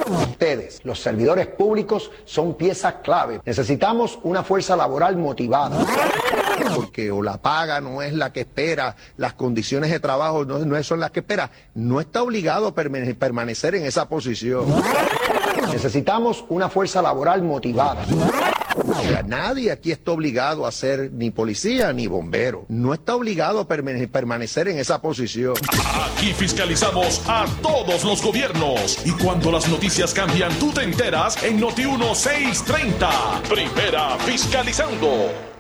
Ustedes, 0.09 0.81
los 0.85 1.01
servidores 1.01 1.47
públicos, 1.47 2.11
son 2.25 2.55
pieza 2.55 3.01
clave. 3.01 3.41
Necesitamos 3.45 4.19
una 4.23 4.43
fuerza 4.43 4.77
laboral 4.77 5.17
motivada. 5.17 5.85
Porque 6.75 7.11
o 7.11 7.23
la 7.23 7.39
paga 7.39 7.81
no 7.81 8.03
es 8.03 8.13
la 8.13 8.33
que 8.33 8.41
espera, 8.41 8.97
las 9.17 9.35
condiciones 9.35 9.91
de 9.91 10.01
trabajo 10.01 10.45
no, 10.45 10.59
no 10.59 10.83
son 10.83 11.01
las 11.01 11.11
que 11.11 11.21
espera, 11.21 11.51
no 11.75 12.01
está 12.01 12.23
obligado 12.23 12.69
a 12.69 12.75
permanecer 12.75 13.75
en 13.75 13.85
esa 13.85 14.09
posición. 14.09 14.67
Necesitamos 15.73 16.45
una 16.49 16.69
fuerza 16.69 17.03
laboral 17.03 17.43
motivada. 17.43 18.05
Nadie 19.27 19.71
aquí 19.71 19.93
está 19.93 20.13
obligado 20.13 20.67
a 20.67 20.73
ser 20.73 21.11
ni 21.13 21.31
policía 21.31 21.93
ni 21.93 22.07
bombero. 22.07 22.65
No 22.69 22.95
está 22.95 23.15
obligado 23.15 23.61
a 23.61 23.69
permanecer 23.69 24.69
en 24.69 24.79
esa 24.79 25.03
posición. 25.03 25.55
Aquí 26.15 26.33
fiscalizamos 26.33 27.23
a 27.27 27.47
todos 27.63 28.05
los 28.05 28.23
gobiernos. 28.23 29.05
Y 29.05 29.13
cuando 29.13 29.53
las 29.53 29.69
noticias 29.69 30.15
cambian, 30.15 30.53
tú 30.59 30.73
te 30.73 30.83
enteras 30.83 31.43
en 31.43 31.61
Noti 31.61 31.85
1630. 31.85 33.43
Primera 33.49 34.17
fiscalizando. 34.19 35.58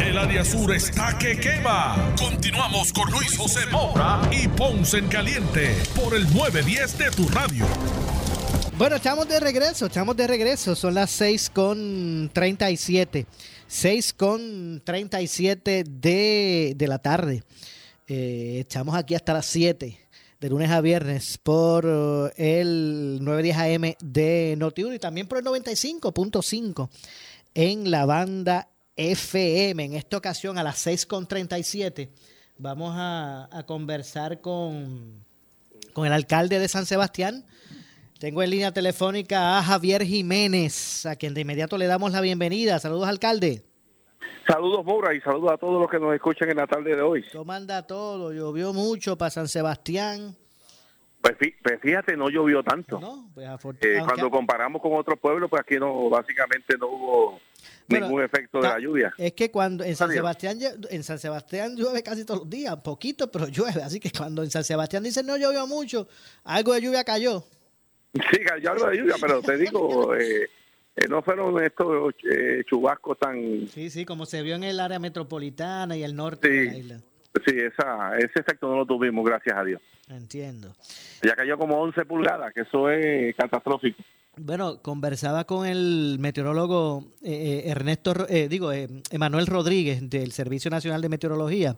El 0.00 0.16
área 0.16 0.44
sur 0.44 0.74
está 0.74 1.18
que 1.18 1.38
quema. 1.38 2.14
Continuamos 2.18 2.92
con 2.92 3.10
Luis 3.10 3.36
José 3.36 3.66
Moura 3.70 4.20
y 4.32 4.48
Ponce 4.48 4.98
en 4.98 5.08
Caliente 5.08 5.76
por 5.94 6.14
el 6.14 6.24
910 6.34 6.98
de 6.98 7.10
tu 7.10 7.28
radio. 7.28 7.66
Bueno, 8.78 8.96
estamos 8.96 9.28
de 9.28 9.38
regreso, 9.40 9.86
estamos 9.86 10.16
de 10.16 10.26
regreso. 10.26 10.74
Son 10.74 10.94
las 10.94 11.10
6 11.10 11.50
con 11.50 12.30
37. 12.32 13.26
6 13.66 14.14
con 14.14 14.82
37 14.84 15.84
de, 15.86 16.72
de 16.74 16.88
la 16.88 16.98
tarde. 16.98 17.42
Eh, 18.12 18.60
estamos 18.60 18.96
aquí 18.96 19.14
hasta 19.14 19.32
las 19.32 19.46
7, 19.46 19.96
de 20.40 20.48
lunes 20.48 20.68
a 20.70 20.80
viernes, 20.80 21.38
por 21.38 21.86
uh, 21.86 22.30
el 22.36 23.18
910 23.20 23.56
AM 23.56 23.94
de 24.00 24.56
Notiuno 24.58 24.94
y 24.94 24.98
también 24.98 25.28
por 25.28 25.38
el 25.38 25.44
95.5 25.44 26.88
en 27.54 27.90
la 27.92 28.06
banda 28.06 28.69
FM. 29.00 29.84
En 29.84 29.94
esta 29.94 30.18
ocasión, 30.18 30.58
a 30.58 30.62
las 30.62 30.78
6 30.78 31.06
con 31.06 31.26
37, 31.26 32.10
vamos 32.58 32.92
a, 32.94 33.48
a 33.50 33.62
conversar 33.64 34.40
con, 34.40 35.24
con 35.94 36.06
el 36.06 36.12
alcalde 36.12 36.58
de 36.58 36.68
San 36.68 36.84
Sebastián. 36.84 37.44
Tengo 38.18 38.42
en 38.42 38.50
línea 38.50 38.72
telefónica 38.72 39.58
a 39.58 39.62
Javier 39.62 40.04
Jiménez, 40.04 41.06
a 41.06 41.16
quien 41.16 41.32
de 41.32 41.40
inmediato 41.40 41.78
le 41.78 41.86
damos 41.86 42.12
la 42.12 42.20
bienvenida. 42.20 42.78
Saludos, 42.78 43.08
alcalde. 43.08 43.64
Saludos, 44.46 44.84
Moura, 44.84 45.14
y 45.14 45.20
saludos 45.20 45.52
a 45.52 45.56
todos 45.56 45.80
los 45.80 45.90
que 45.90 45.98
nos 45.98 46.14
escuchan 46.14 46.50
en 46.50 46.58
la 46.58 46.66
tarde 46.66 46.94
de 46.94 47.00
hoy. 47.00 47.24
¿Cómo 47.32 47.52
anda 47.52 47.86
todo? 47.86 48.32
Llovió 48.32 48.74
mucho 48.74 49.16
para 49.16 49.30
San 49.30 49.48
Sebastián. 49.48 50.36
Pues, 51.20 51.36
pues 51.62 51.80
fíjate, 51.80 52.16
no 52.16 52.30
llovió 52.30 52.62
tanto. 52.62 52.98
¿no? 52.98 53.30
Pues 53.34 53.46
Eh, 53.82 53.98
cuando 54.04 54.30
comparamos 54.30 54.80
con 54.80 54.94
otros 54.94 55.18
pueblos, 55.18 55.50
pues 55.50 55.60
aquí 55.60 55.76
no, 55.76 56.08
básicamente 56.08 56.78
no 56.78 56.86
hubo 56.86 57.40
Bueno, 57.88 58.06
ningún 58.06 58.22
efecto 58.22 58.60
de 58.60 58.68
la 58.68 58.78
lluvia. 58.78 59.12
Es 59.18 59.32
que 59.32 59.50
cuando 59.50 59.84
en 59.84 59.94
San. 59.96 60.10
Sebastián 60.10 60.58
en 60.88 61.02
San 61.02 61.18
Sebastián 61.18 61.76
llueve 61.76 62.02
casi 62.02 62.24
todos 62.24 62.40
los 62.40 62.50
días, 62.50 62.74
poquito, 62.76 63.30
pero 63.30 63.46
llueve. 63.48 63.82
Así 63.82 64.00
que 64.00 64.10
cuando 64.10 64.42
en 64.42 64.50
San 64.50 64.64
Sebastián 64.64 65.02
dicen 65.02 65.26
no 65.26 65.36
llovió 65.36 65.66
mucho, 65.66 66.08
algo 66.44 66.72
de 66.72 66.80
lluvia 66.80 67.04
cayó. 67.04 67.44
Sí, 68.14 68.40
cayó 68.44 68.72
algo 68.72 68.86
de 68.86 68.96
lluvia, 68.96 69.14
pero 69.20 69.42
te 69.42 69.56
digo, 69.58 70.14
eh, 70.16 70.48
eh, 70.96 71.08
no 71.08 71.22
fueron 71.22 71.62
estos 71.62 72.14
eh, 72.30 72.62
chubascos 72.66 73.18
tan... 73.18 73.68
Sí, 73.68 73.90
sí, 73.90 74.04
como 74.04 74.26
se 74.26 74.42
vio 74.42 74.56
en 74.56 74.64
el 74.64 74.80
área 74.80 74.98
metropolitana 74.98 75.96
y 75.96 76.02
el 76.02 76.16
norte 76.16 76.48
de 76.48 76.64
la 76.64 76.76
isla. 76.76 77.00
Sí 77.46 77.54
esa, 77.56 78.16
ese 78.18 78.40
efecto 78.40 78.68
no 78.68 78.76
lo 78.76 78.86
tuvimos, 78.86 79.24
gracias 79.24 79.56
a 79.56 79.64
Dios. 79.64 79.80
Entiendo. 80.08 80.72
Ya 81.22 81.34
cayó 81.36 81.56
como 81.56 81.80
11 81.80 82.04
pulgadas, 82.04 82.52
que 82.52 82.62
eso 82.62 82.90
es 82.90 83.34
catastrófico. 83.36 84.02
Bueno, 84.36 84.80
conversaba 84.80 85.44
con 85.44 85.66
el 85.66 86.16
meteorólogo 86.18 87.12
eh, 87.22 87.62
eh, 87.66 87.70
Ernesto, 87.70 88.14
eh, 88.28 88.48
digo, 88.48 88.72
eh, 88.72 88.88
Emanuel 89.10 89.46
Rodríguez 89.46 90.08
del 90.08 90.32
Servicio 90.32 90.70
Nacional 90.70 91.02
de 91.02 91.08
Meteorología. 91.08 91.76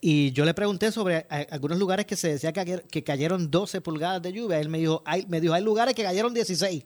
Y 0.00 0.30
yo 0.32 0.44
le 0.44 0.52
pregunté 0.52 0.92
sobre 0.92 1.26
a- 1.30 1.46
algunos 1.50 1.78
lugares 1.78 2.04
que 2.06 2.16
se 2.16 2.28
decía 2.28 2.52
que, 2.52 2.82
que 2.90 3.02
cayeron 3.02 3.50
12 3.50 3.80
pulgadas 3.80 4.20
de 4.22 4.32
lluvia. 4.32 4.60
Él 4.60 4.68
me 4.68 4.78
dijo, 4.78 5.02
hay, 5.06 5.24
me 5.26 5.40
dijo, 5.40 5.54
hay 5.54 5.64
lugares 5.64 5.94
que 5.94 6.02
cayeron 6.02 6.34
16. 6.34 6.84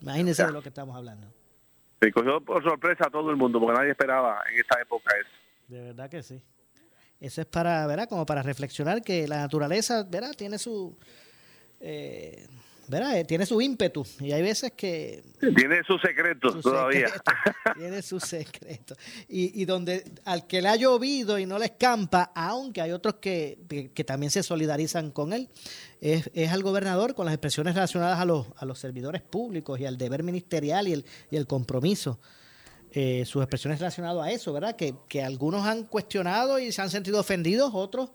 Imagínense 0.00 0.46
de 0.46 0.52
lo 0.52 0.62
que 0.62 0.68
estamos 0.68 0.96
hablando. 0.96 1.26
Se 2.00 2.12
cogió 2.12 2.40
por 2.40 2.62
sorpresa 2.62 3.06
a 3.08 3.10
todo 3.10 3.30
el 3.30 3.36
mundo, 3.36 3.58
porque 3.58 3.76
nadie 3.76 3.90
esperaba 3.90 4.38
en 4.52 4.60
esta 4.60 4.80
época 4.80 5.12
eso. 5.20 5.28
De 5.66 5.82
verdad 5.82 6.08
que 6.08 6.22
sí. 6.22 6.40
Eso 7.20 7.40
es 7.40 7.46
para, 7.46 7.86
¿verdad? 7.86 8.08
Como 8.08 8.24
para 8.26 8.42
reflexionar 8.42 9.02
que 9.02 9.26
la 9.26 9.38
naturaleza, 9.38 10.04
¿verdad? 10.04 10.34
Tiene 10.36 10.56
su, 10.58 10.96
eh, 11.80 12.46
¿verdad? 12.86 13.18
Eh, 13.18 13.24
Tiene 13.24 13.44
su 13.44 13.60
ímpetu. 13.60 14.06
Y 14.20 14.30
hay 14.32 14.40
veces 14.42 14.72
que 14.76 15.22
Tiene 15.56 15.82
sus 15.84 16.00
secretos 16.00 16.60
todavía. 16.62 17.08
tiene 17.76 18.02
sus 18.02 18.22
secretos. 18.22 18.96
Y, 19.28 19.60
y 19.60 19.64
donde 19.64 20.04
al 20.24 20.46
que 20.46 20.62
le 20.62 20.68
ha 20.68 20.76
llovido 20.76 21.38
y 21.40 21.46
no 21.46 21.58
le 21.58 21.66
escampa, 21.66 22.30
aunque 22.36 22.80
hay 22.82 22.92
otros 22.92 23.14
que, 23.16 23.58
que- 23.68 23.90
que 23.90 24.04
también 24.04 24.30
se 24.30 24.42
solidarizan 24.44 25.10
con 25.10 25.32
él, 25.32 25.48
es, 26.00 26.30
es 26.34 26.52
al 26.52 26.62
gobernador 26.62 27.14
con 27.16 27.26
las 27.26 27.34
expresiones 27.34 27.74
relacionadas 27.74 28.20
a 28.20 28.24
los, 28.24 28.46
a 28.56 28.64
los 28.64 28.78
servidores 28.78 29.22
públicos 29.22 29.78
y 29.80 29.86
al 29.86 29.98
deber 29.98 30.22
ministerial 30.22 30.86
y 30.86 30.92
el, 30.92 31.04
y 31.32 31.36
el 31.36 31.48
compromiso. 31.48 32.20
Eh, 32.92 33.24
sus 33.26 33.42
expresiones 33.42 33.78
relacionadas 33.80 34.24
a 34.26 34.30
eso, 34.30 34.52
¿verdad? 34.52 34.74
Que, 34.74 34.94
que 35.08 35.22
algunos 35.22 35.66
han 35.66 35.84
cuestionado 35.84 36.58
y 36.58 36.72
se 36.72 36.80
han 36.80 36.88
sentido 36.88 37.20
ofendidos, 37.20 37.70
otros 37.74 38.10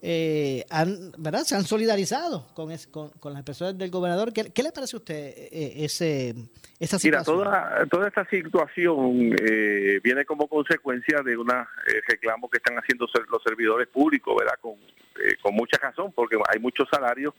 eh, 0.00 0.64
han, 0.70 1.12
¿verdad? 1.18 1.44
se 1.44 1.54
han 1.56 1.64
solidarizado 1.64 2.46
con, 2.54 2.70
es- 2.70 2.86
con, 2.86 3.10
con 3.20 3.32
las 3.32 3.40
expresiones 3.40 3.78
del 3.78 3.90
gobernador. 3.90 4.32
¿Qué, 4.32 4.50
qué 4.52 4.62
le 4.62 4.72
parece 4.72 4.96
a 4.96 4.98
usted 4.98 5.14
eh, 5.36 5.84
ese, 5.84 6.34
esa 6.80 6.98
Mira, 7.02 7.20
situación? 7.20 7.24
toda, 7.44 7.86
toda 7.90 8.08
esta 8.08 8.26
situación 8.28 9.34
eh, 9.42 10.00
viene 10.02 10.24
como 10.24 10.48
consecuencia 10.48 11.20
de 11.22 11.36
una 11.36 11.62
eh, 11.86 12.00
reclamo 12.08 12.48
que 12.50 12.58
están 12.58 12.76
haciendo 12.78 13.06
los 13.30 13.42
servidores 13.42 13.88
públicos, 13.88 14.34
¿verdad? 14.38 14.54
Con, 14.60 14.72
eh, 14.72 15.36
con 15.42 15.54
mucha 15.54 15.76
razón, 15.78 16.12
porque 16.14 16.36
hay 16.52 16.58
muchos 16.60 16.88
salarios 16.90 17.34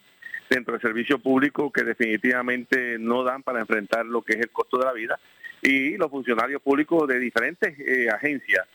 dentro 0.50 0.74
del 0.74 0.82
servicio 0.82 1.18
público 1.20 1.72
que 1.72 1.84
definitivamente 1.84 2.98
no 3.00 3.24
dan 3.24 3.42
para 3.44 3.60
enfrentar 3.60 4.06
lo 4.06 4.22
que 4.22 4.34
es 4.34 4.40
el 4.42 4.52
costo 4.52 4.78
de 4.78 4.86
la 4.86 4.94
vida 4.94 5.20
y 5.66 5.98
los 5.98 6.12
funcionarios 6.12 6.62
públicos 6.62 7.08
de 7.08 7.20
diferentes 7.20 7.78
eh, 7.80 8.10
agencias 8.10 8.66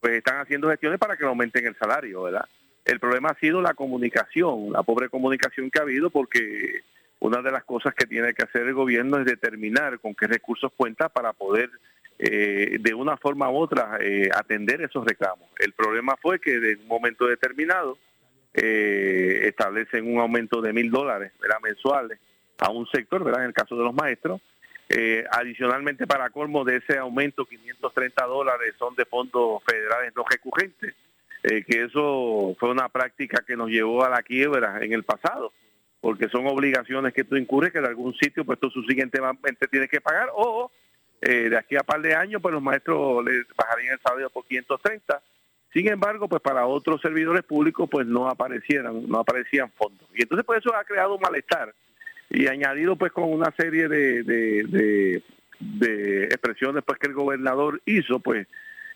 pues 0.00 0.14
están 0.14 0.38
haciendo 0.38 0.68
gestiones 0.68 0.98
para 0.98 1.16
que 1.16 1.24
aumenten 1.24 1.66
el 1.66 1.76
salario, 1.76 2.24
¿verdad? 2.24 2.44
El 2.84 3.00
problema 3.00 3.30
ha 3.30 3.40
sido 3.40 3.62
la 3.62 3.72
comunicación, 3.72 4.70
la 4.70 4.82
pobre 4.82 5.08
comunicación 5.08 5.70
que 5.70 5.78
ha 5.78 5.82
habido 5.82 6.10
porque 6.10 6.82
una 7.20 7.40
de 7.40 7.50
las 7.50 7.64
cosas 7.64 7.94
que 7.94 8.04
tiene 8.04 8.34
que 8.34 8.42
hacer 8.42 8.62
el 8.62 8.74
gobierno 8.74 9.18
es 9.18 9.24
determinar 9.24 9.98
con 10.00 10.14
qué 10.14 10.26
recursos 10.26 10.70
cuenta 10.76 11.08
para 11.08 11.32
poder 11.32 11.70
eh, 12.18 12.76
de 12.78 12.92
una 12.92 13.16
forma 13.16 13.50
u 13.50 13.56
otra 13.56 13.96
eh, 13.98 14.28
atender 14.34 14.82
esos 14.82 15.06
reclamos. 15.06 15.48
El 15.58 15.72
problema 15.72 16.16
fue 16.20 16.38
que 16.38 16.60
de 16.60 16.76
un 16.76 16.86
momento 16.86 17.26
determinado 17.26 17.96
eh, 18.52 19.40
establecen 19.44 20.06
un 20.06 20.20
aumento 20.20 20.60
de 20.60 20.74
mil 20.74 20.90
dólares 20.90 21.32
mensuales 21.62 22.18
a 22.58 22.70
un 22.70 22.86
sector, 22.88 23.24
¿verdad? 23.24 23.40
en 23.40 23.48
el 23.48 23.54
caso 23.54 23.74
de 23.74 23.84
los 23.84 23.94
maestros. 23.94 24.42
Eh, 24.88 25.24
adicionalmente, 25.30 26.06
para 26.06 26.30
colmo 26.30 26.64
de 26.64 26.76
ese 26.76 26.98
aumento, 26.98 27.46
530 27.46 28.24
dólares 28.26 28.74
son 28.78 28.94
de 28.94 29.06
fondos 29.06 29.62
federales 29.64 30.12
no 30.14 30.24
recurrentes, 30.28 30.94
eh, 31.42 31.64
que 31.64 31.84
eso 31.84 32.54
fue 32.58 32.70
una 32.70 32.88
práctica 32.88 33.42
que 33.46 33.56
nos 33.56 33.68
llevó 33.70 34.04
a 34.04 34.10
la 34.10 34.22
quiebra 34.22 34.78
en 34.82 34.92
el 34.92 35.04
pasado, 35.04 35.52
porque 36.00 36.28
son 36.28 36.46
obligaciones 36.46 37.14
que 37.14 37.24
tú 37.24 37.36
incurres 37.36 37.72
que 37.72 37.80
de 37.80 37.88
algún 37.88 38.14
sitio 38.14 38.44
pues 38.44 38.60
tú 38.60 38.68
subsiguientemente 38.70 39.68
tienes 39.68 39.88
que 39.88 40.02
pagar 40.02 40.28
o 40.34 40.70
eh, 41.22 41.48
de 41.48 41.56
aquí 41.56 41.76
a 41.76 41.82
par 41.82 42.02
de 42.02 42.14
años 42.14 42.42
pues 42.42 42.52
los 42.52 42.62
maestros 42.62 43.24
les 43.24 43.46
bajarían 43.56 43.94
el 43.94 44.00
salario 44.00 44.28
por 44.28 44.44
530. 44.46 45.22
Sin 45.72 45.88
embargo, 45.88 46.28
pues 46.28 46.42
para 46.42 46.66
otros 46.66 47.00
servidores 47.00 47.42
públicos 47.42 47.88
pues 47.90 48.06
no 48.06 48.28
aparecieran, 48.28 49.08
no 49.08 49.18
aparecían 49.18 49.72
fondos. 49.72 50.06
Y 50.14 50.22
entonces 50.22 50.44
pues 50.44 50.60
eso 50.60 50.74
ha 50.76 50.84
creado 50.84 51.14
un 51.14 51.22
malestar 51.22 51.74
y 52.30 52.46
añadido 52.46 52.96
pues 52.96 53.12
con 53.12 53.32
una 53.32 53.52
serie 53.56 53.88
de, 53.88 54.22
de, 54.22 54.64
de, 54.64 55.22
de 55.60 56.24
expresiones 56.24 56.82
pues 56.84 56.98
que 56.98 57.08
el 57.08 57.14
gobernador 57.14 57.80
hizo 57.86 58.20
pues 58.20 58.46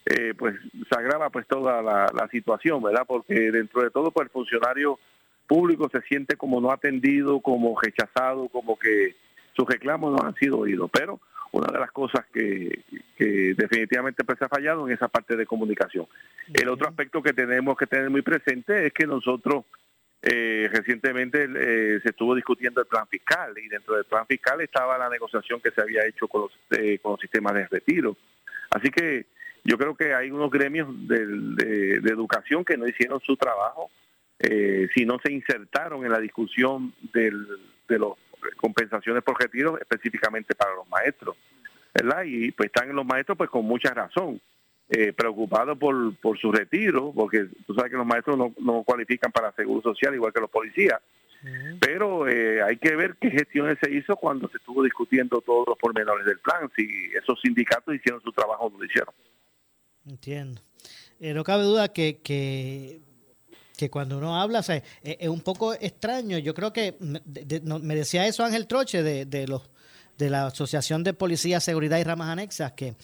eh, 0.07 0.35
pues 0.37 0.55
se 0.91 0.99
agrava 0.99 1.31
pues 1.31 1.47
toda 1.47 1.83
la, 1.83 2.11
la 2.15 2.29
situación 2.29 2.83
verdad 2.83 3.05
porque 3.07 3.51
dentro 3.51 3.83
de 3.83 3.91
todo 3.91 4.11
pues 4.11 4.27
el 4.27 4.33
funcionario 4.33 4.99
público 5.47 5.89
se 5.93 6.01
siente 6.03 6.37
como 6.37 6.61
no 6.61 6.71
atendido 6.71 7.41
como 7.41 7.79
rechazado 7.81 8.49
como 8.49 8.79
que 8.79 9.15
sus 9.59 9.69
reclamos 9.69 10.13
no 10.13 10.27
han 10.27 10.35
sido 10.37 10.59
oídos. 10.59 10.91
Pero 10.93 11.21
una 11.53 11.73
de 11.73 11.81
las 11.81 11.91
cosas 11.91 12.25
que, 12.33 12.85
que 13.17 13.55
definitivamente 13.57 14.25
pues, 14.25 14.39
se 14.39 14.45
ha 14.45 14.49
fallado 14.49 14.87
en 14.87 14.95
esa 14.95 15.09
parte 15.09 15.37
de 15.37 15.47
comunicación. 15.47 16.07
El 16.55 16.69
otro 16.69 16.89
aspecto 16.89 17.23
que 17.23 17.33
tenemos 17.33 17.77
que 17.77 17.87
tener 17.87 18.09
muy 18.09 18.23
presente 18.23 18.87
es 18.87 18.93
que 18.93 19.07
nosotros 19.07 19.65
eh, 20.23 20.69
recientemente 20.73 21.45
eh, 21.45 22.01
se 22.03 22.09
estuvo 22.11 22.35
discutiendo 22.35 22.81
el 22.81 22.87
plan 22.87 23.07
fiscal 23.09 23.57
y 23.57 23.69
dentro 23.69 23.95
del 23.95 24.05
plan 24.05 24.27
fiscal 24.27 24.61
estaba 24.61 24.99
la 24.99 25.09
negociación 25.09 25.61
que 25.61 25.71
se 25.71 25.81
había 25.81 26.05
hecho 26.07 26.27
con 26.27 26.43
los, 26.43 26.53
eh, 26.71 26.99
con 26.99 27.13
los 27.13 27.21
sistemas 27.21 27.55
de 27.55 27.69
retiro. 27.69 28.17
Así 28.71 28.91
que 28.91 29.27
yo 29.65 29.79
creo 29.79 29.95
que 29.95 30.15
hay 30.15 30.31
unos 30.31 30.51
gremios 30.51 30.89
de, 31.07 31.27
de 32.01 32.11
educación 32.11 32.65
que 32.65 32.77
no 32.77 32.89
hicieron 32.89 33.21
su 33.21 33.37
trabajo, 33.37 33.91
eh, 34.39 34.89
si 34.95 35.05
no 35.05 35.19
se 35.23 35.33
insertaron 35.33 36.05
en 36.05 36.13
la 36.13 36.21
discusión 36.21 36.95
del, 37.13 37.47
de 37.89 37.99
las 37.99 38.11
compensaciones 38.57 39.23
por 39.23 39.41
retiro 39.41 39.79
específicamente 39.79 40.55
para 40.55 40.75
los 40.75 40.89
maestros. 40.89 41.37
¿verdad? 41.95 42.23
Y 42.25 42.53
pues 42.53 42.67
están 42.67 42.95
los 42.95 43.07
maestros 43.07 43.37
pues 43.37 43.51
con 43.51 43.65
mucha 43.65 43.93
razón 43.93 44.41
eh, 44.91 45.13
preocupados 45.13 45.77
por, 45.79 46.17
por 46.17 46.39
su 46.39 46.51
retiro, 46.53 47.13
porque 47.15 47.47
tú 47.67 47.75
sabes 47.75 47.91
que 47.91 47.97
los 47.97 48.07
maestros 48.07 48.37
no, 48.39 48.55
no 48.59 48.83
cualifican 48.85 49.31
para 49.33 49.53
seguro 49.53 49.83
social 49.83 50.15
igual 50.15 50.33
que 50.33 50.41
los 50.41 50.51
policías. 50.51 51.01
Pero 51.81 52.27
eh, 52.29 52.61
hay 52.63 52.79
que 52.79 52.97
ver 52.97 53.15
qué 53.21 53.31
gestiones 53.31 53.79
se 53.81 53.93
hizo 53.95 54.17
cuando 54.17 54.49
se 54.49 54.57
estuvo 54.57 54.83
discutiendo 54.83 55.41
todos 55.41 55.67
los 55.69 55.79
pormenores 55.79 56.27
del 56.27 56.41
plan, 56.41 56.69
si 56.75 56.89
esos 57.17 57.39
sindicatos 57.41 57.95
hicieron 57.95 58.21
su 58.23 58.33
trabajo 58.33 58.65
o 58.65 58.71
no 58.71 58.79
lo 58.79 58.85
hicieron. 58.85 59.15
Entiendo. 60.05 60.61
Eh, 61.21 61.35
no 61.35 61.45
cabe 61.45 61.63
duda 61.63 61.89
que, 61.93 62.19
que, 62.23 63.01
que 63.77 63.89
cuando 63.91 64.19
uno 64.19 64.41
habla, 64.41 64.61
o 64.61 64.63
sea, 64.63 64.77
es, 64.77 64.83
es 65.03 65.29
un 65.29 65.41
poco 65.41 65.75
extraño. 65.75 66.39
Yo 66.39 66.55
creo 66.55 66.73
que 66.73 66.97
me, 67.01 67.21
de- 67.25 67.45
de- 67.45 67.61
no, 67.61 67.79
me 67.79 67.95
decía 67.95 68.27
eso 68.27 68.45
Ángel 68.45 68.67
Troche 68.67 69.03
de, 69.05 69.25
de 69.27 69.47
los 69.47 69.71
de 70.17 70.31
la 70.31 70.47
Asociación 70.47 71.05
de 71.05 71.15
Policía, 71.15 71.61
Seguridad 71.61 71.99
y 71.99 72.03
Ramas 72.03 72.31
Anexas, 72.31 72.73
que, 72.73 72.95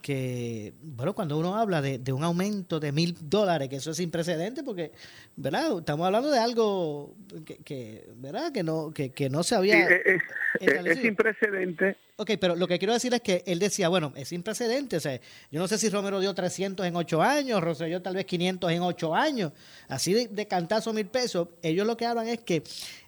que, 0.00 0.72
bueno, 0.82 1.14
cuando 1.14 1.38
uno 1.38 1.56
habla 1.56 1.80
de, 1.82 1.98
de 1.98 2.12
un 2.12 2.24
aumento 2.24 2.80
de 2.80 2.92
mil 2.92 3.16
dólares, 3.20 3.68
que 3.68 3.76
eso 3.76 3.90
es 3.90 3.96
sin 3.98 4.10
precedente, 4.10 4.62
porque, 4.62 4.92
¿verdad? 5.36 5.78
Estamos 5.78 6.06
hablando 6.06 6.30
de 6.30 6.38
algo 6.38 7.14
que, 7.44 7.56
que 7.58 8.08
¿verdad? 8.16 8.50
Que 8.52 8.62
no, 8.62 8.90
que, 8.92 9.10
que 9.10 9.28
no 9.30 9.42
se 9.42 9.54
había... 9.54 9.86
Sí, 9.86 9.94
es, 10.04 10.16
es- 10.60 10.86
es 10.86 10.98
sin 11.00 11.14
precedente. 11.14 11.96
Ok, 12.16 12.32
pero 12.40 12.56
lo 12.56 12.66
que 12.66 12.78
quiero 12.78 12.92
decir 12.92 13.14
es 13.14 13.20
que 13.20 13.42
él 13.46 13.58
decía, 13.58 13.88
bueno, 13.88 14.12
es 14.16 14.28
sin 14.28 14.42
precedente. 14.42 14.96
O 14.96 15.00
sea, 15.00 15.18
yo 15.50 15.60
no 15.60 15.68
sé 15.68 15.78
si 15.78 15.88
Romero 15.88 16.20
dio 16.20 16.34
300 16.34 16.84
en 16.86 16.96
8 16.96 17.22
años, 17.22 17.62
Rosselló 17.62 18.02
tal 18.02 18.16
vez 18.16 18.26
500 18.26 18.70
en 18.72 18.82
8 18.82 19.14
años. 19.14 19.52
Así 19.88 20.12
de, 20.12 20.28
de 20.28 20.46
cantazo 20.46 20.92
mil 20.92 21.06
pesos. 21.06 21.48
Ellos 21.62 21.86
lo 21.86 21.96
que 21.96 22.04
hablan 22.06 22.28
es 22.28 22.40
que 22.40 22.62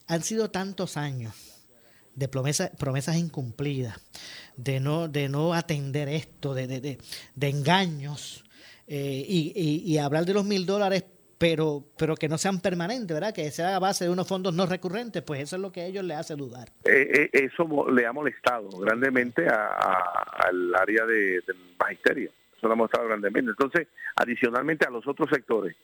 han 0.06 0.22
sido 0.22 0.50
tantos 0.50 0.96
años 0.96 1.34
de 2.14 2.28
promesas, 2.28 2.70
promesas 2.78 3.16
incumplidas, 3.16 3.98
de 4.56 4.80
no, 4.80 5.08
de 5.08 5.28
no 5.28 5.54
atender 5.54 6.08
esto, 6.08 6.54
de, 6.54 6.66
de, 6.66 6.98
de, 7.34 7.48
engaños, 7.48 8.44
eh, 8.86 9.24
y, 9.26 9.52
y- 9.86 9.98
hablar 9.98 10.24
de 10.24 10.34
los 10.34 10.44
mil 10.44 10.66
dólares, 10.66 11.04
pero, 11.38 11.84
pero 11.96 12.14
que 12.14 12.28
no 12.28 12.38
sean 12.38 12.60
permanentes, 12.60 13.14
¿verdad? 13.14 13.34
Que 13.34 13.50
sea 13.50 13.76
a 13.76 13.78
base 13.78 14.04
de 14.04 14.10
unos 14.10 14.28
fondos 14.28 14.54
no 14.54 14.66
recurrentes, 14.66 15.22
pues 15.22 15.40
eso 15.40 15.56
es 15.56 15.62
lo 15.62 15.72
que 15.72 15.80
a 15.80 15.86
ellos 15.86 16.04
les 16.04 16.16
hace 16.18 16.34
dudar. 16.36 16.68
Eh, 16.84 17.28
eh, 17.32 17.48
eso 17.50 17.66
le 17.90 18.06
ha 18.06 18.12
molestado 18.12 18.68
grandemente 18.78 19.48
a- 19.48 19.66
a- 19.66 20.46
al 20.48 20.74
área 20.74 21.04
de, 21.06 21.40
del 21.46 21.56
magisterio. 21.78 22.30
Eso 22.56 22.66
le 22.68 22.74
ha 22.74 22.76
molestado 22.76 23.08
grandemente. 23.08 23.50
Entonces, 23.50 23.88
adicionalmente 24.16 24.86
a 24.86 24.90
los 24.90 25.06
otros 25.08 25.28
sectores 25.32 25.74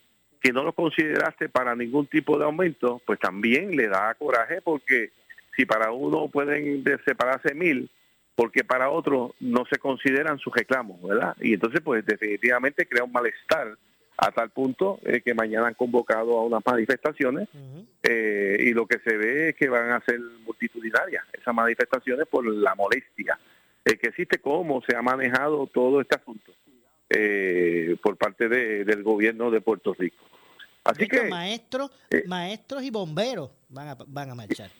que 0.41 0.53
no 0.53 0.63
lo 0.63 0.73
consideraste 0.73 1.49
para 1.49 1.75
ningún 1.75 2.07
tipo 2.07 2.39
de 2.39 2.45
aumento, 2.45 3.03
pues 3.05 3.19
también 3.19 3.75
le 3.77 3.89
da 3.89 4.15
coraje 4.15 4.61
porque 4.63 5.11
si 5.59 5.67
para 5.67 5.91
uno 5.91 6.29
pueden 6.29 6.85
de- 6.85 6.99
separarse 7.05 7.53
mil, 7.53 7.91
porque 8.37 8.63
para 8.63 8.91
otro 8.91 9.35
no 9.41 9.65
se 9.69 9.79
consideran 9.79 10.39
sus 10.39 10.55
reclamos, 10.55 11.03
¿verdad? 11.03 11.37
Y 11.41 11.55
entonces, 11.55 11.81
pues 11.83 12.07
definitivamente 12.07 12.87
crea 12.87 13.03
un 13.03 13.11
malestar 13.11 13.77
a 14.17 14.31
tal 14.31 14.51
punto 14.51 15.01
eh, 15.05 15.21
que 15.21 15.35
mañana 15.35 15.67
han 15.67 15.75
convocado 15.75 16.39
a 16.39 16.45
unas 16.45 16.63
manifestaciones 16.65 17.49
eh, 18.05 18.57
y 18.61 18.73
lo 18.73 18.87
que 18.87 19.01
se 19.01 19.17
ve 19.17 19.49
es 19.51 19.57
que 19.57 19.69
van 19.69 19.91
a 19.91 20.01
ser 20.05 20.21
multitudinarias 20.47 21.25
esas 21.33 21.53
manifestaciones 21.55 22.27
por 22.29 22.47
la 22.47 22.75
molestia 22.77 23.37
eh, 23.85 23.97
que 23.97 24.09
existe, 24.09 24.39
cómo 24.39 24.81
se 24.89 24.95
ha 24.97 25.03
manejado 25.03 25.67
todo 25.67 26.01
este 26.01 26.17
asunto 26.17 26.53
eh, 27.11 27.97
por 28.03 28.17
parte 28.17 28.49
de- 28.49 28.85
del 28.85 29.03
gobierno 29.03 29.51
de 29.51 29.61
Puerto 29.61 29.95
Rico. 29.99 30.25
Así 30.85 31.07
que, 31.09 31.29
maestros, 31.29 31.91
maestros 32.27 32.83
y 32.85 32.91
bomberos 32.91 33.51
van 33.69 33.89
a, 33.89 33.97
van 34.07 34.31
a 34.31 34.35
marchar. 34.35 34.71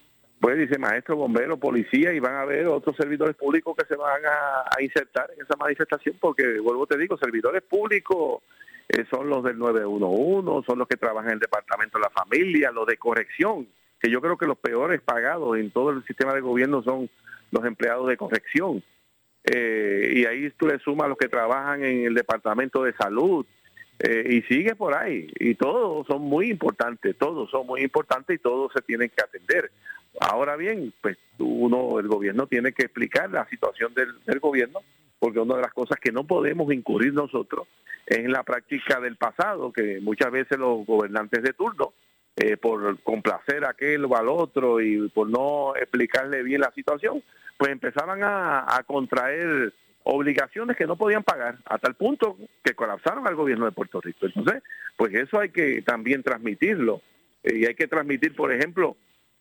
Pues 0.41 0.57
dice 0.57 0.79
maestro, 0.79 1.17
bombero, 1.17 1.57
policía 1.57 2.13
y 2.13 2.21
van 2.21 2.35
a 2.35 2.43
haber 2.43 2.67
otros 2.69 2.97
servidores 2.97 3.35
públicos 3.37 3.77
que 3.77 3.87
se 3.87 3.97
van 3.97 4.23
a, 4.25 4.83
insertar 4.83 5.31
en 5.37 5.43
esa 5.45 5.57
manifestación 5.57 6.17
porque, 6.21 6.61
vuelvo 6.61 6.87
te 6.87 6.97
digo, 6.97 7.19
servidores 7.19 7.63
públicos 7.63 8.43
eh, 8.89 9.05
son 9.11 9.29
los 9.29 9.43
del 9.43 9.59
911, 9.59 10.67
son 10.67 10.79
los 10.79 10.87
que 10.87 10.97
trabajan 10.97 11.31
en 11.31 11.35
el 11.35 11.41
Departamento 11.41 11.99
de 11.99 12.03
la 12.03 12.11
Familia, 12.11 12.71
los 12.71 12.87
de 12.87 12.97
corrección, 12.97 13.67
que 14.01 14.11
yo 14.11 14.21
creo 14.21 14.39
que 14.39 14.47
los 14.47 14.59
peores 14.59 15.01
pagados 15.01 15.59
en 15.59 15.71
todo 15.71 15.91
el 15.91 16.05
sistema 16.05 16.33
de 16.35 16.41
gobierno 16.41 16.83
son 16.83 17.11
los 17.51 17.65
empleados 17.65 18.09
de 18.09 18.17
corrección. 18.17 18.83
Eh, 19.45 20.13
y 20.15 20.25
ahí 20.27 20.51
tú 20.51 20.67
le 20.67 20.79
sumas 20.79 21.09
los 21.09 21.19
que 21.19 21.29
trabajan 21.29 21.83
en 21.83 22.05
el 22.05 22.15
Departamento 22.15 22.85
de 22.85 22.93
Salud, 22.95 23.45
eh, 23.99 24.25
y 24.29 24.43
sigue 24.43 24.77
por 24.77 24.95
ahí. 24.95 25.31
Y 25.39 25.55
todos 25.55 26.07
son 26.07 26.23
muy 26.23 26.51
importantes, 26.51 27.17
todos 27.19 27.51
son 27.51 27.67
muy 27.67 27.83
importantes 27.83 28.37
y 28.37 28.43
todos 28.43 28.73
se 28.73 28.81
tienen 28.83 29.11
que 29.11 29.23
atender. 29.23 29.71
Ahora 30.21 30.57
bien, 30.57 30.93
pues 31.01 31.17
uno, 31.39 31.99
el 31.99 32.09
gobierno 32.09 32.47
tiene 32.47 32.73
que 32.73 32.85
explicar 32.85 33.31
la 33.31 33.47
situación 33.49 33.93
del, 33.95 34.41
gobierno, 34.41 34.81
porque 35.19 35.41
una 35.41 35.57
de 35.57 35.63
las 35.63 35.73
cosas 35.73 35.99
que 36.01 36.13
no 36.13 36.25
podemos 36.25 36.73
incurrir 36.73 37.13
nosotros 37.13 37.67
es 38.07 38.19
en 38.19 38.33
la 38.33 38.43
práctica 38.43 39.01
del 39.01 39.17
pasado, 39.17 39.73
que 39.73 40.01
muchas 40.01 40.31
veces 40.31 40.59
los 40.59 40.87
gobernantes 40.87 41.43
de 41.43 41.53
turno, 41.53 41.93
eh, 42.37 42.57
por 42.57 43.01
complacer 43.03 43.65
a 43.65 43.71
aquel 43.71 44.05
o 44.05 44.17
al 44.17 44.29
otro 44.29 44.81
y 44.81 45.09
por 45.09 45.29
no 45.29 45.75
explicarle 45.75 46.45
bien 46.45 46.61
la 46.61 46.71
situación, 46.73 47.23
pues 47.57 47.73
empezaban 47.73 48.21
a 48.23 48.81
contraer 48.87 49.73
obligaciones 50.11 50.77
que 50.77 50.87
no 50.87 50.97
podían 50.97 51.23
pagar, 51.23 51.59
a 51.67 51.77
tal 51.77 51.95
punto 51.95 52.39
que 52.65 52.75
colapsaron 52.75 53.27
al 53.27 53.35
gobierno 53.35 53.67
de 53.67 53.73
Puerto 53.73 54.01
Rico. 54.01 54.25
Entonces, 54.25 54.63
pues 54.97 55.15
eso 55.15 55.39
hay 55.39 55.51
que 55.51 55.83
también 55.83 56.23
transmitirlo. 56.23 57.03
Eh, 57.43 57.59
y 57.59 57.67
hay 57.67 57.75
que 57.75 57.87
transmitir, 57.87 58.35
por 58.35 58.51
ejemplo, 58.51 58.97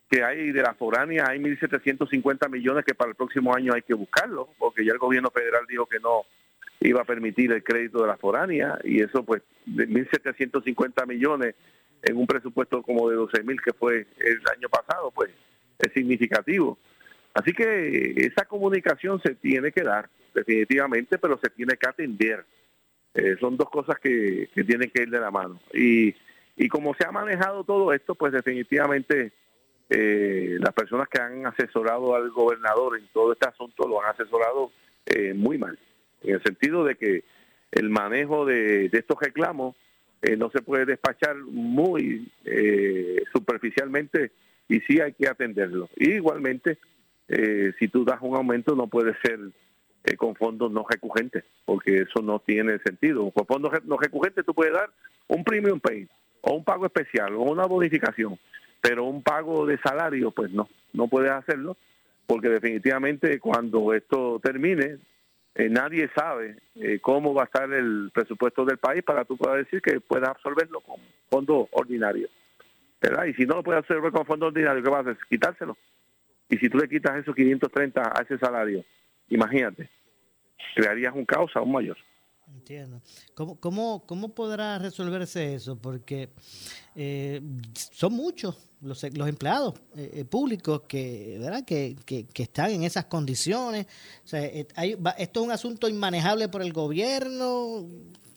que 0.10 0.24
hay 0.26 0.52
de 0.52 0.62
la 0.62 0.74
foránea, 0.74 1.28
hay 1.30 1.40
1.750 1.40 2.50
millones 2.50 2.84
que 2.84 2.96
para 2.96 3.10
el 3.10 3.16
próximo 3.16 3.56
año 3.56 3.74
hay 3.74 3.82
que 3.82 3.94
buscarlo, 3.94 4.50
porque 4.60 4.84
ya 4.84 4.92
el 4.92 5.00
gobierno 5.00 5.32
federal 5.32 5.66
dijo 5.70 5.86
que 5.86 6.02
no 6.02 6.24
iba 6.82 7.02
a 7.02 7.06
permitir 7.06 7.52
el 7.54 7.64
crédito 7.64 8.02
de 8.02 8.08
la 8.08 8.18
foránea, 8.18 8.78
y 8.84 9.02
eso 9.02 9.24
pues 9.24 9.44
de 9.66 9.88
1.750 9.88 11.08
millones 11.08 11.56
en 12.04 12.18
un 12.18 12.28
presupuesto 12.28 12.84
como 12.84 13.10
de 13.10 13.16
12.000 13.16 13.62
que 13.62 13.72
fue 13.72 14.06
el 14.20 14.42
año 14.54 14.68
pasado, 14.68 15.12
pues 15.12 15.30
es 15.80 15.94
significativo. 15.94 16.78
Así 17.38 17.54
que 17.54 18.16
esa 18.18 18.46
comunicación 18.46 19.22
se 19.22 19.36
tiene 19.36 19.72
que 19.72 19.84
dar, 19.84 20.10
definitivamente, 20.34 21.20
pero 21.20 21.40
se 21.40 21.52
tiene 21.52 21.78
que 21.78 21.88
atender. 21.88 22.44
Eh, 23.14 23.36
son 23.40 23.56
dos 23.56 23.70
cosas 23.70 24.00
que, 24.00 24.50
que 24.56 24.64
tienen 24.64 24.90
que 24.90 25.04
ir 25.04 25.12
de 25.12 25.20
la 25.20 25.30
mano. 25.30 25.60
Y, 25.72 26.16
y 26.56 26.68
como 26.68 26.96
se 26.96 27.06
ha 27.06 27.12
manejado 27.12 27.64
todo 27.64 27.94
esto, 27.94 28.16
pues 28.16 28.34
definitivamente 28.34 29.34
eh, 29.88 30.58
las 30.60 30.74
personas 30.74 31.08
que 31.10 31.22
han 31.22 31.46
asesorado 31.46 32.16
al 32.16 32.32
gobernador 32.32 32.98
en 32.98 33.06
todo 33.14 33.34
este 33.34 33.48
asunto 33.48 33.88
lo 33.88 34.02
han 34.02 34.10
asesorado 34.10 34.72
eh, 35.06 35.36
muy 35.36 35.60
mal, 35.60 35.78
en 36.24 36.34
el 36.34 36.42
sentido 36.42 36.84
de 36.86 36.96
que 36.96 37.24
el 37.72 37.92
manejo 37.92 38.48
de, 38.48 38.90
de 38.90 38.98
estos 38.98 39.18
reclamos 39.22 39.76
no 40.38 40.50
se 40.50 40.64
puede 40.64 40.86
despachar 40.86 41.36
muy 41.36 42.32
superficialmente 43.32 44.32
y 44.68 44.80
sí 44.82 45.00
hay 45.00 45.14
que 45.14 45.28
atenderlo. 45.28 45.88
Y 45.96 46.14
igualmente, 46.14 46.80
eh, 47.28 47.74
si 47.80 47.88
tú 47.88 48.06
das 48.06 48.20
un 48.22 48.36
aumento 48.36 48.76
no 48.76 48.88
puede 48.88 49.16
ser 49.22 49.40
eh, 50.04 50.16
con 50.16 50.36
fondos 50.36 50.72
no 50.72 50.86
recurrentes, 50.90 51.44
porque 51.66 52.04
eso 52.04 52.22
no 52.22 52.40
tiene 52.40 52.80
sentido. 52.80 53.30
Con 53.32 53.46
fondos 53.46 53.72
no 53.86 53.98
recurrentes 53.98 54.46
tú 54.46 54.54
puedes 54.54 54.74
dar 54.74 54.90
un 55.28 55.44
premium 55.44 55.80
pay 55.80 56.08
o 56.42 56.54
un 56.54 56.64
pago 56.64 56.86
especial 56.86 57.34
o 57.36 57.42
una 57.42 57.66
bonificación, 57.66 58.40
pero 58.82 59.06
un 59.06 59.22
pago 59.22 59.66
de 59.66 59.78
salario, 59.80 60.32
pues 60.32 60.52
no, 60.52 60.70
no 60.94 61.08
puedes 61.08 61.32
hacerlo, 61.32 61.76
porque 62.26 62.50
definitivamente 62.50 63.40
cuando 63.40 63.94
esto 63.94 64.40
termine, 64.42 64.98
eh, 65.56 65.70
nadie 65.70 66.10
sabe 66.16 66.58
eh, 66.76 67.00
cómo 67.02 67.34
va 67.34 67.44
a 67.44 67.46
estar 67.46 67.72
el 67.74 68.12
presupuesto 68.14 68.64
del 68.64 68.78
país 68.78 69.04
para 69.04 69.26
tú 69.26 69.36
puedas 69.36 69.58
decir 69.58 69.82
que 69.82 70.00
puedas 70.00 70.30
absorberlo 70.30 70.82
con 70.82 71.02
fondos 71.30 71.68
ordinarios. 71.72 72.30
¿verdad? 73.02 73.26
Y 73.26 73.34
si 73.34 73.46
no 73.46 73.56
lo 73.56 73.64
puedes 73.64 73.80
absorber 73.80 74.12
con 74.12 74.26
fondos 74.26 74.48
ordinarios, 74.48 74.84
¿qué 74.84 74.90
vas 74.90 75.06
a 75.06 75.12
hacer? 75.12 75.24
Quitárselo. 75.30 75.78
Y 76.50 76.58
si 76.58 76.70
tú 76.70 76.78
le 76.78 76.88
quitas 76.88 77.18
esos 77.18 77.36
530 77.36 78.02
a 78.02 78.22
ese 78.24 78.38
salario, 78.38 78.84
imagínate, 79.30 79.90
crearías 80.76 81.14
un 81.14 81.26
caos 81.26 81.52
aún 81.56 81.72
mayor. 81.72 81.98
Entiendo. 82.54 83.02
¿Cómo, 83.36 83.60
cómo, 83.60 84.06
cómo 84.06 84.34
podrá 84.34 84.80
resolverse 84.80 85.56
eso? 85.56 85.78
Porque 85.82 86.30
eh, 86.96 87.42
son 87.74 88.14
muchos 88.14 88.58
los, 88.82 89.04
los 89.18 89.28
empleados 89.28 89.74
eh, 89.98 90.12
eh, 90.14 90.26
públicos 90.26 90.84
que, 90.88 91.36
¿verdad? 91.42 91.66
Que, 91.66 91.98
que, 92.06 92.26
que 92.26 92.44
están 92.44 92.72
en 92.72 92.84
esas 92.84 93.06
condiciones. 93.06 93.86
O 94.24 94.28
sea, 94.28 94.46
eh, 94.46 94.66
hay- 94.76 94.96
va- 94.96 95.12
esto 95.12 95.42
es 95.42 95.46
un 95.48 95.52
asunto 95.52 95.90
inmanejable 95.90 96.48
por 96.48 96.62
el 96.62 96.72
gobierno. 96.72 97.86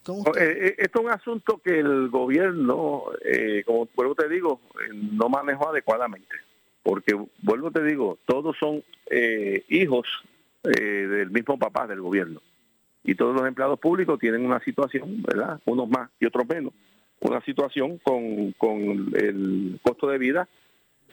¿Cómo 0.02 0.22
usted- 0.22 0.40
Eh, 0.66 0.74
esto 0.78 0.98
es 0.98 1.04
un 1.04 1.12
asunto 1.12 1.60
que 1.62 1.78
el 1.78 2.08
gobierno, 2.08 3.04
eh, 3.24 3.62
como 3.64 3.88
vuelvo 3.94 4.16
te 4.16 4.28
digo, 4.28 4.60
no 4.92 5.28
manejó 5.28 5.68
adecuadamente. 5.68 6.34
Porque, 6.82 7.18
vuelvo 7.42 7.70
te 7.70 7.82
digo, 7.82 8.18
todos 8.24 8.56
son 8.58 8.82
eh, 9.10 9.64
hijos 9.68 10.06
eh, 10.64 10.80
del 10.80 11.30
mismo 11.30 11.58
papá 11.58 11.86
del 11.86 12.00
gobierno. 12.00 12.40
Y 13.02 13.14
todos 13.14 13.34
los 13.34 13.46
empleados 13.46 13.78
públicos 13.78 14.18
tienen 14.18 14.44
una 14.44 14.60
situación, 14.60 15.22
¿verdad? 15.22 15.60
Unos 15.64 15.88
más 15.88 16.10
y 16.20 16.26
otros 16.26 16.46
menos. 16.48 16.72
Una 17.20 17.40
situación 17.42 17.98
con, 17.98 18.52
con 18.52 19.12
el 19.14 19.78
costo 19.82 20.08
de 20.08 20.18
vida 20.18 20.48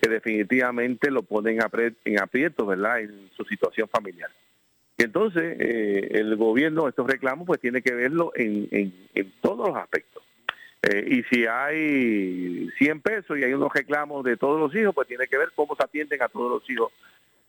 que 0.02 0.10
definitivamente 0.10 1.10
lo 1.12 1.24
ponen 1.24 1.60
en 2.06 2.20
aprieto, 2.22 2.66
¿verdad? 2.66 3.02
En 3.02 3.30
su 3.36 3.44
situación 3.46 3.90
familiar. 3.90 4.30
Y 4.98 5.04
entonces 5.04 5.58
eh, 5.60 6.10
el 6.12 6.36
gobierno, 6.36 6.88
estos 6.88 7.08
reclamos, 7.08 7.46
pues 7.46 7.60
tiene 7.60 7.82
que 7.82 7.94
verlo 7.94 8.32
en, 8.36 8.68
en 8.72 9.34
todos 9.42 9.70
los 9.70 9.78
aspectos. 9.78 10.24
Eh, 10.84 11.06
y 11.08 11.24
si 11.24 11.46
hay 11.46 12.70
100 12.78 13.02
pesos 13.02 13.38
y 13.38 13.44
hay 13.44 13.54
unos 13.54 13.74
reclamos 13.74 14.24
de 14.24 14.38
todos 14.38 14.60
los 14.60 14.76
hijos, 14.76 14.94
pues 14.94 15.08
tiene 15.08 15.28
que 15.28 15.38
ver 15.38 15.50
cómo 15.56 15.76
se 15.76 15.84
atienden 15.84 16.22
a 16.22 16.30
todos 16.30 16.52
los 16.52 16.70
hijos 16.70 16.92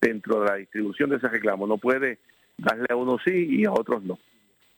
dentro 0.01 0.41
de 0.41 0.47
la 0.47 0.55
distribución 0.57 1.11
de 1.11 1.17
ese 1.17 1.29
reclamo. 1.29 1.67
No 1.67 1.79
puede 1.79 2.19
darle 2.57 2.87
a 2.91 2.97
unos 2.97 3.23
sí 3.25 3.47
y 3.51 3.65
a 3.67 3.73
otros 3.73 4.03
no, 4.03 4.19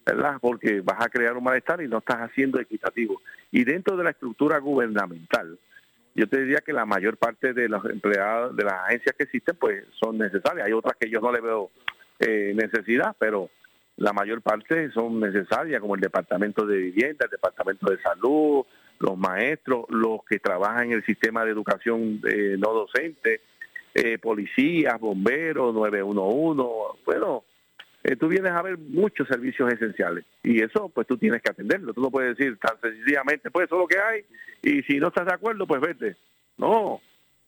¿verdad? 0.04 0.38
Porque 0.40 0.80
vas 0.80 1.00
a 1.00 1.08
crear 1.08 1.36
un 1.36 1.44
malestar 1.44 1.82
y 1.82 1.88
no 1.88 1.98
estás 1.98 2.18
haciendo 2.18 2.60
equitativo. 2.60 3.22
Y 3.52 3.64
dentro 3.64 3.96
de 3.96 4.04
la 4.04 4.10
estructura 4.10 4.58
gubernamental, 4.58 5.58
yo 6.14 6.28
te 6.28 6.40
diría 6.40 6.60
que 6.60 6.72
la 6.72 6.84
mayor 6.84 7.16
parte 7.16 7.52
de 7.52 7.68
los 7.68 7.84
empleados 7.84 8.56
de 8.56 8.64
las 8.64 8.74
agencias 8.84 9.14
que 9.16 9.24
existen, 9.24 9.56
pues 9.56 9.84
son 9.92 10.18
necesarias. 10.18 10.66
Hay 10.66 10.72
otras 10.72 10.96
que 10.98 11.08
yo 11.08 11.20
no 11.20 11.30
le 11.30 11.40
veo 11.40 11.70
eh, 12.18 12.52
necesidad, 12.54 13.14
pero 13.18 13.48
la 13.96 14.12
mayor 14.12 14.42
parte 14.42 14.90
son 14.92 15.20
necesarias, 15.20 15.80
como 15.80 15.94
el 15.94 16.00
Departamento 16.00 16.66
de 16.66 16.76
Vivienda, 16.76 17.26
el 17.26 17.30
Departamento 17.30 17.90
de 17.90 18.00
Salud, 18.00 18.64
los 18.98 19.18
maestros, 19.18 19.86
los 19.88 20.24
que 20.28 20.38
trabajan 20.38 20.86
en 20.86 20.92
el 20.92 21.04
sistema 21.04 21.44
de 21.44 21.50
educación 21.50 22.20
eh, 22.28 22.56
no 22.58 22.72
docente, 22.72 23.40
eh, 23.94 24.18
policías, 24.18 25.00
bomberos, 25.00 25.74
911, 25.74 27.00
bueno, 27.04 27.44
eh, 28.04 28.16
tú 28.16 28.28
vienes 28.28 28.52
a 28.52 28.62
ver 28.62 28.78
muchos 28.78 29.28
servicios 29.28 29.72
esenciales 29.72 30.24
y 30.42 30.62
eso 30.62 30.88
pues 30.88 31.06
tú 31.06 31.18
tienes 31.18 31.42
que 31.42 31.50
atenderlo, 31.50 31.92
tú 31.92 32.00
no 32.00 32.10
puedes 32.10 32.36
decir 32.36 32.58
tan 32.58 32.80
sencillamente, 32.80 33.50
pues 33.50 33.66
eso 33.66 33.74
es 33.76 33.80
lo 33.80 33.88
que 33.88 33.98
hay 33.98 34.24
y 34.62 34.82
si 34.82 34.98
no 34.98 35.08
estás 35.08 35.26
de 35.26 35.34
acuerdo, 35.34 35.66
pues 35.66 35.80
vete. 35.80 36.16
No, 36.56 37.00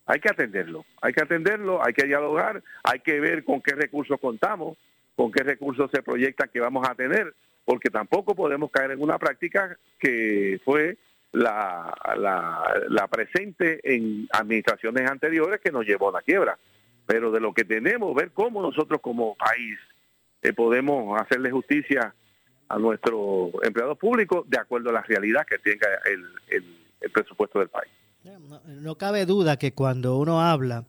hay 0.05 0.19
que 0.19 0.29
atenderlo, 0.29 0.85
hay 1.01 1.13
que 1.13 1.23
atenderlo, 1.23 1.83
hay 1.85 1.93
que 1.93 2.05
dialogar, 2.05 2.63
hay 2.83 2.99
que 2.99 3.19
ver 3.19 3.43
con 3.43 3.61
qué 3.61 3.73
recursos 3.75 4.19
contamos, 4.19 4.77
con 5.15 5.31
qué 5.31 5.43
recursos 5.43 5.89
se 5.93 6.01
proyectan 6.01 6.49
que 6.51 6.59
vamos 6.59 6.87
a 6.87 6.95
tener, 6.95 7.33
porque 7.65 7.89
tampoco 7.89 8.35
podemos 8.35 8.71
caer 8.71 8.91
en 8.91 9.01
una 9.01 9.17
práctica 9.17 9.77
que 9.99 10.59
fue 10.65 10.97
la, 11.31 11.93
la, 12.89 13.07
presente 13.07 13.79
en 13.83 14.27
administraciones 14.31 15.09
anteriores 15.09 15.59
que 15.61 15.71
nos 15.71 15.85
llevó 15.85 16.09
a 16.09 16.13
la 16.13 16.21
quiebra. 16.21 16.57
Pero 17.05 17.31
de 17.31 17.39
lo 17.39 17.53
que 17.53 17.65
tenemos, 17.65 18.13
ver 18.15 18.31
cómo 18.31 18.61
nosotros 18.61 19.01
como 19.01 19.35
país 19.35 19.77
eh, 20.41 20.53
podemos 20.53 21.19
hacerle 21.19 21.51
justicia 21.51 22.13
a 22.69 22.79
nuestros 22.79 23.51
empleados 23.63 23.97
públicos 23.97 24.49
de 24.49 24.57
acuerdo 24.57 24.89
a 24.89 24.93
la 24.93 25.01
realidad 25.01 25.45
que 25.45 25.57
tenga 25.59 25.87
el, 26.05 26.63
presupuesto 27.11 27.59
del 27.59 27.67
país. 27.67 27.91
no 28.81 28.95
cabe 28.95 29.25
duda 29.25 29.57
que 29.57 29.73
cuando 29.73 30.17
uno 30.17 30.41
habla 30.41 30.85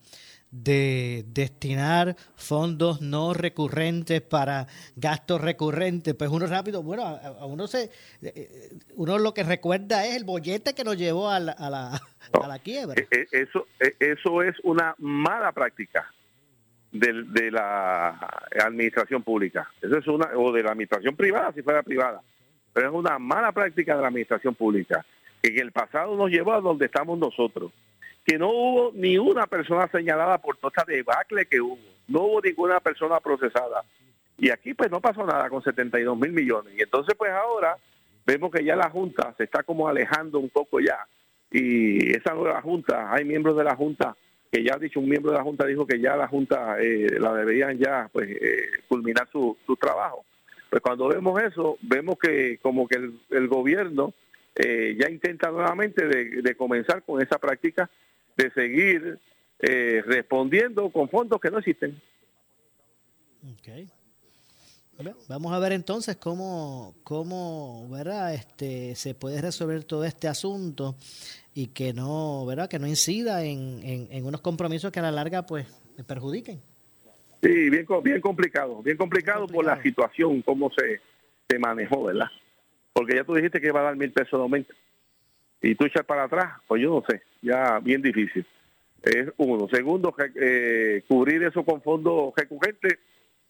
de 0.54 1.24
destinar 1.26 2.14
fondos 2.36 3.00
no 3.00 3.34
recurrentes 3.34 4.22
para 4.22 4.68
gastos 4.94 5.40
recurrentes, 5.40 6.14
pues 6.14 6.30
uno 6.30 6.46
rápido, 6.46 6.82
bueno, 6.82 7.04
a, 7.04 7.44
uno 7.44 7.66
se, 7.66 7.90
eh, 8.22 8.70
uno 8.94 9.18
lo 9.18 9.34
que 9.34 9.42
recuerda 9.42 10.06
es 10.06 10.14
el 10.14 10.24
bollete 10.24 10.74
que 10.74 10.84
nos 10.84 10.96
llevó 10.96 11.28
a 11.28 11.40
la, 11.40 11.52
a 11.52 11.70
la, 11.70 12.00
a 12.32 12.46
la 12.46 12.58
quiebra. 12.60 12.94
E, 13.00 13.06
e, 13.10 13.26
eso, 13.32 13.66
eso 13.98 14.42
es 14.42 14.54
una 14.62 14.94
mala 14.98 15.50
práctica 15.50 16.08
de, 16.92 17.24
de, 17.24 17.50
la 17.50 18.10
administración 18.64 19.24
pública. 19.24 19.68
Eso 19.82 19.98
es 19.98 20.06
una, 20.06 20.30
o 20.36 20.52
de 20.52 20.62
la 20.62 20.70
administración 20.70 21.16
privada, 21.16 21.52
si 21.52 21.62
fuera 21.62 21.82
privada. 21.82 22.22
Pero 22.72 22.88
es 22.90 22.94
una 22.94 23.18
mala 23.18 23.50
práctica 23.50 23.96
de 23.96 24.02
la 24.02 24.08
administración 24.08 24.54
pública, 24.54 25.04
que 25.42 25.48
en 25.50 25.58
el 25.58 25.72
pasado 25.72 26.16
nos 26.16 26.30
llevó 26.30 26.52
a 26.52 26.60
donde 26.60 26.86
estamos 26.86 27.18
nosotros 27.18 27.72
que 28.24 28.38
no 28.38 28.48
hubo 28.48 28.92
ni 28.94 29.18
una 29.18 29.46
persona 29.46 29.88
señalada 29.88 30.38
por 30.38 30.56
toda 30.56 30.72
esta 30.74 30.84
debacle 30.90 31.46
que 31.46 31.60
hubo. 31.60 31.78
No 32.08 32.22
hubo 32.22 32.40
ninguna 32.40 32.80
persona 32.80 33.20
procesada. 33.20 33.84
Y 34.38 34.50
aquí 34.50 34.74
pues 34.74 34.90
no 34.90 35.00
pasó 35.00 35.24
nada 35.26 35.48
con 35.50 35.62
72 35.62 36.18
mil 36.18 36.32
millones. 36.32 36.74
Y 36.76 36.82
entonces 36.82 37.14
pues 37.16 37.30
ahora 37.30 37.76
vemos 38.26 38.50
que 38.50 38.64
ya 38.64 38.76
la 38.76 38.90
Junta 38.90 39.34
se 39.36 39.44
está 39.44 39.62
como 39.62 39.88
alejando 39.88 40.38
un 40.38 40.48
poco 40.48 40.80
ya. 40.80 40.98
Y 41.50 42.10
esa 42.16 42.34
nueva 42.34 42.62
Junta, 42.62 43.12
hay 43.12 43.24
miembros 43.24 43.56
de 43.56 43.64
la 43.64 43.76
Junta 43.76 44.16
que 44.50 44.62
ya 44.62 44.74
ha 44.74 44.78
dicho, 44.78 45.00
un 45.00 45.08
miembro 45.08 45.32
de 45.32 45.38
la 45.38 45.44
Junta 45.44 45.66
dijo 45.66 45.84
que 45.86 46.00
ya 46.00 46.16
la 46.16 46.28
Junta 46.28 46.76
eh, 46.80 47.18
la 47.18 47.34
deberían 47.34 47.76
ya 47.76 48.08
pues 48.12 48.30
eh, 48.30 48.68
culminar 48.88 49.28
su, 49.30 49.56
su 49.66 49.76
trabajo. 49.76 50.24
Pues 50.70 50.80
cuando 50.80 51.08
vemos 51.08 51.42
eso, 51.42 51.76
vemos 51.82 52.16
que 52.18 52.58
como 52.62 52.86
que 52.86 52.96
el, 53.30 53.48
gobierno 53.48 54.14
eh, 54.54 54.96
ya 54.98 55.10
intenta 55.10 55.50
nuevamente 55.50 56.06
de 56.06 56.54
comenzar 56.56 57.02
con 57.02 57.20
esa 57.20 57.38
práctica 57.38 57.90
de 58.36 58.50
seguir 58.50 59.18
eh, 59.60 60.02
respondiendo 60.04 60.90
con 60.90 61.08
fondos 61.08 61.40
que 61.40 61.50
no 61.50 61.58
existen. 61.58 62.00
Okay. 63.60 63.88
vamos 65.28 65.52
a 65.52 65.58
ver 65.58 65.72
entonces 65.72 66.16
cómo, 66.16 66.94
cómo 67.04 67.88
¿verdad? 67.90 68.34
Este, 68.34 68.94
se 68.94 69.14
puede 69.14 69.40
resolver 69.42 69.84
todo 69.84 70.04
este 70.04 70.28
asunto 70.28 70.96
y 71.54 71.68
que 71.68 71.92
no, 71.92 72.46
¿verdad? 72.46 72.68
que 72.68 72.78
no 72.78 72.86
incida 72.86 73.44
en, 73.44 73.80
en, 74.10 74.24
unos 74.24 74.40
compromisos 74.40 74.90
que 74.90 75.00
a 75.00 75.02
la 75.02 75.12
larga 75.12 75.44
pues 75.44 75.66
perjudiquen. 76.06 76.60
Sí, 77.42 77.70
bien, 77.70 77.86
bien 78.02 78.20
complicado, 78.22 78.82
bien 78.82 78.96
complicado, 78.96 79.46
por 79.46 79.64
la 79.66 79.80
situación, 79.82 80.40
cómo 80.42 80.70
se, 80.70 81.00
se 81.48 81.58
manejó, 81.58 82.04
¿verdad? 82.04 82.28
Porque 82.94 83.16
ya 83.16 83.24
tú 83.24 83.34
dijiste 83.34 83.60
que 83.60 83.68
iba 83.68 83.80
a 83.80 83.84
dar 83.84 83.96
mil 83.96 84.12
pesos 84.12 84.38
de 84.38 84.42
aumento 84.42 84.74
y 85.62 85.74
tú 85.74 85.84
echas 85.84 86.04
para 86.04 86.24
atrás, 86.24 86.60
pues 86.66 86.82
yo 86.82 86.90
no 86.90 87.04
sé, 87.08 87.22
ya 87.42 87.78
bien 87.80 88.02
difícil. 88.02 88.46
Es 89.02 89.28
uno. 89.36 89.68
Segundo, 89.68 90.14
eh, 90.36 91.02
cubrir 91.06 91.42
eso 91.42 91.64
con 91.64 91.82
fondos 91.82 92.32
recurrentes 92.34 92.94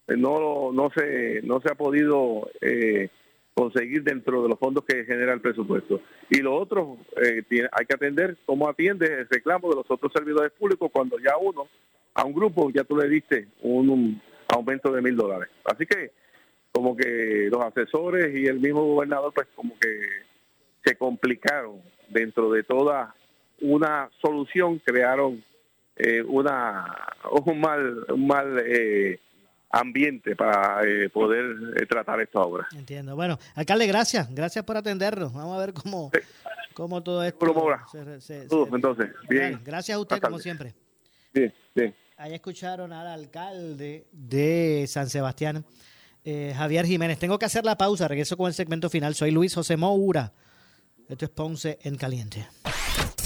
eh, 0.09 0.17
no 0.17 0.73
no 0.73 0.91
se 0.91 1.43
no 1.43 1.61
se 1.61 1.71
ha 1.71 1.77
podido 1.77 2.51
eh, 2.61 3.09
conseguir 3.55 4.03
dentro 4.03 4.43
de 4.43 4.49
los 4.49 4.59
fondos 4.59 4.85
que 4.85 5.05
genera 5.05 5.33
el 5.33 5.41
presupuesto. 5.41 6.01
Y 6.29 6.41
lo 6.41 6.57
otro, 6.57 6.99
hay 7.17 7.87
que 7.87 7.95
atender 7.95 8.37
cómo 8.47 8.69
atiende 8.69 9.07
el 9.07 9.29
reclamo 9.29 9.71
de 9.71 9.77
los 9.77 9.87
otros 9.89 10.13
servidores 10.13 10.51
públicos 10.53 10.91
cuando 10.93 11.19
ya 11.21 11.37
uno, 11.37 11.69
a 12.15 12.25
un 12.25 12.35
grupo, 12.35 12.71
ya 12.71 12.83
tú 12.83 12.97
le 12.97 13.09
diste 13.09 13.47
un, 13.63 14.21
aumento 14.49 14.93
de 14.93 15.03
mil 15.03 15.17
dólares. 15.17 15.49
Así 15.65 15.87
que 15.87 16.11
como 16.73 16.97
que 16.97 17.49
los 17.51 17.65
asesores 17.65 18.35
y 18.35 18.47
el 18.47 18.61
mismo 18.61 18.85
gobernador 18.85 19.33
pues 19.33 19.47
como 19.55 19.79
que 19.79 20.01
se 20.85 20.97
complicaron 20.97 21.81
dentro 22.09 22.51
de 22.51 22.63
toda 22.63 23.15
una 23.61 24.11
solución 24.21 24.79
crearon 24.79 25.43
eh, 25.97 26.23
una 26.23 26.93
un 27.47 27.61
mal 27.61 28.05
un 28.11 28.27
mal 28.27 28.63
eh, 28.67 29.21
ambiente 29.71 30.37
para 30.37 30.85
eh, 30.85 31.09
poder 31.09 31.87
tratar 31.89 32.21
esta 32.21 32.41
obra. 32.41 32.69
Entiendo. 32.77 33.17
Bueno, 33.17 33.39
alcalde, 33.57 33.87
gracias, 33.89 34.33
gracias 34.33 34.65
por 34.65 34.77
atendernos. 34.77 35.33
Vamos 35.33 35.57
a 35.57 35.61
ver 35.61 35.75
cómo, 35.75 36.13
cómo 36.75 37.03
todo 37.03 37.25
esto 37.25 37.45
se, 38.21 38.47
entonces, 38.73 39.11
bien. 39.29 39.61
Gracias 39.65 39.97
a 39.97 40.01
usted 40.01 40.21
como 40.21 40.39
siempre. 40.39 40.75
Bien, 41.33 41.53
bien. 41.75 41.95
Ahí 42.17 42.35
escucharon 42.35 42.93
al 42.93 43.09
alcalde 43.09 44.07
de 44.13 44.85
San 44.87 45.11
Sebastián, 45.11 45.65
Javier 46.25 46.87
Jiménez. 46.87 47.19
Tengo 47.19 47.37
que 47.41 47.47
hacer 47.47 47.65
la 47.65 47.77
pausa, 47.77 48.07
regreso 48.07 48.37
con 48.37 48.47
el 48.47 48.55
segmento 48.55 48.89
final. 48.89 49.17
Soy 49.17 49.33
Luis 49.33 49.53
José 49.53 49.77
Moura. 49.77 50.33
Esto 51.09 51.27
es 51.27 51.31
Ponce 51.31 51.79
en 51.83 51.97
Caliente. 51.97 52.47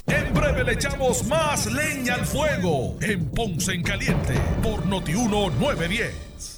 En 0.07 0.35
breve 0.35 0.65
le 0.65 0.73
echamos 0.73 1.25
más 1.27 1.67
leña 1.67 2.15
al 2.15 2.27
fuego 2.27 2.97
en 3.01 3.27
Ponce 3.31 3.73
en 3.73 3.83
Caliente 3.83 4.35
por 4.63 4.85
Notiuno 4.87 5.51
910. 5.51 6.58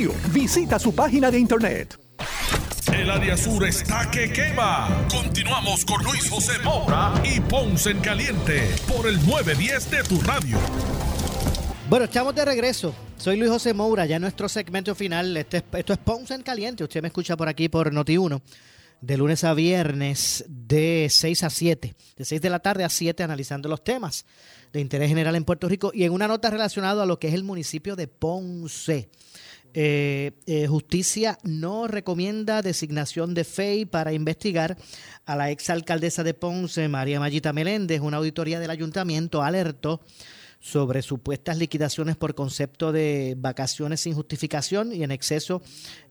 Visita 0.33 0.79
su 0.79 0.95
página 0.95 1.29
de 1.29 1.39
internet. 1.39 1.99
El 2.91 3.09
área 3.09 3.37
sur 3.37 3.65
está 3.65 4.09
que 4.09 4.31
quema. 4.31 5.05
Continuamos 5.09 5.85
con 5.85 6.03
Luis 6.03 6.29
José 6.29 6.53
Moura 6.63 7.13
y 7.23 7.39
Ponce 7.39 7.91
en 7.91 7.99
Caliente 7.99 8.69
por 8.87 9.07
el 9.07 9.15
910 9.25 9.91
de 9.91 10.03
tu 10.03 10.19
radio. 10.21 10.57
Bueno, 11.89 12.05
estamos 12.05 12.33
de 12.33 12.45
regreso. 12.45 12.95
Soy 13.17 13.37
Luis 13.37 13.51
José 13.51 13.73
Moura, 13.73 14.05
ya 14.05 14.15
en 14.15 14.23
nuestro 14.23 14.49
segmento 14.49 14.95
final. 14.95 15.37
Este, 15.37 15.63
esto 15.73 15.93
es 15.93 15.99
Ponce 15.99 16.33
en 16.33 16.41
Caliente. 16.41 16.83
Usted 16.83 17.01
me 17.01 17.09
escucha 17.09 17.37
por 17.37 17.47
aquí 17.47 17.69
por 17.69 17.93
Noti1, 17.93 18.41
de 19.01 19.17
lunes 19.17 19.43
a 19.43 19.53
viernes, 19.53 20.43
de 20.47 21.07
6 21.09 21.43
a 21.43 21.49
7, 21.49 21.95
de 22.17 22.25
6 22.25 22.41
de 22.41 22.49
la 22.49 22.59
tarde 22.59 22.83
a 22.83 22.89
7, 22.89 23.21
analizando 23.23 23.69
los 23.69 23.83
temas 23.83 24.25
de 24.73 24.79
interés 24.79 25.09
general 25.09 25.35
en 25.35 25.43
Puerto 25.43 25.67
Rico 25.67 25.91
y 25.93 26.03
en 26.03 26.13
una 26.13 26.27
nota 26.27 26.49
relacionada 26.49 27.03
a 27.03 27.05
lo 27.05 27.19
que 27.19 27.27
es 27.27 27.33
el 27.33 27.43
municipio 27.43 27.95
de 27.95 28.07
Ponce. 28.07 29.09
Eh, 29.73 30.31
eh, 30.47 30.67
justicia 30.67 31.37
no 31.43 31.87
recomienda 31.87 32.61
designación 32.61 33.33
de 33.33 33.43
FEI 33.43 33.85
para 33.85 34.13
investigar 34.13 34.77
a 35.25 35.35
la 35.35 35.49
exalcaldesa 35.49 36.23
de 36.23 36.33
Ponce, 36.33 36.87
María 36.87 37.19
Mayita 37.19 37.53
Meléndez. 37.53 38.01
Una 38.01 38.17
auditoría 38.17 38.59
del 38.59 38.69
ayuntamiento 38.69 39.41
alertó 39.41 40.01
sobre 40.61 41.01
supuestas 41.01 41.57
liquidaciones 41.57 42.15
por 42.15 42.35
concepto 42.35 42.91
de 42.91 43.35
vacaciones 43.37 44.01
sin 44.01 44.13
justificación 44.13 44.93
y 44.93 45.03
en 45.03 45.11
exceso 45.11 45.61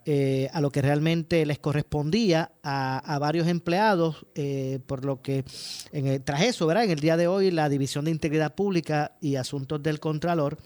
eh, 0.04 0.50
a 0.52 0.60
lo 0.60 0.72
que 0.72 0.82
realmente 0.82 1.46
les 1.46 1.60
correspondía 1.60 2.50
a, 2.62 3.18
varios 3.20 3.46
empleados, 3.46 4.26
eh, 4.34 4.80
por 4.86 5.04
lo 5.04 5.22
que 5.22 5.44
en 5.92 6.22
tras 6.24 6.42
eso, 6.42 6.66
¿verdad? 6.66 6.84
En 6.84 6.90
el 6.90 6.98
día 6.98 7.16
de 7.16 7.28
hoy 7.28 7.52
la 7.52 7.68
División 7.68 8.06
de 8.06 8.10
Integridad 8.10 8.56
Pública 8.56 9.12
y 9.20 9.36
Asuntos 9.36 9.80
del 9.82 10.00
Contralor 10.00 10.58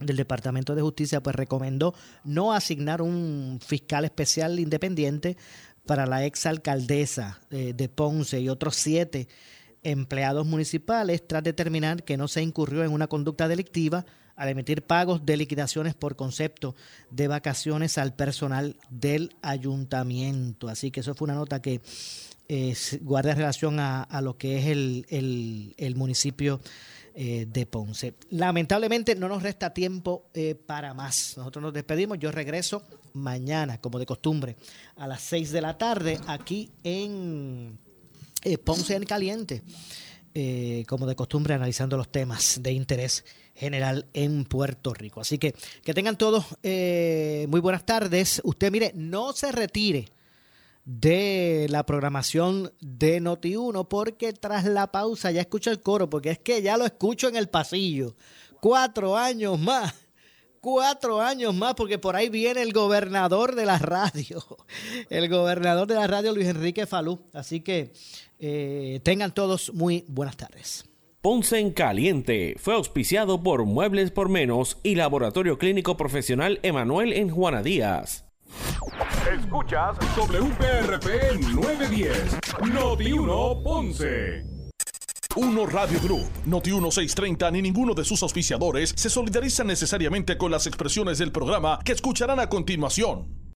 del 0.00 0.16
Departamento 0.16 0.74
de 0.74 0.82
Justicia 0.82 1.22
pues 1.22 1.36
recomendó 1.36 1.94
no 2.24 2.52
asignar 2.52 3.02
un 3.02 3.58
fiscal 3.64 4.04
especial 4.04 4.58
independiente 4.60 5.36
para 5.86 6.06
la 6.06 6.24
exalcaldesa 6.24 7.38
alcaldesa 7.40 7.74
de 7.74 7.88
Ponce 7.88 8.40
y 8.40 8.48
otros 8.48 8.76
siete 8.76 9.26
empleados 9.82 10.46
municipales 10.46 11.26
tras 11.26 11.42
determinar 11.42 12.02
que 12.04 12.16
no 12.16 12.28
se 12.28 12.42
incurrió 12.42 12.84
en 12.84 12.92
una 12.92 13.06
conducta 13.06 13.48
delictiva 13.48 14.04
al 14.38 14.48
emitir 14.48 14.82
pagos 14.82 15.26
de 15.26 15.36
liquidaciones 15.36 15.94
por 15.94 16.14
concepto 16.14 16.76
de 17.10 17.26
vacaciones 17.26 17.98
al 17.98 18.14
personal 18.14 18.76
del 18.88 19.34
ayuntamiento. 19.42 20.68
Así 20.68 20.92
que 20.92 21.00
eso 21.00 21.14
fue 21.14 21.26
una 21.26 21.34
nota 21.34 21.60
que 21.60 21.80
eh, 22.48 22.74
guarda 23.02 23.34
relación 23.34 23.80
a, 23.80 24.06
lo 24.22 24.38
que 24.38 24.58
es 24.58 24.66
el, 24.68 25.94
municipio 25.96 26.60
eh, 27.20 27.46
de 27.48 27.66
Ponce. 27.66 28.14
Lamentablemente 28.30 29.16
no 29.16 29.26
nos 29.26 29.42
resta 29.42 29.74
tiempo 29.74 30.30
eh, 30.34 30.54
para 30.54 30.94
más. 30.94 31.34
Nosotros 31.36 31.60
nos 31.60 31.72
despedimos. 31.72 32.16
Yo 32.20 32.30
regreso 32.30 32.84
mañana, 33.12 33.80
como 33.80 33.98
de 33.98 34.06
costumbre, 34.06 34.54
a 34.94 35.08
las 35.08 35.20
6 35.22 35.50
de 35.50 35.60
la 35.60 35.76
tarde 35.76 36.20
aquí 36.28 36.70
en 36.84 37.76
eh, 38.44 38.56
Ponce 38.56 38.94
en 38.94 39.02
Caliente, 39.02 39.64
eh, 40.32 40.84
como 40.86 41.06
de 41.06 41.16
costumbre, 41.16 41.54
analizando 41.54 41.96
los 41.96 42.08
temas 42.08 42.62
de 42.62 42.70
interés 42.70 43.24
general 43.52 44.06
en 44.12 44.44
Puerto 44.44 44.94
Rico. 44.94 45.20
Así 45.20 45.38
que 45.38 45.56
que 45.82 45.94
tengan 45.94 46.16
todos 46.16 46.44
eh, 46.62 47.46
muy 47.48 47.58
buenas 47.58 47.84
tardes. 47.84 48.40
Usted, 48.44 48.70
mire, 48.70 48.92
no 48.94 49.32
se 49.32 49.50
retire 49.50 50.08
de 50.88 51.66
la 51.68 51.84
programación 51.84 52.72
de 52.80 53.20
Noti1 53.20 53.88
porque 53.88 54.32
tras 54.32 54.64
la 54.64 54.90
pausa 54.90 55.30
ya 55.30 55.42
escucho 55.42 55.70
el 55.70 55.82
coro, 55.82 56.08
porque 56.08 56.30
es 56.30 56.38
que 56.38 56.62
ya 56.62 56.78
lo 56.78 56.86
escucho 56.86 57.28
en 57.28 57.36
el 57.36 57.50
pasillo. 57.50 58.16
Cuatro 58.60 59.14
años 59.14 59.58
más 59.58 59.94
cuatro 60.60 61.20
años 61.20 61.54
más, 61.54 61.74
porque 61.74 61.98
por 61.98 62.16
ahí 62.16 62.28
viene 62.28 62.62
el 62.62 62.72
gobernador 62.72 63.54
de 63.54 63.64
la 63.64 63.78
radio, 63.78 64.44
el 65.10 65.28
gobernador 65.28 65.86
de 65.86 65.94
la 65.94 66.06
radio 66.06 66.34
Luis 66.34 66.48
Enrique 66.48 66.86
Falú. 66.86 67.20
Así 67.32 67.60
que 67.60 67.92
eh, 68.38 69.00
tengan 69.02 69.32
todos 69.32 69.72
muy 69.72 70.04
buenas 70.08 70.36
tardes. 70.36 70.84
Ponce 71.20 71.58
en 71.58 71.72
Caliente 71.72 72.56
fue 72.58 72.74
auspiciado 72.74 73.42
por 73.42 73.64
Muebles 73.64 74.10
por 74.10 74.28
Menos 74.28 74.78
y 74.82 74.94
Laboratorio 74.94 75.58
Clínico 75.58 75.96
Profesional 75.96 76.60
Emanuel 76.62 77.12
en 77.12 77.30
Juana 77.30 77.62
Díaz. 77.62 78.27
Escuchas 79.32 79.96
WPRP 80.16 81.40
910, 81.54 82.38
Noti 82.72 83.12
1 83.12 83.62
Ponce. 83.62 84.44
Uno 85.36 85.66
Radio 85.66 86.00
Group, 86.00 86.28
Noti 86.46 86.70
1630 86.70 87.50
ni 87.52 87.62
ninguno 87.62 87.94
de 87.94 88.04
sus 88.04 88.22
auspiciadores 88.22 88.92
se 88.96 89.08
solidarizan 89.08 89.68
necesariamente 89.68 90.36
con 90.36 90.50
las 90.50 90.66
expresiones 90.66 91.18
del 91.18 91.30
programa 91.30 91.78
que 91.84 91.92
escucharán 91.92 92.40
a 92.40 92.48
continuación. 92.48 93.38